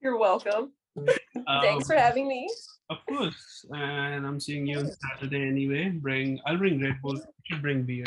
You're 0.00 0.18
welcome. 0.18 0.72
um, 0.96 1.60
Thanks 1.62 1.86
for 1.86 1.96
having 1.96 2.26
me. 2.28 2.48
of 2.88 2.98
course 3.08 3.64
and 3.72 4.26
i'm 4.26 4.40
seeing 4.40 4.66
you 4.66 4.78
on 4.78 4.88
saturday 5.02 5.42
anyway 5.48 5.88
bring 5.90 6.38
i'll 6.46 6.56
bring 6.58 6.80
red 6.80 6.96
bull 7.02 7.16
you 7.16 7.44
should 7.44 7.60
bring 7.62 7.82
beer 7.82 8.06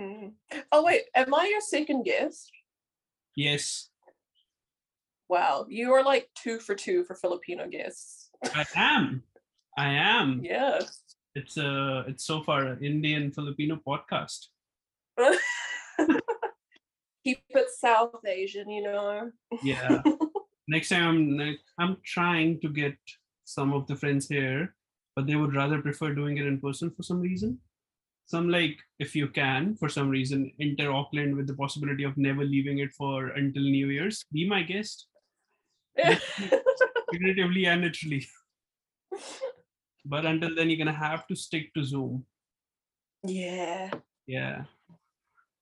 Mhm. 0.00 0.32
Oh 0.72 0.82
wait, 0.84 1.02
am 1.14 1.34
I 1.34 1.46
your 1.46 1.60
second 1.60 2.04
guest? 2.04 2.50
yes 3.36 3.88
Wow, 5.28 5.66
you 5.68 5.92
are 5.92 6.02
like 6.02 6.28
two 6.34 6.58
for 6.58 6.74
two 6.74 7.04
for 7.04 7.14
Filipino 7.14 7.68
guests. 7.68 8.30
i 8.54 8.64
am 8.74 9.22
i 9.78 9.88
am 9.92 10.40
Yeah. 10.42 10.80
It's 11.36 11.56
a 11.56 12.04
it's 12.08 12.24
so 12.26 12.42
far 12.42 12.64
an 12.66 12.82
Indian 12.82 13.30
Filipino 13.30 13.78
podcast. 13.86 14.48
Keep 17.24 17.44
it 17.50 17.68
South 17.78 18.18
Asian, 18.26 18.68
you 18.68 18.82
know. 18.82 19.30
Yeah. 19.62 20.02
Next 20.68 20.88
time 20.88 21.38
I'm 21.38 21.58
I'm 21.78 21.96
trying 22.04 22.58
to 22.62 22.68
get 22.68 22.96
some 23.44 23.72
of 23.72 23.86
the 23.86 23.94
friends 23.94 24.26
here, 24.26 24.74
but 25.14 25.26
they 25.28 25.36
would 25.36 25.54
rather 25.54 25.80
prefer 25.80 26.14
doing 26.14 26.38
it 26.38 26.46
in 26.46 26.58
person 26.58 26.90
for 26.90 27.04
some 27.04 27.20
reason. 27.20 27.60
Some 28.30 28.48
like 28.48 28.78
if 29.00 29.16
you 29.16 29.26
can, 29.26 29.74
for 29.74 29.88
some 29.88 30.08
reason, 30.08 30.52
enter 30.60 30.92
Auckland 30.92 31.34
with 31.36 31.48
the 31.48 31.54
possibility 31.54 32.04
of 32.04 32.16
never 32.16 32.44
leaving 32.44 32.78
it 32.78 32.92
for 32.92 33.28
until 33.30 33.62
New 33.62 33.88
Year's. 33.88 34.24
Be 34.32 34.48
my 34.48 34.62
guest, 34.62 35.08
figuratively 37.10 37.66
and 37.66 37.82
literally. 37.82 38.24
But 40.04 40.24
until 40.26 40.54
then, 40.54 40.70
you're 40.70 40.78
gonna 40.78 40.92
have 41.08 41.26
to 41.26 41.34
stick 41.34 41.74
to 41.74 41.82
Zoom. 41.82 42.24
yeah. 43.24 43.90
Yeah. 44.26 44.62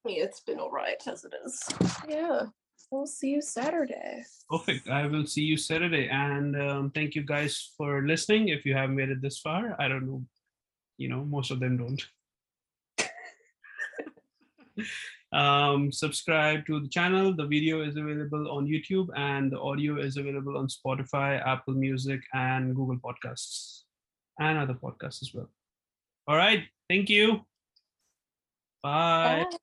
Yeah, 0.05 0.25
it's 0.25 0.41
been 0.41 0.61
all 0.61 0.71
right 0.71 1.01
as 1.07 1.25
it 1.25 1.33
is. 1.45 1.63
Yeah. 2.07 2.43
We'll 2.91 3.07
see 3.07 3.31
you 3.31 3.41
Saturday. 3.43 4.25
Perfect. 4.51 4.89
I 4.89 5.07
will 5.07 5.27
see 5.27 5.43
you 5.43 5.57
Saturday. 5.57 6.09
And 6.09 6.55
um, 6.61 6.91
thank 6.95 7.15
you 7.15 7.23
guys 7.23 7.73
for 7.79 8.07
listening. 8.07 8.49
If 8.49 8.67
you 8.67 8.75
have 8.75 8.91
made 8.91 9.09
it 9.09 9.23
this 9.23 9.39
far, 9.41 9.75
I 9.79 9.89
don't 9.89 10.07
know. 10.07 10.23
You 10.99 11.09
know, 11.09 11.25
most 11.25 11.51
of 11.51 11.61
them 11.61 11.79
don't. 11.79 12.03
Um, 15.33 15.93
subscribe 15.93 16.67
to 16.67 16.81
the 16.81 16.89
channel. 16.89 17.35
The 17.35 17.47
video 17.47 17.83
is 17.83 17.97
available 17.97 18.51
on 18.51 18.67
YouTube 18.67 19.09
and 19.17 19.53
the 19.53 19.61
audio 19.61 19.99
is 19.99 20.17
available 20.17 20.57
on 20.57 20.69
Spotify, 20.69 21.45
Apple 21.47 21.75
Music, 21.75 22.21
and 22.33 22.75
Google 22.75 22.97
Podcasts, 22.97 23.83
and 24.41 24.59
other 24.59 24.75
podcasts 24.75 25.23
as 25.23 25.33
well. 25.35 25.51
All 26.27 26.37
right. 26.37 26.65
Thank 26.89 27.09
you. 27.11 27.45
Bye. 28.83 29.47
Bye. 29.51 29.57